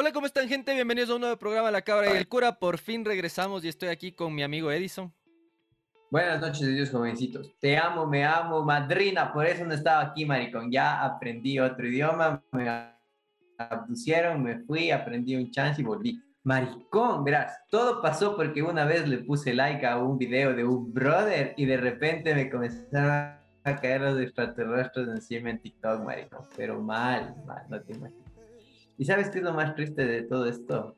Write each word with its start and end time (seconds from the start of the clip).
Hola, 0.00 0.12
¿cómo 0.12 0.26
están, 0.26 0.48
gente? 0.48 0.72
Bienvenidos 0.74 1.10
a 1.10 1.16
un 1.16 1.22
nuevo 1.22 1.36
programa 1.36 1.72
La 1.72 1.82
Cabra 1.82 2.14
y 2.14 2.16
el 2.16 2.28
Cura. 2.28 2.60
Por 2.60 2.78
fin 2.78 3.04
regresamos 3.04 3.64
y 3.64 3.68
estoy 3.68 3.88
aquí 3.88 4.12
con 4.12 4.32
mi 4.32 4.44
amigo 4.44 4.70
Edison. 4.70 5.12
Buenas 6.08 6.40
noches, 6.40 6.68
Dios 6.68 6.90
jovencitos. 6.90 7.52
Te 7.58 7.76
amo, 7.76 8.06
me 8.06 8.24
amo, 8.24 8.62
madrina. 8.62 9.32
Por 9.32 9.44
eso 9.44 9.64
no 9.64 9.74
estaba 9.74 10.02
aquí, 10.02 10.24
maricón. 10.24 10.70
Ya 10.70 11.04
aprendí 11.04 11.58
otro 11.58 11.84
idioma, 11.84 12.40
me 12.52 12.92
abducieron, 13.58 14.40
me 14.40 14.60
fui, 14.60 14.92
aprendí 14.92 15.34
un 15.34 15.50
chance 15.50 15.82
y 15.82 15.84
volví. 15.84 16.22
Maricón, 16.44 17.24
verás, 17.24 17.58
todo 17.68 18.00
pasó 18.00 18.36
porque 18.36 18.62
una 18.62 18.84
vez 18.84 19.08
le 19.08 19.18
puse 19.18 19.52
like 19.52 19.84
a 19.84 19.96
un 19.96 20.16
video 20.16 20.54
de 20.54 20.62
un 20.62 20.94
brother 20.94 21.54
y 21.56 21.66
de 21.66 21.76
repente 21.76 22.36
me 22.36 22.48
comenzaron 22.48 23.36
a 23.64 23.76
caer 23.80 24.02
los 24.02 24.20
extraterrestres 24.20 25.08
encima 25.08 25.50
en 25.50 25.58
TikTok, 25.58 26.04
maricón. 26.04 26.46
Pero 26.56 26.80
mal, 26.80 27.34
mal, 27.44 27.66
no 27.68 27.82
te 27.82 27.94
imaginas. 27.94 28.27
¿Y 28.98 29.04
sabes 29.04 29.30
qué 29.30 29.38
es 29.38 29.44
lo 29.44 29.54
más 29.54 29.76
triste 29.76 30.04
de 30.04 30.22
todo 30.22 30.46
esto? 30.46 30.96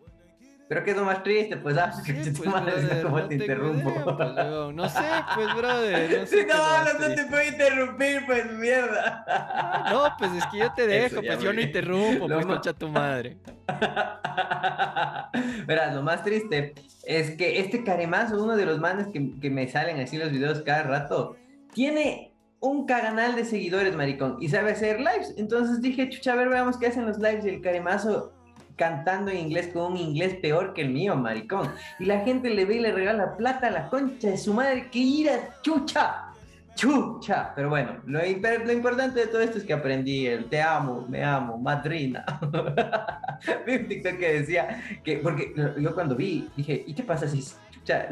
¿Pero 0.71 0.85
qué 0.85 0.93
es 0.93 0.97
lo 0.97 1.05
más 1.05 1.23
triste? 1.25 1.57
Pues, 1.57 1.77
ah, 1.77 1.93
¿Qué, 2.07 2.15
que 2.15 2.31
pues, 2.31 2.47
madre, 2.47 2.81
brother? 2.81 3.03
¿cómo 3.03 3.19
No 3.19 3.29
te 3.29 3.35
interrumpo? 3.35 3.91
idea, 3.91 4.17
pues, 4.17 4.75
no 4.75 4.89
sé, 4.89 5.01
pues, 5.35 5.57
brother. 5.57 6.11
No, 6.11 6.17
sé 6.27 6.41
Si 6.41 6.47
no 6.47 6.55
más 6.55 6.89
hablas, 6.89 7.01
no 7.01 7.15
te 7.17 7.25
puedo 7.25 7.43
interrumpir, 7.43 8.23
pues 8.25 8.53
mierda. 8.53 9.85
No, 9.91 10.15
pues 10.17 10.33
es 10.33 10.47
que 10.47 10.59
yo 10.59 10.73
te 10.73 10.87
dejo, 10.93 11.07
Eso 11.07 11.23
pues 11.23 11.41
yo 11.41 11.53
no 11.53 11.61
interrumpo, 11.61 12.29
Lo 12.29 12.37
pues 12.37 12.47
concha 12.47 12.73
tu 12.73 12.89
madre. 12.89 13.37
Verás, 15.67 15.95
lo 15.95 16.03
más 16.03 16.23
triste 16.23 16.75
es 17.05 17.33
que 17.33 17.59
este 17.59 17.83
caremazo, 17.83 18.43
uno 18.43 18.57
de 18.57 18.65
los 18.65 18.79
manes 18.79 19.09
que, 19.09 19.39
que 19.41 19.51
me 19.51 19.67
salen 19.69 19.99
así 20.01 20.19
los 20.19 20.31
videos 20.31 20.63
cada 20.63 20.85
rato, 20.85 21.37
tiene 21.75 22.30
un 22.61 22.87
caganal 22.87 23.35
de 23.35 23.45
seguidores, 23.45 23.97
maricón, 23.97 24.37
y 24.41 24.49
sabe 24.49 24.73
hacer 24.73 24.99
lives. 24.99 25.35
Entonces 25.37 25.81
dije, 25.81 26.09
chucha, 26.11 26.35
a 26.35 26.37
ver, 26.37 26.49
veamos 26.49 26.77
qué 26.77 26.89
hacen 26.89 27.07
los 27.07 27.19
lives 27.19 27.45
y 27.45 27.49
el 27.49 27.63
caremazo 27.63 28.33
cantando 28.77 29.31
en 29.31 29.39
inglés 29.39 29.69
con 29.73 29.93
un 29.93 29.99
inglés 29.99 30.37
peor 30.41 30.73
que 30.73 30.83
el 30.83 30.91
mío, 30.91 31.17
maricón. 31.17 31.71
Y 31.99 32.05
la 32.05 32.21
gente 32.21 32.51
le 32.51 32.65
ve 32.65 32.77
y 32.77 32.81
le 32.81 32.93
regala 32.93 33.37
plata 33.37 33.67
a 33.69 33.71
la 33.71 33.89
concha 33.91 34.29
de 34.29 34.39
su 34.39 34.55
madre, 34.55 34.89
que 34.91 34.99
ira, 34.99 35.33
chucha. 35.63 36.27
Chucha, 36.75 37.53
pero 37.55 37.69
bueno, 37.69 38.01
lo, 38.07 38.21
lo 38.21 38.73
importante 38.73 39.21
de 39.21 39.27
todo 39.27 39.43
esto 39.43 39.59
es 39.59 39.65
que 39.65 39.75
aprendí 39.75 40.27
el 40.27 40.47
te 40.47 40.63
amo, 40.63 41.05
me 41.09 41.23
amo, 41.23 41.59
madrina. 41.59 42.25
Vi 43.67 43.77
un 43.77 43.89
TikTok 43.89 44.17
que 44.17 44.33
decía 44.41 44.83
que, 45.05 45.19
porque 45.19 45.53
yo 45.79 45.95
cuando 45.95 46.15
vi, 46.15 46.49
dije, 46.57 46.85
¿y 46.87 46.95
qué 46.95 47.03
pasa 47.03 47.29
si, 47.29 47.45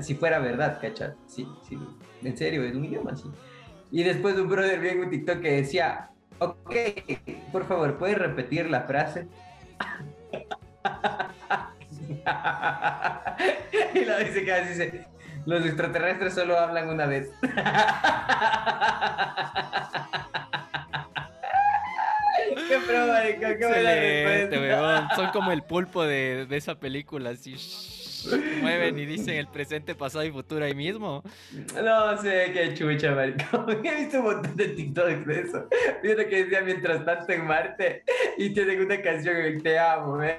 si 0.00 0.14
fuera 0.16 0.38
verdad, 0.38 0.78
cachas? 0.80 1.14
Sí, 1.26 1.46
sí, 1.66 1.78
en 2.22 2.36
serio, 2.36 2.62
es 2.62 2.74
un 2.74 2.84
idioma 2.84 3.12
así. 3.12 3.30
Y 3.90 4.02
después 4.02 4.36
un 4.36 4.48
brother 4.48 4.80
vi 4.80 4.88
en 4.88 5.00
un 5.00 5.08
TikTok 5.10 5.40
que 5.40 5.52
decía, 5.52 6.10
ok, 6.38 6.76
por 7.52 7.66
favor, 7.66 7.96
¿puedes 7.98 8.18
repetir 8.18 8.68
la 8.70 8.82
frase? 8.82 9.26
y 13.94 14.04
la 14.04 14.18
dice 14.18 14.44
que 14.44 14.52
así 14.52 14.68
dice, 14.70 15.06
los 15.46 15.64
extraterrestres 15.64 16.34
solo 16.34 16.58
hablan 16.58 16.90
una 16.90 17.06
vez. 17.06 17.30
qué 22.68 22.78
marico, 22.78 23.46
qué 23.58 23.66
buena. 24.58 25.08
Son 25.16 25.30
como 25.30 25.52
el 25.52 25.62
pulpo 25.62 26.04
de, 26.04 26.44
de 26.46 26.56
esa 26.56 26.74
película, 26.74 27.30
así. 27.30 27.54
Mueven 28.60 28.98
y 28.98 29.06
dicen 29.06 29.36
el 29.36 29.48
presente, 29.48 29.94
pasado 29.94 30.24
y 30.24 30.30
futuro 30.30 30.64
ahí 30.64 30.74
mismo. 30.74 31.22
No 31.74 32.20
sé 32.20 32.50
qué 32.52 32.74
chucha, 32.74 33.12
marico. 33.12 33.66
He 33.84 33.94
visto 33.96 34.18
un 34.18 34.24
montón 34.24 34.56
de 34.56 34.68
TikToks 34.68 35.26
de 35.26 35.40
eso. 35.40 35.68
Vi 36.02 36.10
uno 36.12 36.26
que 36.28 36.44
decía 36.44 36.62
mientras 36.62 37.04
tanto 37.04 37.32
en 37.32 37.46
Marte 37.46 38.02
y 38.36 38.50
tienen 38.50 38.80
una 38.80 39.00
canción 39.00 39.36
en 39.36 39.62
Te 39.62 39.78
amo, 39.78 40.16
me. 40.16 40.38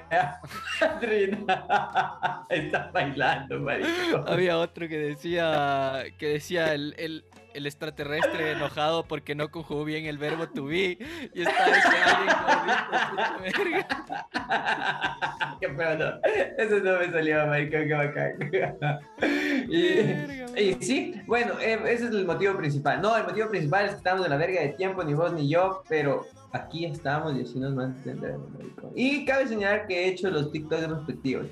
Está 2.50 2.90
bailando, 2.92 3.60
marico. 3.60 4.24
Había 4.26 4.58
otro 4.58 4.88
que 4.88 4.98
decía 4.98 6.04
que 6.18 6.26
decía 6.28 6.74
el, 6.74 6.94
el, 6.98 7.24
el 7.54 7.66
extraterrestre 7.66 8.52
enojado 8.52 9.04
porque 9.04 9.34
no 9.34 9.50
conjugó 9.50 9.84
bien 9.84 10.06
el 10.06 10.18
verbo 10.18 10.48
to 10.48 10.64
be 10.66 10.98
y 11.34 11.42
estaba 11.42 11.68
ese 11.68 11.96
alguien 11.96 12.36
gordito, 12.46 13.10
puta 13.10 13.38
verga. 13.42 13.88
Qué 15.60 15.68
pero 15.68 15.98
no. 15.98 16.20
Eso 16.58 16.78
no 16.80 16.98
me 16.98 17.10
salió, 17.10 17.46
marico, 17.46 17.72
qué 17.72 17.94
bacán. 17.94 19.00
Y, 19.68 20.00
y 20.60 20.76
sí, 20.80 21.14
bueno, 21.26 21.52
eh, 21.60 21.78
ese 21.84 22.06
es 22.06 22.10
el 22.10 22.24
motivo 22.24 22.56
principal. 22.56 23.00
No, 23.00 23.16
el 23.16 23.24
motivo 23.24 23.48
principal 23.48 23.84
es 23.84 23.90
que 23.92 23.96
estamos 23.98 24.24
en 24.24 24.30
la 24.30 24.36
verga 24.36 24.60
de 24.60 24.70
tiempo, 24.70 25.04
ni 25.04 25.14
vos 25.14 25.32
ni 25.32 25.48
yo, 25.48 25.84
pero 25.88 26.26
aquí 26.52 26.84
estamos 26.84 27.36
y 27.36 27.42
así 27.42 27.58
nos 27.58 27.74
mantendremos. 27.74 28.48
Y 28.94 29.24
cabe 29.24 29.46
señalar 29.46 29.86
que 29.86 29.94
he 29.94 30.08
hecho 30.08 30.30
los 30.30 30.50
TikToks 30.50 30.88
respectivos. 30.88 31.46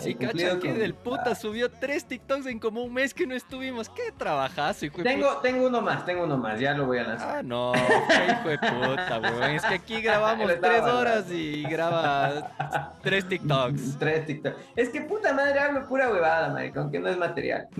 Sí, 0.00 0.14
cacha 0.14 0.58
que 0.58 0.72
del 0.72 0.94
puta 0.94 1.34
subió 1.34 1.70
tres 1.70 2.04
TikToks 2.04 2.46
en 2.46 2.58
como 2.58 2.82
un 2.82 2.94
mes 2.94 3.12
que 3.12 3.26
no 3.26 3.34
estuvimos. 3.34 3.88
¿Qué 3.88 4.12
trabajazo, 4.16 4.86
hijo 4.86 4.98
de 4.98 5.02
puta? 5.02 5.14
Tengo, 5.14 5.36
tengo 5.38 5.66
uno 5.66 5.82
más, 5.82 6.04
tengo 6.06 6.24
uno 6.24 6.38
más, 6.38 6.58
ya 6.60 6.74
lo 6.74 6.86
voy 6.86 6.98
a 6.98 7.04
lanzar. 7.04 7.38
Ah, 7.38 7.42
no, 7.42 7.72
qué 7.72 8.32
hijo 8.32 8.48
de 8.48 8.58
puta, 8.58 9.20
weón. 9.22 9.50
Es 9.54 9.64
que 9.64 9.74
aquí 9.74 10.00
grabamos 10.00 10.50
tres 10.60 10.82
horas 10.82 11.30
y 11.30 11.62
graba 11.64 12.94
tres 13.02 13.28
TikToks. 13.28 13.98
Tres 13.98 14.26
TikToks. 14.26 14.56
Es 14.76 14.88
que 14.90 15.02
puta 15.02 15.32
madre 15.32 15.58
hablo 15.58 15.86
pura 15.88 16.10
huevada, 16.10 16.52
maricón, 16.52 16.90
que 16.90 16.98
no 16.98 17.08
es 17.08 17.18
material. 17.18 17.68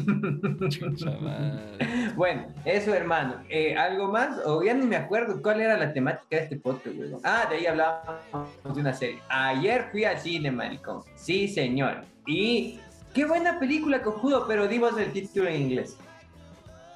Bueno, 2.16 2.46
eso, 2.64 2.92
hermano. 2.94 3.42
Eh, 3.48 3.76
¿Algo 3.76 4.10
más? 4.10 4.38
O 4.44 4.62
ya 4.62 4.74
ni 4.74 4.86
me 4.86 4.96
acuerdo 4.96 5.40
cuál 5.40 5.60
era 5.60 5.76
la 5.76 5.92
temática 5.92 6.36
de 6.36 6.42
este 6.42 6.56
podcast, 6.60 6.96
güey. 6.96 7.10
Ah, 7.24 7.46
de 7.48 7.56
ahí 7.56 7.66
hablábamos 7.66 8.48
de 8.74 8.80
una 8.80 8.92
serie. 8.92 9.20
Ayer 9.28 9.88
fui 9.90 10.04
al 10.04 10.18
cine, 10.18 10.50
maricón. 10.50 11.02
Sí, 11.16 11.48
señor. 11.48 12.04
Y 12.26 12.80
qué 13.14 13.24
buena 13.24 13.58
película, 13.58 14.02
cojudo, 14.02 14.46
pero 14.46 14.68
dimos 14.68 14.96
el 14.98 15.12
título 15.12 15.48
en 15.48 15.62
inglés. 15.62 15.96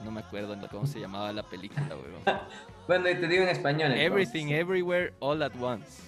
No 0.04 0.10
me 0.10 0.20
acuerdo 0.20 0.56
cómo 0.70 0.86
se 0.86 1.00
llamaba 1.00 1.32
la 1.32 1.42
película, 1.42 1.86
weón. 1.90 2.40
Bueno, 2.88 3.08
y 3.08 3.14
te 3.14 3.28
digo 3.28 3.44
en 3.44 3.48
español. 3.50 3.92
entonces. 3.92 4.06
Everything, 4.06 4.46
Everywhere, 4.48 5.14
All 5.20 5.40
at 5.42 5.52
Once. 5.60 6.02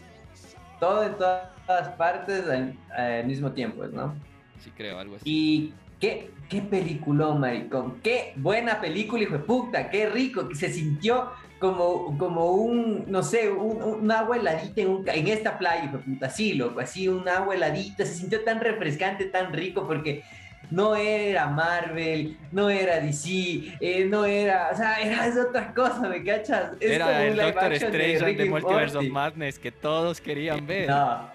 Todo 0.81 1.04
en 1.04 1.14
todas 1.16 1.88
partes 1.97 2.48
al, 2.48 2.76
al 2.97 3.25
mismo 3.26 3.53
tiempo, 3.53 3.87
¿no? 3.87 4.12
Sí, 4.59 4.72
creo, 4.76 4.98
algo 4.98 5.14
así. 5.14 5.22
Y 5.25 5.75
qué, 6.00 6.32
qué 6.48 6.62
peliculón, 6.62 7.38
maricón. 7.41 8.00
Qué 8.03 8.32
buena 8.37 8.81
película, 8.81 9.22
hijo 9.22 9.34
de 9.34 9.38
puta. 9.38 9.88
Qué 9.88 10.10
rico. 10.10 10.48
Que 10.48 10.56
se 10.56 10.72
sintió 10.72 11.31
como, 11.59 12.16
como 12.19 12.53
un, 12.53 13.04
no 13.09 13.22
sé, 13.22 13.50
un, 13.50 13.82
un 13.82 14.10
agua 14.10 14.37
heladita 14.37 14.82
en, 14.82 14.88
un 14.88 15.09
en 15.09 15.28
esta 15.28 15.59
playa, 15.59 15.91
de 15.91 15.98
puta. 15.98 16.26
Así, 16.26 16.54
loco. 16.54 16.81
Así, 16.81 17.09
un 17.09 17.28
agua 17.28 17.54
heladita. 17.54 18.04
Se 18.04 18.15
sintió 18.15 18.42
tan 18.42 18.60
refrescante, 18.60 19.26
tan 19.26 19.53
rico, 19.53 19.87
porque 19.87 20.25
no 20.70 20.97
era 20.97 21.47
Marvel, 21.47 22.37
no 22.53 22.69
era 22.70 23.00
DC, 23.00 23.76
eh, 23.81 24.06
no 24.09 24.25
era. 24.25 24.70
O 24.72 24.76
sea, 24.76 25.00
era 25.00 25.26
es 25.26 25.37
otra 25.38 25.72
cosa, 25.72 26.09
¿me 26.09 26.22
cachas? 26.25 26.72
Es 26.81 26.93
Era 26.93 27.25
el 27.25 27.37
Doctor 27.37 27.69
de 27.70 27.76
Strange 27.76 28.34
the 28.34 28.43
and 28.43 28.50
Multiverse 28.50 28.98
of. 28.98 29.04
Madness 29.04 29.59
que 29.59 29.72
todos 29.72 30.20
querían 30.20 30.66
ver. 30.66 30.88
No. 30.88 31.32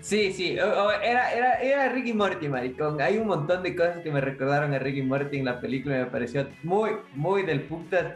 Sí, 0.00 0.32
sí, 0.32 0.52
era, 0.52 1.32
era, 1.34 1.54
era 1.60 1.88
Ricky 1.88 2.12
Morty, 2.12 2.48
maricón. 2.48 3.00
Hay 3.00 3.18
un 3.18 3.26
montón 3.26 3.62
de 3.64 3.74
cosas 3.74 3.98
que 3.98 4.10
me 4.12 4.20
recordaron 4.20 4.72
a 4.72 4.78
Ricky 4.78 5.02
Morty 5.02 5.38
en 5.38 5.44
la 5.44 5.60
película 5.60 5.96
y 5.96 5.98
me 5.98 6.06
pareció 6.06 6.48
muy, 6.62 6.92
muy 7.14 7.42
del 7.42 7.62
putas 7.62 8.14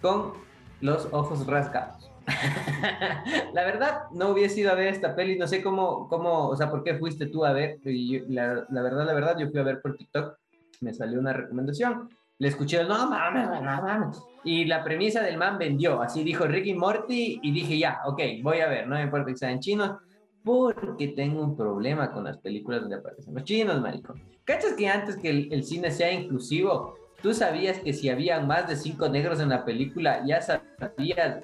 con 0.00 0.32
los 0.80 1.08
ojos 1.12 1.46
rasgados. 1.46 2.10
la 3.54 3.64
verdad, 3.64 4.02
no 4.12 4.30
hubiese 4.30 4.60
ido 4.60 4.70
a 4.70 4.74
ver 4.74 4.88
esta 4.88 5.14
peli, 5.16 5.38
no 5.38 5.46
sé 5.46 5.62
cómo, 5.62 6.08
cómo, 6.08 6.48
o 6.48 6.56
sea, 6.56 6.70
por 6.70 6.84
qué 6.84 6.94
fuiste 6.96 7.26
tú 7.26 7.44
a 7.44 7.52
ver. 7.52 7.78
Y 7.84 8.18
yo- 8.18 8.24
la, 8.28 8.66
la 8.68 8.82
verdad, 8.82 9.06
la 9.06 9.14
verdad, 9.14 9.36
yo 9.38 9.48
fui 9.50 9.60
a 9.60 9.64
ver 9.64 9.80
por 9.80 9.96
TikTok, 9.96 10.36
me 10.80 10.92
salió 10.94 11.18
una 11.18 11.32
recomendación. 11.32 12.08
Le 12.38 12.48
escuché, 12.48 12.84
no 12.84 13.10
mames, 13.10 13.48
no 13.48 13.60
mames. 13.62 14.22
Y 14.44 14.64
la 14.66 14.84
premisa 14.84 15.22
del 15.22 15.38
man 15.38 15.58
vendió, 15.58 16.00
así 16.00 16.22
dijo 16.22 16.46
Ricky 16.46 16.74
Morty, 16.74 17.40
y 17.42 17.52
dije, 17.52 17.78
ya, 17.78 18.00
ok, 18.06 18.20
voy 18.42 18.60
a 18.60 18.68
ver, 18.68 18.86
no 18.86 18.94
me 18.94 19.02
importa 19.02 19.26
que 19.26 19.36
sean 19.36 19.58
chinos, 19.58 19.96
porque 20.44 21.08
tengo 21.08 21.42
un 21.42 21.56
problema 21.56 22.12
con 22.12 22.24
las 22.24 22.38
películas 22.38 22.82
donde 22.82 22.96
aparecen 22.96 23.34
los 23.34 23.42
chinos, 23.42 23.80
maricón. 23.80 24.22
¿Cachas 24.44 24.74
que 24.74 24.88
antes 24.88 25.16
que 25.16 25.30
el, 25.30 25.52
el 25.52 25.64
cine 25.64 25.90
sea 25.90 26.12
inclusivo, 26.12 26.94
tú 27.22 27.34
sabías 27.34 27.78
que 27.78 27.92
si 27.92 28.08
habían 28.08 28.46
más 28.46 28.68
de 28.68 28.76
cinco 28.76 29.08
negros 29.08 29.40
en 29.40 29.48
la 29.50 29.64
película, 29.64 30.22
ya 30.26 30.40
sabías 30.40 31.38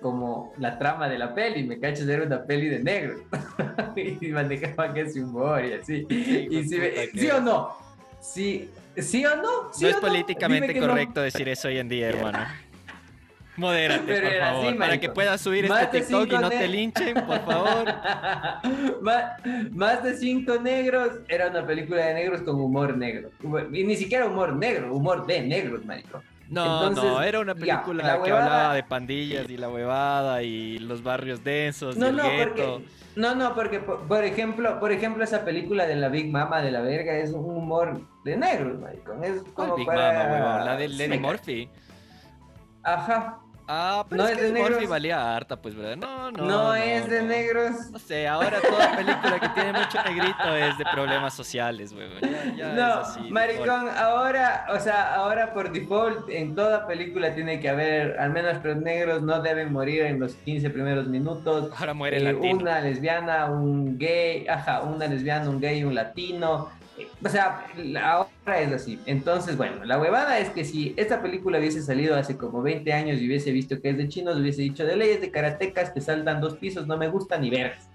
como 0.00 0.52
la 0.58 0.78
trama 0.78 1.08
de 1.08 1.18
la 1.18 1.34
peli, 1.34 1.64
me 1.64 1.78
cachas, 1.78 2.08
era 2.08 2.24
una 2.24 2.42
peli 2.44 2.68
de 2.68 2.78
negros. 2.80 3.20
y 3.96 4.28
manejaban 4.28 4.96
ese 4.96 5.22
humor 5.22 5.64
y 5.64 5.72
así. 5.74 6.06
y 6.08 6.64
si 6.64 6.78
me- 6.78 7.06
¿Sí 7.08 7.30
o 7.30 7.40
no? 7.40 7.76
¿Sí, 8.20 8.70
¿Sí 8.96 9.24
o 9.24 9.36
no? 9.36 9.72
¿Sí 9.72 9.84
no 9.84 9.88
o 9.88 9.90
es 9.90 9.96
políticamente 9.96 10.74
no. 10.74 10.88
correcto 10.88 11.22
decir 11.22 11.48
eso 11.48 11.68
hoy 11.68 11.78
en 11.78 11.88
día, 11.88 12.08
hermano. 12.10 12.38
Modérate, 13.56 14.04
Pero 14.06 14.28
por 14.28 14.40
así, 14.40 14.64
favor. 14.64 14.78
para 14.78 15.00
que 15.00 15.08
puedas 15.10 15.40
subir 15.40 15.68
Más 15.68 15.82
este 15.82 16.00
TikTok 16.00 16.32
y 16.32 16.38
no 16.38 16.48
te 16.48 16.68
linchen, 16.68 17.14
por 17.26 17.44
favor. 17.44 17.84
más, 19.02 19.24
más 19.72 20.02
de 20.02 20.16
cinco 20.16 20.58
negros 20.58 21.18
era 21.28 21.48
una 21.48 21.66
película 21.66 22.06
de 22.06 22.14
negros 22.14 22.42
con 22.42 22.60
humor 22.60 22.96
negro. 22.96 23.30
Y 23.72 23.84
ni 23.84 23.96
siquiera 23.96 24.26
humor 24.26 24.56
negro, 24.56 24.94
humor 24.94 25.26
de 25.26 25.42
negros, 25.42 25.84
marico. 25.84 26.22
No, 26.50 26.90
no, 26.90 27.22
era 27.22 27.38
una 27.38 27.54
película 27.54 28.20
que 28.22 28.30
hablaba 28.30 28.74
de 28.74 28.82
pandillas 28.82 29.48
y 29.48 29.56
la 29.56 29.68
huevada 29.68 30.42
y 30.42 30.78
los 30.80 31.00
barrios 31.02 31.44
densos 31.44 31.96
no, 31.96 32.06
y 32.06 32.08
el 32.08 32.16
no, 32.16 32.22
Porque, 32.22 32.84
no, 33.14 33.34
no, 33.36 33.54
porque 33.54 33.78
por, 33.78 34.24
ejemplo, 34.24 34.80
por 34.80 34.90
ejemplo, 34.90 35.22
esa 35.22 35.44
película 35.44 35.86
de 35.86 35.94
la 35.94 36.08
Big 36.08 36.28
Mama 36.28 36.60
de 36.60 36.72
la 36.72 36.80
verga 36.80 37.16
es 37.16 37.30
un 37.30 37.44
humor 37.44 38.00
de 38.24 38.36
negros, 38.36 38.80
maricón. 38.80 39.22
Es 39.22 39.42
como 39.54 39.76
Big 39.76 39.86
para... 39.86 40.24
Mama, 40.24 40.32
huevón? 40.32 40.64
La 40.66 40.76
de 40.76 40.88
Lenny 40.88 41.18
Murphy. 41.18 41.70
Ajá. 42.82 43.40
Ah, 43.72 44.04
pero 44.08 44.24
no 44.24 44.28
es, 44.28 44.36
que 44.36 44.42
de 44.42 44.52
negros. 44.52 44.88
valía 44.88 45.36
harta, 45.36 45.62
pues, 45.62 45.76
¿verdad? 45.76 45.96
No, 45.96 46.32
no. 46.32 46.44
No, 46.44 46.74
es 46.74 47.08
de 47.08 47.22
negros. 47.22 47.88
No 47.92 48.00
sé, 48.00 48.26
ahora 48.26 48.60
toda 48.60 48.96
película 48.96 49.38
que 49.38 49.48
tiene 49.50 49.72
mucho 49.72 50.02
negrito 50.02 50.56
es 50.56 50.76
de 50.76 50.84
problemas 50.92 51.34
sociales, 51.34 51.92
güey. 51.92 52.08
no, 52.74 53.02
maricón, 53.30 53.88
ahora, 53.96 54.66
o 54.70 54.80
sea, 54.80 55.14
ahora 55.14 55.54
por 55.54 55.70
default 55.70 56.28
en 56.30 56.56
toda 56.56 56.84
película 56.88 57.32
tiene 57.32 57.60
que 57.60 57.68
haber, 57.68 58.18
al 58.18 58.30
menos 58.30 58.56
los 58.64 58.76
negros 58.78 59.22
no 59.22 59.40
deben 59.40 59.72
morir 59.72 60.02
en 60.02 60.18
los 60.18 60.34
15 60.34 60.68
primeros 60.70 61.06
minutos. 61.06 61.70
Ahora 61.78 61.94
muere 61.94 62.28
eh, 62.28 62.34
Una 62.34 62.80
lesbiana, 62.80 63.46
un 63.46 63.98
gay, 63.98 64.48
ajá, 64.48 64.80
una 64.80 65.06
lesbiana, 65.06 65.48
un 65.48 65.60
gay, 65.60 65.84
un 65.84 65.94
latino 65.94 66.70
o 67.24 67.28
sea, 67.28 67.66
ahora 68.02 68.60
es 68.60 68.72
así. 68.72 68.98
Entonces, 69.06 69.56
bueno, 69.56 69.84
la 69.84 69.98
huevada 69.98 70.38
es 70.38 70.50
que 70.50 70.64
si 70.64 70.94
esta 70.96 71.22
película 71.22 71.58
hubiese 71.58 71.82
salido 71.82 72.16
hace 72.16 72.36
como 72.36 72.62
20 72.62 72.92
años 72.92 73.20
y 73.20 73.26
hubiese 73.26 73.52
visto 73.52 73.80
que 73.80 73.90
es 73.90 73.96
de 73.96 74.08
chinos, 74.08 74.38
hubiese 74.38 74.62
dicho 74.62 74.84
de 74.84 74.96
leyes 74.96 75.20
de 75.20 75.30
karatecas 75.30 75.90
que 75.90 76.00
saltan 76.00 76.40
dos 76.40 76.56
pisos, 76.56 76.86
no 76.86 76.96
me 76.96 77.08
gustan 77.08 77.42
ni 77.42 77.50
vergas. 77.50 77.88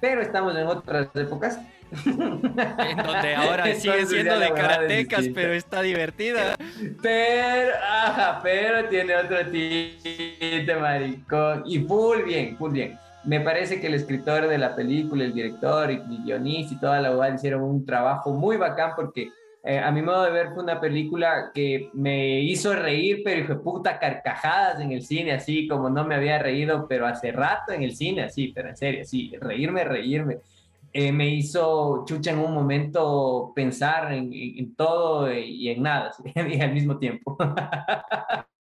Pero 0.00 0.20
estamos 0.20 0.56
en 0.56 0.66
otras 0.66 1.08
épocas. 1.14 1.58
En 2.04 2.98
donde 2.98 3.34
ahora 3.34 3.74
sigue 3.74 4.06
siendo 4.06 4.38
de 4.38 4.52
karatecas, 4.52 5.26
pero 5.34 5.54
está 5.54 5.80
divertida. 5.82 6.54
Pero, 7.02 7.72
ajá, 7.82 8.40
pero 8.42 8.88
tiene 8.88 9.16
otro 9.16 9.38
tinte, 9.50 10.76
maricón. 10.78 11.62
Y 11.66 11.78
full 11.80 12.22
bien, 12.24 12.56
full 12.56 12.72
bien 12.72 12.98
me 13.28 13.40
parece 13.40 13.78
que 13.78 13.88
el 13.88 13.94
escritor 13.94 14.48
de 14.48 14.56
la 14.56 14.74
película, 14.74 15.22
el 15.22 15.34
director 15.34 15.90
y 15.90 15.98
guionista 16.24 16.74
y 16.74 16.80
toda 16.80 16.98
la 16.98 17.14
UAD 17.14 17.34
hicieron 17.34 17.62
un 17.62 17.84
trabajo 17.84 18.32
muy 18.32 18.56
bacán 18.56 18.92
porque 18.96 19.28
eh, 19.62 19.78
a 19.78 19.90
mi 19.92 20.00
modo 20.00 20.22
de 20.22 20.30
ver 20.30 20.54
fue 20.54 20.62
una 20.62 20.80
película 20.80 21.50
que 21.52 21.90
me 21.92 22.40
hizo 22.40 22.74
reír, 22.74 23.20
pero 23.22 23.42
hijo 23.42 23.62
puta 23.62 23.98
carcajadas 23.98 24.80
en 24.80 24.92
el 24.92 25.02
cine, 25.02 25.32
así 25.32 25.68
como 25.68 25.90
no 25.90 26.06
me 26.06 26.14
había 26.14 26.38
reído, 26.38 26.88
pero 26.88 27.06
hace 27.06 27.30
rato 27.30 27.72
en 27.72 27.82
el 27.82 27.94
cine, 27.94 28.22
así, 28.22 28.50
pero 28.54 28.70
en 28.70 28.78
serio, 28.78 29.04
sí, 29.04 29.30
reírme, 29.38 29.84
reírme. 29.84 30.38
Eh, 30.94 31.12
me 31.12 31.28
hizo 31.28 32.06
chucha 32.06 32.30
en 32.30 32.38
un 32.38 32.54
momento 32.54 33.52
pensar 33.54 34.10
en, 34.10 34.30
en, 34.32 34.74
todo 34.74 35.30
y 35.30 35.68
en 35.68 35.82
nada, 35.82 36.12
y 36.34 36.60
al 36.62 36.72
mismo 36.72 36.96
tiempo. 36.96 37.36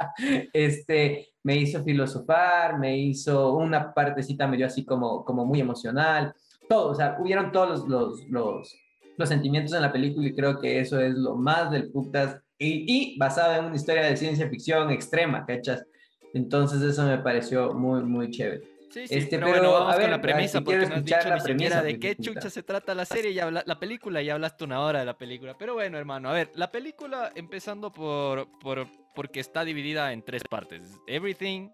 este, 0.52 1.28
me 1.42 1.56
hizo 1.56 1.82
filosofar, 1.82 2.78
me 2.78 2.96
hizo 2.98 3.54
una 3.54 3.92
partecita 3.92 4.46
medio 4.46 4.66
así 4.66 4.84
como, 4.84 5.24
como 5.24 5.44
muy 5.44 5.60
emocional, 5.60 6.34
todo, 6.68 6.90
o 6.90 6.94
sea, 6.94 7.16
hubieron 7.20 7.52
todos 7.52 7.88
los, 7.88 8.26
los, 8.28 8.76
los, 9.16 9.28
sentimientos 9.28 9.74
en 9.74 9.82
la 9.82 9.92
película 9.92 10.26
y 10.26 10.34
creo 10.34 10.58
que 10.58 10.80
eso 10.80 10.98
es 10.98 11.14
lo 11.14 11.36
más 11.36 11.70
del 11.70 11.90
putas 11.90 12.40
y, 12.58 12.84
y 12.86 13.18
basado 13.18 13.58
en 13.58 13.66
una 13.66 13.76
historia 13.76 14.02
de 14.02 14.16
ciencia 14.16 14.48
ficción 14.48 14.90
extrema, 14.90 15.44
¿cachas? 15.44 15.84
Entonces 16.32 16.80
eso 16.82 17.04
me 17.04 17.18
pareció 17.18 17.74
muy, 17.74 18.02
muy 18.02 18.30
chévere. 18.30 18.62
Sí, 18.90 19.06
sí, 19.06 19.14
este, 19.18 19.38
pero, 19.38 19.50
bueno, 19.50 19.72
vamos 19.72 19.96
con 19.96 20.10
la 20.10 20.20
premisa, 20.20 20.60
porque 20.62 20.86
no 20.86 20.96
has 20.96 21.04
dicho 21.04 21.32
ni 21.32 21.40
siquiera 21.40 21.80
de 21.80 22.00
qué 22.00 22.16
chucha 22.16 22.50
se 22.50 22.64
trata 22.64 22.92
la 22.92 23.04
serie, 23.04 23.32
ya 23.32 23.44
habla, 23.44 23.62
la 23.64 23.78
película, 23.78 24.20
ya 24.20 24.34
hablaste 24.34 24.64
una 24.64 24.80
hora 24.80 24.98
de 24.98 25.04
la 25.04 25.16
película. 25.16 25.56
Pero 25.56 25.74
bueno, 25.74 25.96
hermano, 25.96 26.28
a 26.28 26.32
ver, 26.32 26.50
la 26.54 26.72
película, 26.72 27.30
empezando 27.36 27.92
por, 27.92 28.48
por 28.58 28.88
porque 29.14 29.40
está 29.40 29.64
dividida 29.64 30.12
en 30.12 30.22
tres 30.22 30.42
partes. 30.48 30.98
Everything, 31.06 31.70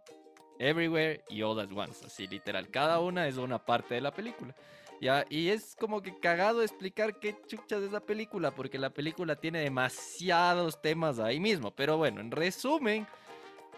Everywhere 0.58 1.22
y 1.28 1.42
All 1.42 1.60
at 1.60 1.70
Once. 1.72 2.04
Así 2.06 2.26
literal. 2.26 2.68
Cada 2.70 3.00
una 3.00 3.28
es 3.28 3.36
una 3.36 3.64
parte 3.64 3.94
de 3.94 4.00
la 4.00 4.12
película. 4.12 4.54
¿ya? 5.00 5.24
Y 5.28 5.48
es 5.48 5.76
como 5.78 6.02
que 6.02 6.18
cagado 6.18 6.62
explicar 6.62 7.18
qué 7.18 7.36
chucha 7.46 7.76
es 7.76 7.84
esa 7.84 8.00
película, 8.00 8.50
porque 8.54 8.78
la 8.78 8.90
película 8.90 9.36
tiene 9.36 9.60
demasiados 9.60 10.80
temas 10.80 11.18
ahí 11.18 11.40
mismo. 11.40 11.70
Pero 11.74 11.96
bueno, 11.96 12.20
en 12.20 12.30
resumen, 12.30 13.06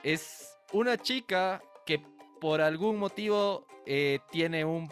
es 0.02 0.56
una 0.72 0.96
chica 0.96 1.62
que 1.84 2.02
por 2.40 2.60
algún 2.60 2.98
motivo 2.98 3.66
eh, 3.86 4.20
tiene 4.30 4.64
un 4.64 4.88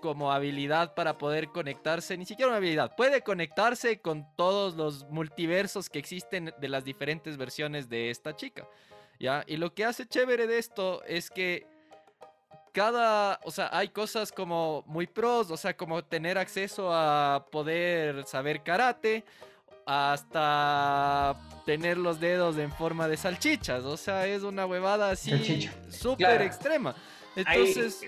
como 0.00 0.32
habilidad 0.32 0.94
para 0.94 1.18
poder 1.18 1.48
conectarse, 1.48 2.16
ni 2.16 2.26
siquiera 2.26 2.48
una 2.48 2.56
habilidad, 2.58 2.96
puede 2.96 3.22
conectarse 3.22 4.00
con 4.00 4.26
todos 4.36 4.74
los 4.74 5.04
multiversos 5.08 5.88
que 5.88 5.98
existen 5.98 6.52
de 6.58 6.68
las 6.68 6.84
diferentes 6.84 7.36
versiones 7.36 7.88
de 7.88 8.10
esta 8.10 8.34
chica. 8.34 8.66
¿Ya? 9.18 9.44
Y 9.46 9.58
lo 9.58 9.74
que 9.74 9.84
hace 9.84 10.06
chévere 10.06 10.46
de 10.46 10.58
esto 10.58 11.04
es 11.04 11.30
que 11.30 11.66
cada, 12.72 13.38
o 13.44 13.50
sea, 13.50 13.68
hay 13.72 13.88
cosas 13.88 14.32
como 14.32 14.82
muy 14.86 15.06
pros, 15.06 15.50
o 15.50 15.56
sea, 15.56 15.76
como 15.76 16.02
tener 16.04 16.38
acceso 16.38 16.90
a 16.92 17.46
poder 17.50 18.24
saber 18.26 18.62
karate, 18.62 19.24
hasta 19.86 21.36
tener 21.66 21.98
los 21.98 22.20
dedos 22.20 22.56
en 22.58 22.70
forma 22.72 23.08
de 23.08 23.16
salchichas, 23.16 23.84
o 23.84 23.96
sea, 23.96 24.26
es 24.26 24.42
una 24.42 24.64
huevada 24.66 25.10
así 25.10 25.68
súper 25.90 26.42
extrema. 26.42 26.94
Entonces, 27.34 28.02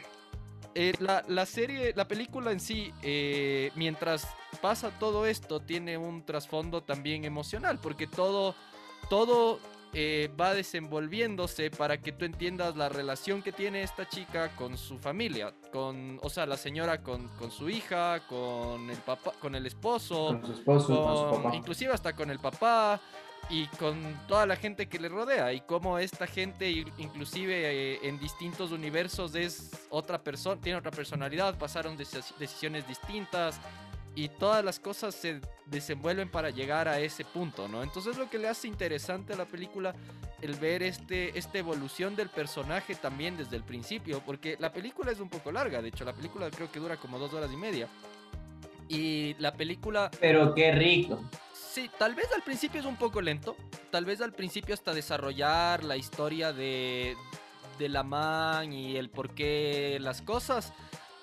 eh, 0.75 0.93
la, 1.01 1.47
serie, 1.47 1.93
la 1.95 2.09
película 2.09 2.53
en 2.53 2.61
sí, 2.61 2.93
eh, 3.03 3.71
mientras 3.75 4.27
pasa 4.61 4.91
todo 4.99 5.27
esto, 5.27 5.61
tiene 5.61 5.99
un 5.99 6.25
trasfondo 6.25 6.83
también 6.83 7.25
emocional, 7.25 7.79
porque 7.83 8.07
todo, 8.07 8.55
todo 9.11 9.59
eh, 9.93 10.31
va 10.41 10.55
desenvolviéndose 10.55 11.71
para 11.71 12.01
que 12.01 12.13
tú 12.13 12.25
entiendas 12.25 12.77
la 12.77 12.89
relación 12.89 13.43
que 13.43 13.53
tiene 13.53 13.83
esta 13.83 14.09
chica 14.09 14.49
con 14.57 14.79
su 14.79 14.99
familia, 14.99 15.53
con, 15.71 16.19
o 16.23 16.31
sea, 16.31 16.47
la 16.47 16.57
señora 16.57 17.03
con, 17.03 17.29
su 17.51 17.69
hija, 17.69 18.27
con 18.27 18.89
el 18.89 18.99
papá, 18.99 19.33
con 19.39 19.55
el 19.55 19.67
esposo, 19.67 20.29
con 20.29 20.47
su 20.47 20.53
esposo, 20.53 21.51
inclusive 21.53 21.93
hasta 21.93 22.15
con 22.15 22.31
el 22.31 22.39
papá 22.39 22.99
y 23.51 23.67
con 23.79 24.19
toda 24.29 24.47
la 24.47 24.57
gente 24.57 24.89
que 24.89 24.99
le 24.99 25.09
rodea 25.09 25.53
y 25.53 25.61
cómo 25.61 25.99
esta 25.99 26.27
gente 26.27 26.71
inclusive 26.71 27.55
eh, 27.55 27.99
en 28.03 28.19
distintos 28.19 28.73
universos 28.73 29.35
es 29.35 29.71
otra 29.91 30.23
persona, 30.23 30.61
tiene 30.61 30.79
otra 30.79 30.91
personalidad, 30.91 31.59
pasaron 31.59 31.97
decisiones 31.97 32.87
distintas 32.87 33.61
y 34.15 34.29
todas 34.29 34.65
las 34.65 34.79
cosas 34.79 35.15
se 35.15 35.41
desenvuelven 35.67 36.31
para 36.31 36.51
llegar 36.51 36.87
a 36.87 37.01
ese 37.01 37.25
punto, 37.25 37.67
¿no? 37.67 37.83
Entonces 37.83 38.17
lo 38.17 38.29
que 38.29 38.39
le 38.39 38.49
hace 38.49 38.69
interesante 38.69 39.33
a 39.33 39.37
la 39.37 39.47
película 39.47 39.95
el 40.43 40.55
ver 40.57 40.83
este, 40.83 41.37
esta 41.39 41.59
evolución 41.59 42.17
del 42.17 42.29
personaje 42.29 42.95
también 42.95 43.37
desde 43.37 43.57
el 43.57 43.63
principio, 43.63 44.21
porque 44.25 44.57
la 44.59 44.73
película 44.73 45.13
es 45.13 45.21
un 45.21 45.29
poco 45.29 45.53
larga, 45.53 45.81
de 45.81 45.89
hecho 45.89 46.05
la 46.05 46.13
película 46.13 46.51
creo 46.51 46.71
que 46.71 46.81
dura 46.81 46.97
como 46.97 47.19
dos 47.19 47.33
horas 47.33 47.51
y 47.53 47.57
media. 47.57 47.89
Y 48.89 49.35
la 49.39 49.55
película... 49.55 50.11
Pero 50.21 50.55
qué 50.55 50.73
rico. 50.73 51.23
Sí, 51.73 51.91
tal 51.99 52.15
vez 52.15 52.31
al 52.37 52.43
principio 52.43 52.81
es 52.81 52.87
un 52.87 52.97
poco 52.97 53.23
lento. 53.23 53.57
Tal 53.91 54.05
vez 54.05 54.21
al 54.21 54.35
principio 54.35 54.75
hasta 54.75 54.93
desarrollar 54.93 55.83
la 55.85 55.97
historia 55.97 56.53
de, 56.53 57.17
de 57.79 57.89
la 57.89 58.03
man 58.03 58.75
y 58.75 58.99
el 58.99 59.09
por 59.09 59.35
qué 59.35 59.97
las 59.99 60.21
cosas. 60.21 60.75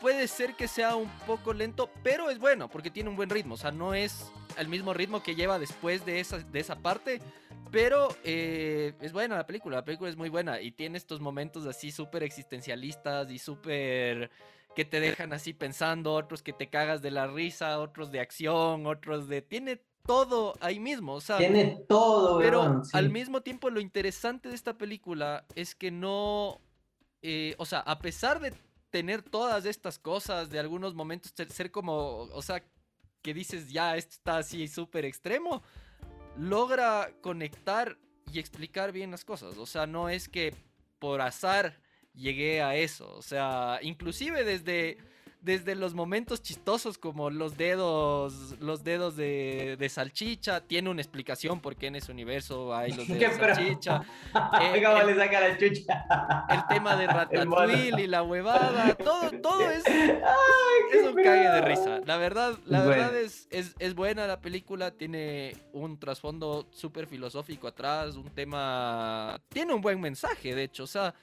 Puede 0.02 0.28
ser 0.28 0.56
que 0.56 0.68
sea 0.68 0.96
un 0.96 1.08
poco 1.28 1.54
lento, 1.54 1.92
pero 2.02 2.32
es 2.32 2.40
bueno 2.40 2.68
porque 2.68 2.90
tiene 2.90 3.12
un 3.12 3.16
buen 3.16 3.30
ritmo. 3.30 3.54
O 3.54 3.58
sea, 3.58 3.70
no 3.70 3.94
es 3.94 4.32
el 4.58 4.70
mismo 4.70 4.92
ritmo 4.92 5.22
que 5.22 5.36
lleva 5.36 5.60
después 5.60 6.04
de 6.04 6.20
esa, 6.20 6.40
de 6.40 6.60
esa 6.60 6.78
parte. 6.78 7.22
Pero 7.70 8.08
eh, 8.24 8.94
es 9.02 9.14
buena 9.14 9.36
la 9.36 9.46
película, 9.46 9.76
la 9.76 9.86
película 9.86 10.10
es 10.10 10.18
muy 10.18 10.30
buena 10.30 10.60
y 10.60 10.72
tiene 10.72 10.98
estos 10.98 11.20
momentos 11.20 11.68
así 11.68 11.92
súper 11.92 12.24
existencialistas 12.24 13.30
y 13.30 13.38
súper 13.38 14.32
que 14.76 14.86
te 14.86 15.00
dejan 15.00 15.32
así 15.34 15.54
pensando, 15.54 16.14
otros 16.14 16.42
que 16.42 16.54
te 16.54 16.70
cagas 16.70 17.04
de 17.04 17.12
la 17.12 17.28
risa, 17.28 17.80
otros 17.80 18.12
de 18.12 18.20
acción, 18.20 18.88
otros 18.88 19.28
de... 19.28 19.44
Tiene 19.44 19.82
todo 20.10 20.56
ahí 20.60 20.80
mismo. 20.80 21.14
O 21.14 21.22
sea, 21.22 21.38
Tiene 21.38 21.84
todo, 21.88 22.40
Pero 22.40 22.82
al 22.94 23.10
mismo 23.12 23.42
tiempo 23.42 23.70
lo 23.70 23.80
interesante 23.80 24.50
de 24.50 24.56
esta 24.56 24.76
película 24.76 25.46
es 25.54 25.76
que 25.76 25.92
no... 25.92 26.60
Eh, 27.22 27.54
o 27.60 27.66
sea, 27.66 27.82
a 27.82 28.00
pesar 28.00 28.40
de 28.40 28.52
tener 28.90 29.22
todas 29.22 29.66
estas 29.66 30.00
cosas, 30.00 30.50
de 30.50 30.58
algunos 30.58 30.96
momentos 30.96 31.32
ser 31.50 31.70
como, 31.70 32.22
o 32.22 32.42
sea, 32.42 32.64
que 33.22 33.36
dices, 33.36 33.72
ya, 33.72 33.98
esto 33.98 34.14
está 34.14 34.38
así 34.38 34.68
súper 34.68 35.06
extremo, 35.06 35.62
logra 36.36 37.12
conectar 37.22 38.00
y 38.34 38.40
explicar 38.40 38.92
bien 38.92 39.12
las 39.12 39.24
cosas. 39.24 39.60
O 39.60 39.68
sea, 39.68 39.86
no 39.86 40.10
es 40.10 40.28
que 40.28 40.56
por 40.98 41.22
azar 41.22 41.84
llegué 42.16 42.64
a 42.64 42.76
eso. 42.76 43.14
O 43.16 43.22
sea, 43.22 43.78
inclusive 43.84 44.44
desde 44.44 44.98
desde 45.42 45.76
los 45.76 45.94
momentos 45.94 46.42
chistosos 46.42 46.98
como 46.98 47.30
los 47.30 47.56
dedos, 47.56 48.56
los 48.60 48.84
dedos 48.84 49.16
de, 49.16 49.78
de 49.80 49.90
salchicha, 49.90 50.62
tiene 50.62 50.90
una 50.90 51.02
explicación 51.02 51.62
por 51.62 51.78
qué 51.78 51.88
en 51.88 51.96
ese 51.96 52.12
universo 52.12 52.76
hay 52.76 52.92
los 52.92 53.08
dedos 53.08 53.38
de 53.38 53.54
salchicha. 53.56 54.04
Eh, 54.62 54.84
¿Cómo 54.84 55.04
le 55.04 55.16
saca 55.16 55.40
la 55.40 55.58
chucha? 55.58 56.06
El 56.50 56.68
tema 56.68 56.96
de 56.96 57.08
Ratatouille 57.08 58.02
y 58.02 58.08
la 58.08 58.24
huevada, 58.24 58.94
todo, 58.96 59.32
todo 59.42 59.70
es, 59.70 59.84
es 59.86 61.08
un 61.08 61.16
cague 61.16 61.50
de 61.50 61.62
risa. 61.62 62.02
la 62.06 62.18
verdad, 62.18 62.58
la 62.66 62.84
verdad 62.84 63.16
es, 63.16 63.48
es, 63.50 63.76
es, 63.80 63.96
buena 63.96 64.28
la 64.28 64.40
película, 64.40 64.92
tiene 64.92 65.56
un 65.74 66.00
trasfondo 66.00 66.68
súper 66.72 67.08
filosófico 67.08 67.68
atrás, 67.68 68.16
un 68.16 68.30
tema... 68.30 69.40
Tiene 69.50 69.74
un 69.74 69.82
buen 69.82 70.00
mensaje, 70.00 70.54
de 70.54 70.64
hecho, 70.64 70.84
o 70.84 70.88
sea, 70.88 71.14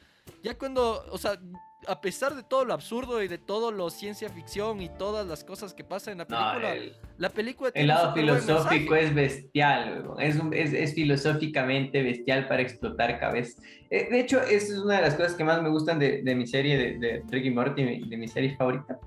ya 0.43 0.57
cuando, 0.57 1.05
o 1.11 1.19
sea, 1.19 1.39
a 1.87 2.01
pesar 2.01 2.35
de 2.35 2.43
todo 2.43 2.65
lo 2.65 2.75
absurdo 2.75 3.23
y 3.23 3.29
de 3.29 3.39
todo 3.39 3.71
lo 3.73 3.91
ciencia 3.91 4.29
ficción 4.29 4.81
y 4.81 4.89
todas 4.89 5.27
las 5.27 5.45
cosas 5.45 5.75
que 5.75 5.85
pasan 5.85 6.13
en 6.13 6.19
la 6.19 6.27
película, 6.27 6.75
la 7.19 7.29
película 7.31 7.71
tiene 7.71 7.83
El 7.83 7.89
lado 7.89 8.15
filosófico 8.15 8.95
es 8.95 9.15
bestial, 9.15 10.05
es, 10.19 10.37
es, 10.53 10.73
es, 10.73 10.95
filosóficamente 10.95 12.03
bestial 12.03 12.47
para 12.49 12.63
explotar 12.63 13.19
cabezas. 13.19 13.63
Eh, 13.91 14.09
de 14.11 14.21
hecho, 14.21 14.41
esa 14.41 14.73
es 14.75 14.79
una 14.79 14.97
de 14.97 15.03
las 15.03 15.15
cosas 15.15 15.35
que 15.35 15.45
más 15.45 15.63
me 15.63 15.69
gustan 15.69 15.99
de, 15.99 16.23
de 16.23 16.35
mi 16.35 16.47
serie 16.47 16.77
de, 16.77 16.99
de 16.99 17.23
Ricky 17.29 17.51
Morty, 17.51 18.07
de 18.07 18.17
mi 18.17 18.29
serie 18.29 18.57
favorita. 18.57 18.99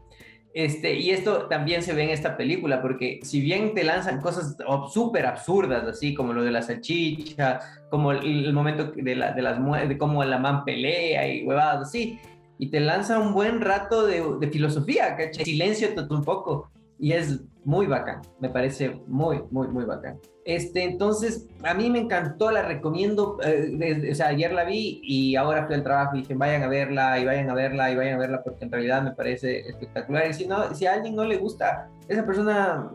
Este, 0.54 0.96
y 0.96 1.12
esto 1.12 1.48
también 1.48 1.84
se 1.84 1.94
ve 1.94 2.04
en 2.04 2.10
esta 2.10 2.36
película, 2.36 2.82
porque 2.82 3.20
si 3.22 3.40
bien 3.40 3.76
te 3.76 3.84
lanzan 3.84 4.20
cosas 4.20 4.58
súper 4.92 5.28
absurdas, 5.28 5.84
así 5.84 6.16
como 6.16 6.34
lo 6.34 6.44
de 6.44 6.52
la 6.52 6.64
salchicha, 6.64 7.60
como 7.92 8.12
el, 8.12 8.52
momento 8.52 8.92
de, 8.96 9.16
la, 9.16 9.32
de 9.32 9.42
las 9.44 9.60
de 9.88 9.98
cómo 9.98 10.24
la 10.24 10.40
man 10.40 10.66
pelea 10.66 11.32
y 11.32 11.44
huevadas 11.44 11.88
así, 11.88 12.20
y 12.60 12.70
te 12.70 12.82
lanza 12.82 13.18
un 13.18 13.34
buen 13.34 13.62
rato 13.62 14.06
de, 14.06 14.22
de 14.39 14.48
filosofía, 14.50 15.16
¿cachai? 15.16 15.46
Silencio 15.46 15.88
un 16.10 16.24
poco. 16.24 16.70
Y 17.00 17.13
es 17.13 17.39
muy 17.63 17.88
bacán, 17.88 18.22
me 18.42 18.50
parece 18.50 19.01
muy, 19.08 19.42
muy, 19.50 19.70
muy 19.70 19.86
bacán. 19.86 20.20
Este, 20.44 20.84
entonces, 20.84 21.48
a 21.63 21.74
mí 21.74 21.89
me 21.89 22.00
encantó, 22.00 22.51
la 22.51 22.63
recomiendo, 22.63 23.38
eh, 23.42 24.10
o 24.12 24.16
sea, 24.16 24.28
ayer 24.28 24.51
la 24.51 24.66
vi 24.66 25.00
y 25.04 25.38
ahora 25.38 25.66
fui 25.68 25.75
al 25.75 25.84
trabajo 25.84 26.18
y 26.18 26.22
dije, 26.22 26.34
vayan 26.34 26.63
a 26.63 26.68
verla 26.68 27.18
y 27.18 27.25
vayan 27.25 27.50
a 27.50 27.54
verla 27.54 27.92
y 27.92 27.96
vayan 27.96 28.16
a 28.16 28.18
verla 28.18 28.44
porque 28.44 28.66
en 28.66 28.72
realidad 28.72 29.04
me 29.04 29.12
parece 29.12 29.62
espectacular. 29.62 30.30
Y 30.30 30.34
si, 30.34 30.46
no, 30.46 30.75
si 30.75 30.86
a 30.86 30.96
alguien 30.96 31.16
no 31.16 31.24
le 31.24 31.38
gusta, 31.38 31.88
esa 32.10 32.25
persona 32.25 32.92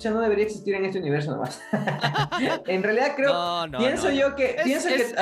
ya 0.00 0.10
no 0.10 0.20
debería 0.20 0.46
existir 0.46 0.74
en 0.74 0.86
este 0.86 0.98
universo 0.98 1.30
nomás. 1.30 1.62
en 2.66 2.82
realidad 2.82 3.12
creo, 3.14 3.78
pienso 3.78 4.10
yo 4.10 4.34
que, 4.34 4.56
pienso 4.64 4.88
que, 4.88 5.14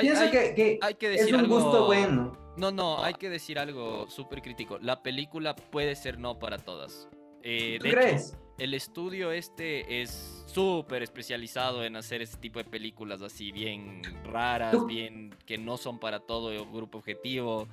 pienso 0.00 0.30
que, 0.30 0.78
hay 0.80 0.94
que 0.94 1.08
decir 1.10 1.34
es 1.34 1.42
un 1.42 1.48
gusto 1.48 1.84
bueno 1.84 2.45
no, 2.56 2.70
no, 2.70 3.02
hay 3.02 3.14
que 3.14 3.28
decir 3.28 3.58
algo 3.58 4.08
súper 4.08 4.42
crítico. 4.42 4.78
La 4.80 5.02
película 5.02 5.54
puede 5.56 5.94
ser 5.94 6.18
no 6.18 6.38
para 6.38 6.58
todas. 6.58 7.08
Eh, 7.42 7.78
de 7.82 7.90
crees? 7.90 8.36
el 8.58 8.74
estudio 8.74 9.32
este 9.32 10.02
es 10.02 10.44
súper 10.46 11.02
especializado 11.02 11.84
en 11.84 11.96
hacer 11.96 12.22
ese 12.22 12.38
tipo 12.38 12.58
de 12.58 12.64
películas 12.64 13.20
así 13.20 13.52
bien 13.52 14.02
raras, 14.24 14.74
bien 14.86 15.34
que 15.44 15.58
no 15.58 15.76
son 15.76 15.98
para 15.98 16.20
todo 16.20 16.52
el 16.52 16.64
grupo 16.66 16.98
objetivo, 16.98 17.68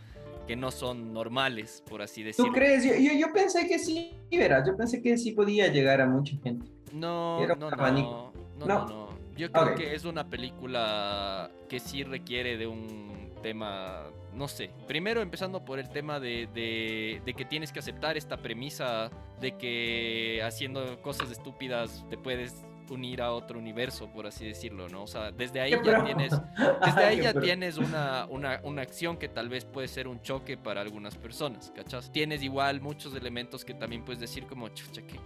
que 0.48 0.56
no 0.56 0.72
son 0.72 1.14
normales, 1.14 1.84
por 1.90 2.02
así 2.02 2.24
decirlo. 2.24 2.52
¿Tú 2.52 2.56
crees? 2.56 2.84
Yo, 2.84 3.14
yo, 3.14 3.34
pensé 3.34 3.68
que 3.68 3.80
sí, 3.80 4.12
verás, 4.32 4.68
yo 4.68 4.76
pensé 4.76 5.02
que 5.02 5.18
sí 5.18 5.32
podía 5.32 5.68
llegar 5.68 6.02
a 6.02 6.06
mucha 6.08 6.36
gente. 6.44 6.70
No, 6.92 7.46
no, 7.48 7.56
no, 7.56 7.72
no, 7.72 8.34
no, 8.58 8.66
no, 8.66 9.10
Yo 9.38 9.52
creo 9.52 9.76
que 9.76 9.96
es 9.96 10.04
una 10.04 10.30
película 10.30 11.50
que 11.70 11.80
sí 11.80 12.04
requiere 12.04 12.58
de 12.58 12.68
un 12.68 13.32
tema 13.42 14.12
no 14.36 14.48
sé, 14.48 14.72
primero 14.88 15.22
empezando 15.22 15.64
por 15.64 15.80
el 15.80 15.90
tema 15.90 16.20
de, 16.20 16.48
de, 16.54 17.34
que 17.34 17.46
tienes 17.46 17.72
que 17.72 17.80
aceptar 17.80 18.18
esta 18.18 18.38
premisa 18.38 19.12
de 19.40 19.58
que 19.58 20.42
haciendo 20.44 21.02
cosas 21.02 21.32
estúpidas 21.32 22.06
te 22.10 22.18
puedes 22.18 22.64
unir 22.90 23.22
a 23.22 23.32
otro 23.32 23.58
universo, 23.58 24.12
por 24.12 24.28
así 24.28 24.46
decirlo, 24.46 24.90
¿no? 24.90 25.04
O 25.04 25.08
sea, 25.08 25.32
desde 25.32 25.62
ahí 25.62 25.72
ya 25.72 26.04
tienes, 26.04 26.34
desde 26.86 27.04
ahí 27.04 27.22
ya 27.22 27.34
tienes 27.34 27.78
una, 27.78 28.28
una, 28.30 28.60
una, 28.64 28.82
acción 28.82 29.18
que 29.18 29.30
tal 29.30 29.50
vez 29.50 29.66
puede 29.66 29.88
ser 29.88 30.08
un 30.08 30.22
choque 30.22 30.58
para 30.58 30.82
algunas 30.82 31.16
personas, 31.18 31.72
¿cachas? 31.76 32.12
Tienes 32.12 32.44
igual 32.44 32.82
muchos 32.82 33.16
elementos 33.16 33.64
que 33.66 33.74
también 33.74 34.04
puedes 34.04 34.20
decir 34.20 34.46
como, 34.46 34.68
chucha, 34.70 35.02
que 35.02 35.18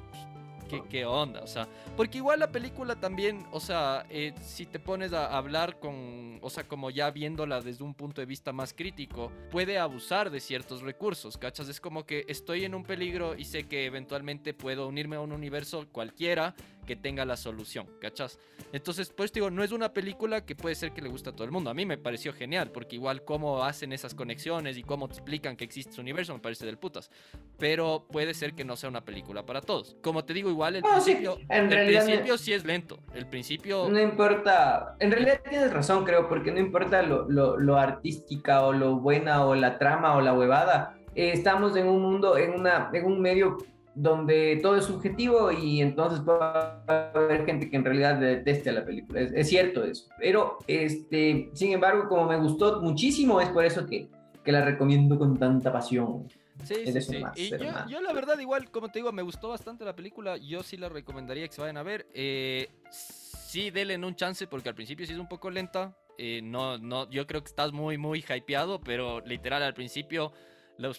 ¿Qué, 0.67 1.05
onda? 1.05 1.41
O 1.41 1.47
sea, 1.47 1.67
porque 1.95 2.17
igual 2.17 2.39
la 2.39 2.51
película 2.51 2.95
también, 2.95 3.45
o 3.51 3.59
sea, 3.59 4.05
eh, 4.09 4.33
si 4.41 4.65
te 4.65 4.79
pones 4.79 5.13
a 5.13 5.37
hablar 5.37 5.79
con, 5.79 6.39
o 6.41 6.49
sea, 6.49 6.63
como 6.65 6.89
ya 6.89 7.09
viéndola 7.11 7.61
desde 7.61 7.83
un 7.83 7.93
punto 7.93 8.21
de 8.21 8.25
vista 8.25 8.51
más 8.51 8.73
crítico, 8.73 9.31
puede 9.51 9.79
abusar 9.79 10.29
de 10.29 10.39
ciertos 10.39 10.81
recursos, 10.81 11.37
¿cachas? 11.37 11.69
Es 11.69 11.79
como 11.79 12.05
que 12.05 12.25
estoy 12.27 12.65
en 12.65 12.75
un 12.75 12.83
peligro 12.83 13.35
y 13.35 13.45
sé 13.45 13.67
que 13.67 13.85
eventualmente 13.85 14.53
puedo 14.53 14.87
unirme 14.87 15.15
a 15.15 15.21
un 15.21 15.31
universo 15.31 15.87
cualquiera 15.91 16.55
que 16.87 16.95
tenga 16.95 17.25
la 17.25 17.37
solución, 17.37 17.85
¿cachas? 18.01 18.39
Entonces, 18.73 19.13
pues 19.15 19.31
digo, 19.31 19.51
no 19.51 19.63
es 19.63 19.71
una 19.71 19.93
película 19.93 20.43
que 20.43 20.55
puede 20.55 20.73
ser 20.73 20.91
que 20.93 21.01
le 21.01 21.09
guste 21.09 21.29
a 21.29 21.33
todo 21.33 21.43
el 21.43 21.51
mundo. 21.51 21.69
A 21.69 21.75
mí 21.75 21.85
me 21.85 21.99
pareció 21.99 22.33
genial, 22.33 22.71
porque 22.71 22.95
igual 22.95 23.23
cómo 23.23 23.63
hacen 23.63 23.93
esas 23.93 24.15
conexiones 24.15 24.77
y 24.77 24.83
cómo 24.83 25.07
te 25.07 25.15
explican 25.15 25.55
que 25.55 25.65
existe 25.65 25.91
ese 25.91 26.01
universo 26.01 26.33
me 26.33 26.39
parece 26.39 26.65
del 26.65 26.79
putas. 26.79 27.11
Pero 27.59 28.07
puede 28.09 28.33
ser 28.33 28.53
que 28.55 28.63
no 28.63 28.75
sea 28.75 28.89
una 28.89 29.05
película 29.05 29.45
para 29.45 29.61
todos. 29.61 29.97
Como 30.01 30.25
te 30.25 30.33
digo, 30.33 30.49
igual 30.49 30.77
el 30.77 30.83
principio, 30.83 31.37
el 31.49 31.67
principio 31.67 32.37
sí 32.37 32.53
es 32.53 32.65
lento. 32.65 32.99
El 33.13 33.27
principio... 33.27 33.87
No 33.89 33.99
importa, 33.99 34.95
en 34.99 35.11
realidad 35.11 35.41
tienes 35.47 35.71
razón, 35.71 36.05
creo, 36.05 36.27
porque 36.27 36.51
no 36.51 36.59
importa 36.59 37.01
lo, 37.03 37.27
lo, 37.27 37.77
artística 37.77 38.63
o 38.63 38.73
lo 38.73 38.95
buena 38.95 39.45
o 39.45 39.53
la 39.53 39.77
trama 39.77 40.15
o 40.15 40.21
la 40.21 40.33
huevada. 40.33 40.97
Eh, 41.15 41.31
estamos 41.33 41.75
en 41.75 41.87
un 41.87 42.01
mundo, 42.01 42.37
en, 42.37 42.53
una, 42.53 42.89
en 42.93 43.05
un 43.05 43.21
medio 43.21 43.57
donde 43.97 44.59
todo 44.61 44.75
es 44.75 44.85
subjetivo 44.85 45.51
y 45.51 45.81
entonces 45.81 46.19
puede 46.19 46.39
haber 46.39 47.45
gente 47.47 47.67
que 47.67 47.77
en 47.77 47.83
realidad 47.83 48.19
deteste 48.19 48.69
a 48.69 48.73
la 48.73 48.85
película. 48.85 49.21
Es, 49.21 49.49
cierto 49.49 49.83
eso. 49.83 50.07
Pero, 50.19 50.59
este, 50.67 51.49
sin 51.53 51.71
embargo, 51.71 52.07
como 52.07 52.27
me 52.27 52.37
gustó 52.37 52.79
muchísimo, 52.79 53.41
es 53.41 53.49
por 53.49 53.65
eso 53.65 53.87
que, 53.87 54.07
que 54.43 54.51
la 54.51 54.63
recomiendo 54.63 55.17
con 55.17 55.39
tanta 55.39 55.73
pasión. 55.73 56.27
Sí, 56.63 56.75
sí, 56.85 57.01
sí. 57.01 57.23
y 57.35 57.49
yo, 57.89 58.01
la 58.01 58.13
verdad, 58.13 58.37
igual, 58.37 58.69
como 58.69 58.89
te 58.89 58.99
digo, 58.99 59.11
me 59.11 59.23
gustó 59.23 59.49
bastante 59.49 59.83
la 59.83 59.95
película. 59.95 60.37
Yo 60.37 60.61
sí 60.61 60.77
la 60.77 60.89
recomendaría 60.89 61.47
que 61.47 61.53
se 61.53 61.61
vayan 61.61 61.77
a 61.77 61.83
ver. 61.83 62.07
Eh, 62.13 62.69
sí, 62.91 63.71
denle 63.71 63.97
un 63.97 64.15
chance 64.15 64.45
porque 64.45 64.69
al 64.69 64.75
principio 64.75 65.07
sí 65.07 65.13
es 65.13 65.19
un 65.19 65.27
poco 65.27 65.49
lenta. 65.49 65.97
Eh, 66.19 66.41
no, 66.43 66.77
no, 66.77 67.09
yo 67.09 67.25
creo 67.25 67.41
que 67.41 67.49
estás 67.49 67.71
muy, 67.71 67.97
muy 67.97 68.23
hypeado, 68.27 68.79
pero 68.79 69.21
literal 69.21 69.63
al 69.63 69.73
principio 69.73 70.33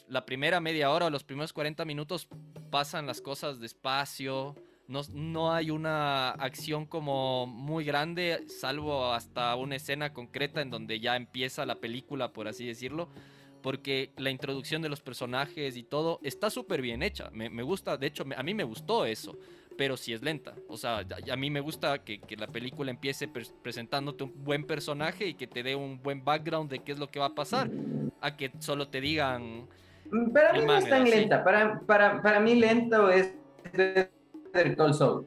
la 0.08 0.26
primera 0.26 0.60
media 0.60 0.90
hora 0.90 1.06
o 1.06 1.10
los 1.10 1.24
primeros 1.24 1.52
40 1.52 1.84
minutos 1.84 2.28
pasan 2.70 3.06
las 3.06 3.20
cosas 3.20 3.60
despacio. 3.60 4.54
No, 4.86 5.02
no, 5.12 5.52
hay 5.52 5.70
una 5.70 6.30
acción 6.30 6.86
como 6.86 7.46
muy 7.46 7.84
grande, 7.84 8.46
salvo 8.48 9.12
hasta 9.12 9.54
una 9.56 9.76
escena 9.76 10.14
concreta 10.14 10.62
en 10.62 10.70
donde 10.70 10.98
ya 10.98 11.16
empieza 11.16 11.66
la 11.66 11.76
película, 11.76 12.32
por 12.32 12.48
así 12.48 12.66
decirlo. 12.66 13.08
Porque 13.62 14.12
la 14.16 14.30
introducción 14.30 14.82
de 14.82 14.88
los 14.88 15.02
personajes 15.02 15.76
y 15.76 15.82
todo 15.82 16.20
está 16.22 16.48
súper 16.48 16.80
bien 16.80 17.02
hecha. 17.02 17.28
Me, 17.32 17.62
gusta, 17.62 17.96
de 17.96 18.06
hecho, 18.06 18.24
a 18.36 18.42
mí 18.42 18.54
me 18.54 18.64
gustó 18.64 19.04
eso 19.04 19.36
pero 19.78 19.96
sí 19.96 20.12
es 20.12 20.22
lenta. 20.22 20.56
O 20.66 20.76
sea, 20.76 21.06
a, 21.30 21.36
mí 21.36 21.50
me 21.50 21.60
gusta 21.60 22.02
que 22.02 22.36
la 22.36 22.48
película 22.48 22.90
empiece 22.90 23.28
presentándote 23.28 24.24
un 24.24 24.32
buen 24.42 24.66
personaje 24.66 25.28
y 25.28 25.34
que 25.34 25.46
te 25.46 25.62
dé 25.62 25.76
un 25.76 26.02
buen 26.02 26.24
background 26.24 26.68
de 26.68 26.80
qué 26.80 26.90
es 26.90 26.98
lo 26.98 27.08
que 27.12 27.20
va 27.20 27.26
a 27.26 27.34
pasar, 27.36 27.70
a 28.20 28.36
que 28.36 28.50
solo 28.58 28.88
te 28.88 29.00
digan... 29.00 29.68
Mm, 30.10 30.30
para 30.32 30.52
mí 30.52 30.64
no 30.64 30.76
es 30.76 30.88
tan 30.88 31.04
lenta, 31.08 31.44
para, 31.44 31.80
para, 31.80 32.22
para 32.22 32.40
mí 32.40 32.54
lento 32.54 33.10
es 33.10 33.34
el 33.72 34.76
Cold 34.76 34.94
Soul. 34.94 35.26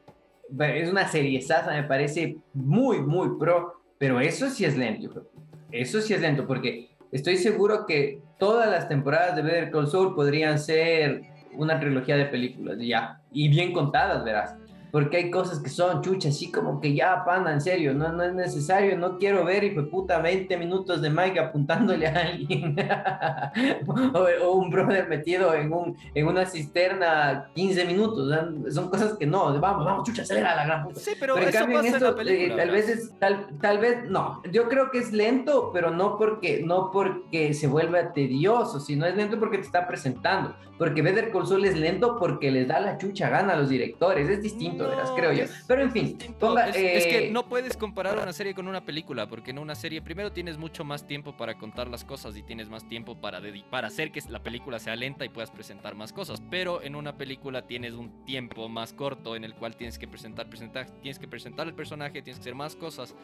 Es 0.60 0.90
una 0.90 1.08
serie 1.08 1.42
sasa, 1.42 1.72
me 1.72 1.84
parece 1.84 2.38
muy, 2.54 3.02
muy 3.02 3.38
pro, 3.40 3.82
pero 3.98 4.20
eso 4.20 4.50
sí 4.50 4.66
es 4.66 4.78
lento. 4.78 5.28
Eso 5.72 6.02
sí 6.02 6.14
es 6.14 6.22
lento, 6.22 6.46
porque 6.46 6.90
estoy 7.12 7.38
seguro 7.38 7.86
que 7.86 8.22
todas 8.38 8.70
las 8.70 8.90
temporadas 8.90 9.36
de 9.36 9.44
Better 9.44 9.72
Call 9.72 9.88
Saul 9.88 10.16
podrían 10.16 10.60
ser 10.60 11.22
una 11.54 11.80
trilogía 11.80 12.18
de 12.18 12.26
películas, 12.26 12.78
ya, 12.80 13.22
y 13.32 13.48
bien 13.50 13.72
contadas, 13.72 14.24
verás 14.24 14.56
porque 14.92 15.18
hay 15.18 15.32
cosas 15.32 15.60
que 15.60 15.70
son 15.70 16.02
chuchas, 16.02 16.36
así 16.36 16.52
como 16.52 16.82
que 16.82 16.94
ya, 16.94 17.24
pana, 17.24 17.54
en 17.54 17.62
serio, 17.62 17.94
no, 17.94 18.12
no 18.12 18.24
es 18.24 18.34
necesario, 18.34 18.98
no 18.98 19.18
quiero 19.18 19.46
ver, 19.46 19.62
de 19.62 19.84
puta, 19.84 20.20
20 20.20 20.58
minutos 20.58 21.02
de 21.02 21.10
Mike 21.10 21.40
apuntándole 21.40 22.08
a 22.08 22.20
alguien, 22.20 22.76
o, 24.44 24.52
un 24.52 24.70
brother 24.70 25.08
metido 25.08 25.54
en, 25.54 25.72
un, 25.72 25.96
en 26.14 26.28
una 26.28 26.46
cisterna 26.46 27.50
15 27.54 27.86
minutos, 27.86 28.34
son 28.74 28.90
cosas 28.90 29.14
que 29.18 29.26
no, 29.26 29.60
vamos, 29.60 29.86
vamos, 29.86 30.08
chucha, 30.08 30.24
acelera 30.24 30.56
la 30.56 30.66
gran 30.66 30.84
puta. 30.84 31.00
Sí, 31.00 31.12
pero, 31.20 31.38
eso 31.38 31.64
en 31.64 31.72
pasa 31.72 31.98
en 31.98 32.04
la 32.04 32.16
película, 32.16 32.54
eh, 32.54 32.58
tal 32.58 32.72
vez 32.72 32.90
es, 32.90 33.12
tal, 33.20 33.48
tal 33.62 33.78
vez, 33.78 34.10
no, 34.10 34.42
yo 34.52 34.68
creo 34.68 34.92
que 34.92 34.98
es 34.98 35.14
lento, 35.14 35.72
pero 35.74 35.92
no 35.92 36.18
porque, 36.18 36.64
no 36.66 36.92
porque 36.92 37.54
se 37.54 37.68
vuelva 37.68 38.12
tedioso, 38.14 38.80
sino 38.80 39.06
es 39.06 39.16
lento 39.16 39.40
porque 39.40 39.58
te 39.58 39.66
está 39.66 39.88
presentando, 39.88 40.56
porque 40.78 41.02
Better 41.02 41.32
Call 41.32 41.48
Saul 41.48 41.66
es 41.66 41.78
lento 41.78 42.18
porque 42.18 42.52
les 42.52 42.68
da 42.68 42.80
la 42.80 42.98
chucha 42.98 43.30
gana 43.30 43.54
a 43.54 43.56
los 43.56 43.70
directores, 43.70 44.28
es 44.28 44.42
distinto 44.42 44.81
creo 45.16 45.34
yo. 45.34 45.46
Pero 45.68 45.82
en 45.82 45.92
fin, 45.92 46.18
es, 46.20 47.06
que 47.06 47.28
eh, 47.28 47.32
no 47.32 47.48
puedes 47.48 47.78
comparar 47.78 48.18
una 48.18 48.34
serie 48.34 48.54
con 48.54 48.68
una 48.68 48.84
película, 48.84 49.28
porque 49.28 49.52
en 49.52 49.60
una 49.60 49.76
serie 49.76 50.02
primero 50.02 50.32
tienes 50.32 50.58
mucho 50.58 50.84
más 50.84 51.06
tiempo 51.08 51.36
para 51.38 51.58
contar 51.58 51.88
las 51.88 52.04
cosas 52.04 52.36
y 52.38 52.44
tienes 52.44 52.70
más 52.70 52.88
tiempo 52.88 53.20
para, 53.20 53.42
para 53.70 53.88
hacer 53.88 54.12
que 54.12 54.22
la 54.30 54.42
película 54.44 54.80
sea 54.80 54.96
lenta 54.96 55.26
y 55.26 55.30
puedas 55.30 55.52
presentar 55.52 55.96
más 55.96 56.14
cosas. 56.14 56.42
Pero 56.50 56.82
en 56.82 56.96
una 56.96 57.18
película 57.18 57.68
tienes 57.68 57.94
un 57.94 58.26
tiempo 58.26 58.70
más 58.70 58.94
corto 58.94 59.36
en 59.36 59.44
el 59.44 59.54
cual 59.56 59.76
tienes 59.76 59.98
que 59.98 60.08
presentar, 60.08 60.50
presentar, 60.50 60.90
tienes 61.02 61.20
que 61.20 61.28
presentar 61.28 61.68
el 61.68 61.74
personaje, 61.74 62.22
tienes 62.22 62.38
que 62.38 62.44
hacer 62.44 62.56
más 62.56 62.76
cosas. 62.76 63.16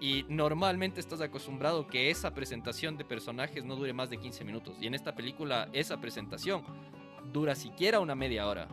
Y 0.00 0.24
normalmente 0.28 1.00
estás 1.00 1.20
acostumbrado 1.20 1.88
que 1.88 2.10
esa 2.10 2.32
presentación 2.32 2.96
de 2.96 3.04
personajes 3.04 3.64
no 3.64 3.74
dure 3.74 3.92
más 3.92 4.10
de 4.10 4.18
15 4.18 4.44
minutos. 4.44 4.76
Y 4.80 4.86
en 4.86 4.94
esta 4.94 5.14
película 5.14 5.68
esa 5.72 6.00
presentación 6.00 6.62
dura 7.32 7.54
siquiera 7.54 8.00
una 8.00 8.14
media 8.14 8.46
hora. 8.46 8.68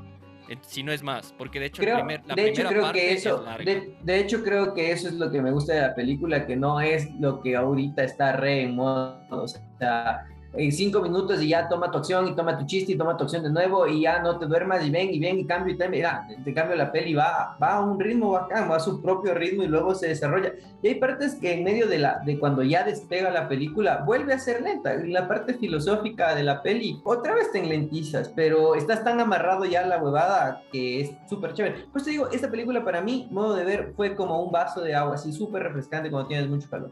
Si 0.61 0.83
no 0.83 0.91
es 0.91 1.01
más, 1.01 1.33
porque 1.37 1.59
de 1.59 1.67
hecho 1.67 1.81
creo, 1.81 1.97
primer, 1.97 2.21
la 2.25 2.35
de 2.35 2.43
hecho, 2.43 2.53
primera 2.53 2.69
creo 2.69 2.81
parte 2.83 2.99
que 2.99 3.13
eso, 3.13 3.37
es 3.37 3.45
larga. 3.45 3.65
de, 3.65 3.97
de, 4.01 4.19
hecho 4.19 4.43
creo 4.43 4.73
que 4.73 4.91
eso 4.91 5.07
es 5.07 5.15
lo 5.15 5.31
que 5.31 5.41
me 5.41 5.51
gusta 5.51 5.73
de 5.73 5.81
la 5.81 5.95
película, 5.95 6.45
que 6.45 6.55
no 6.55 6.81
es 6.81 7.11
lo 7.19 7.41
que 7.41 7.55
ahorita 7.55 8.03
está 8.03 8.33
re 8.33 8.63
en 8.63 8.75
moda, 8.75 9.25
o 9.29 9.47
sea, 9.47 10.25
en 10.57 10.71
cinco 10.71 11.01
minutos 11.01 11.41
y 11.41 11.49
ya 11.49 11.67
toma 11.67 11.91
tu 11.91 11.97
acción 11.97 12.27
y 12.27 12.35
toma 12.35 12.57
tu 12.57 12.65
chiste 12.65 12.93
y 12.93 12.97
toma 12.97 13.17
tu 13.17 13.23
acción 13.23 13.43
de 13.43 13.49
nuevo 13.49 13.87
y 13.87 14.01
ya 14.01 14.19
no 14.19 14.37
te 14.37 14.45
duermas 14.45 14.85
y 14.85 14.89
ven 14.89 15.13
y 15.13 15.19
ven 15.19 15.39
y 15.39 15.45
cambio 15.45 15.73
y 15.73 15.77
te, 15.77 15.87
mira, 15.89 16.27
te 16.43 16.53
cambio 16.53 16.75
la 16.75 16.91
peli 16.91 17.13
va, 17.13 17.57
va 17.61 17.75
a 17.75 17.81
un 17.81 17.99
ritmo 17.99 18.31
bacán, 18.31 18.69
va 18.69 18.77
a 18.77 18.79
su 18.79 19.01
propio 19.01 19.33
ritmo 19.33 19.63
y 19.63 19.67
luego 19.67 19.95
se 19.95 20.07
desarrolla. 20.07 20.53
Y 20.81 20.87
hay 20.89 20.95
partes 20.95 21.35
que 21.35 21.53
en 21.53 21.63
medio 21.63 21.87
de, 21.87 21.99
la, 21.99 22.21
de 22.25 22.39
cuando 22.39 22.63
ya 22.63 22.83
despega 22.83 23.29
la 23.31 23.47
película 23.47 24.03
vuelve 24.05 24.33
a 24.33 24.39
ser 24.39 24.61
lenta. 24.61 24.93
La 24.95 25.27
parte 25.27 25.55
filosófica 25.55 26.35
de 26.35 26.43
la 26.43 26.61
peli 26.61 27.01
otra 27.03 27.35
vez 27.35 27.51
te 27.51 27.59
enlentizas, 27.59 28.29
pero 28.35 28.75
estás 28.75 29.03
tan 29.03 29.19
amarrado 29.19 29.65
ya 29.65 29.81
a 29.81 29.87
la 29.87 30.01
huevada 30.01 30.61
que 30.71 31.01
es 31.01 31.11
súper 31.29 31.53
chévere. 31.53 31.85
Pues 31.91 32.03
te 32.03 32.11
digo, 32.11 32.29
esta 32.31 32.49
película 32.49 32.83
para 32.83 33.01
mí, 33.01 33.27
modo 33.31 33.55
de 33.55 33.63
ver, 33.63 33.93
fue 33.95 34.15
como 34.15 34.41
un 34.41 34.51
vaso 34.51 34.81
de 34.81 34.95
agua, 34.95 35.15
así 35.15 35.31
súper 35.31 35.63
refrescante 35.63 36.09
cuando 36.09 36.27
tienes 36.27 36.49
mucho 36.49 36.69
calor. 36.69 36.91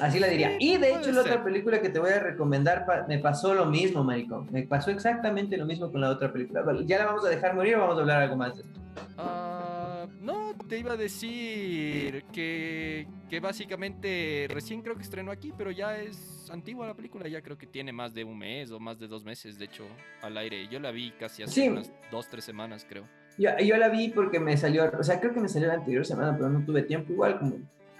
Así 0.00 0.18
la 0.18 0.26
diría. 0.26 0.56
Y 0.58 0.76
de 0.76 0.94
hecho, 0.94 1.12
la 1.12 1.22
otra 1.22 1.42
película 1.42 1.80
que 1.80 1.88
te 1.88 1.98
voy 1.98 2.10
a 2.10 2.20
recomendar 2.20 2.86
me 3.08 3.18
pasó 3.18 3.54
lo 3.54 3.66
mismo, 3.66 4.04
maricón. 4.04 4.46
Me 4.52 4.62
pasó 4.62 4.90
exactamente 4.90 5.56
lo 5.56 5.66
mismo 5.66 5.90
con 5.90 6.00
la 6.00 6.10
otra 6.10 6.32
película. 6.32 6.64
¿Ya 6.84 6.98
la 6.98 7.06
vamos 7.06 7.24
a 7.24 7.28
dejar 7.28 7.54
morir 7.54 7.76
o 7.76 7.80
vamos 7.80 7.96
a 7.96 8.00
hablar 8.00 8.22
algo 8.22 8.36
más 8.36 8.56
de 8.56 8.62
esto? 8.62 8.80
Uh, 9.18 10.06
no, 10.20 10.54
te 10.68 10.78
iba 10.78 10.92
a 10.92 10.96
decir 10.96 12.24
que, 12.32 13.06
que 13.28 13.40
básicamente 13.40 14.46
recién 14.50 14.82
creo 14.82 14.96
que 14.96 15.02
estrenó 15.02 15.30
aquí, 15.30 15.52
pero 15.56 15.70
ya 15.70 15.98
es 15.98 16.48
antigua 16.50 16.86
la 16.86 16.94
película. 16.94 17.28
Ya 17.28 17.40
creo 17.42 17.56
que 17.56 17.66
tiene 17.66 17.92
más 17.92 18.12
de 18.14 18.24
un 18.24 18.38
mes 18.38 18.70
o 18.70 18.80
más 18.80 18.98
de 18.98 19.08
dos 19.08 19.24
meses, 19.24 19.58
de 19.58 19.66
hecho, 19.66 19.84
al 20.22 20.36
aire. 20.36 20.68
Yo 20.68 20.78
la 20.78 20.90
vi 20.90 21.12
casi 21.12 21.42
hace 21.42 21.52
sí. 21.52 21.68
unas 21.68 21.90
dos, 22.10 22.28
tres 22.28 22.44
semanas, 22.44 22.86
creo. 22.88 23.08
Yo, 23.38 23.50
yo 23.58 23.76
la 23.76 23.88
vi 23.88 24.08
porque 24.08 24.40
me 24.40 24.56
salió, 24.56 24.90
o 24.98 25.02
sea, 25.02 25.20
creo 25.20 25.34
que 25.34 25.40
me 25.40 25.48
salió 25.48 25.68
la 25.68 25.74
anterior 25.74 26.06
semana, 26.06 26.34
pero 26.36 26.48
no 26.48 26.64
tuve 26.64 26.82
tiempo 26.82 27.12
igual, 27.12 27.38
como 27.38 27.56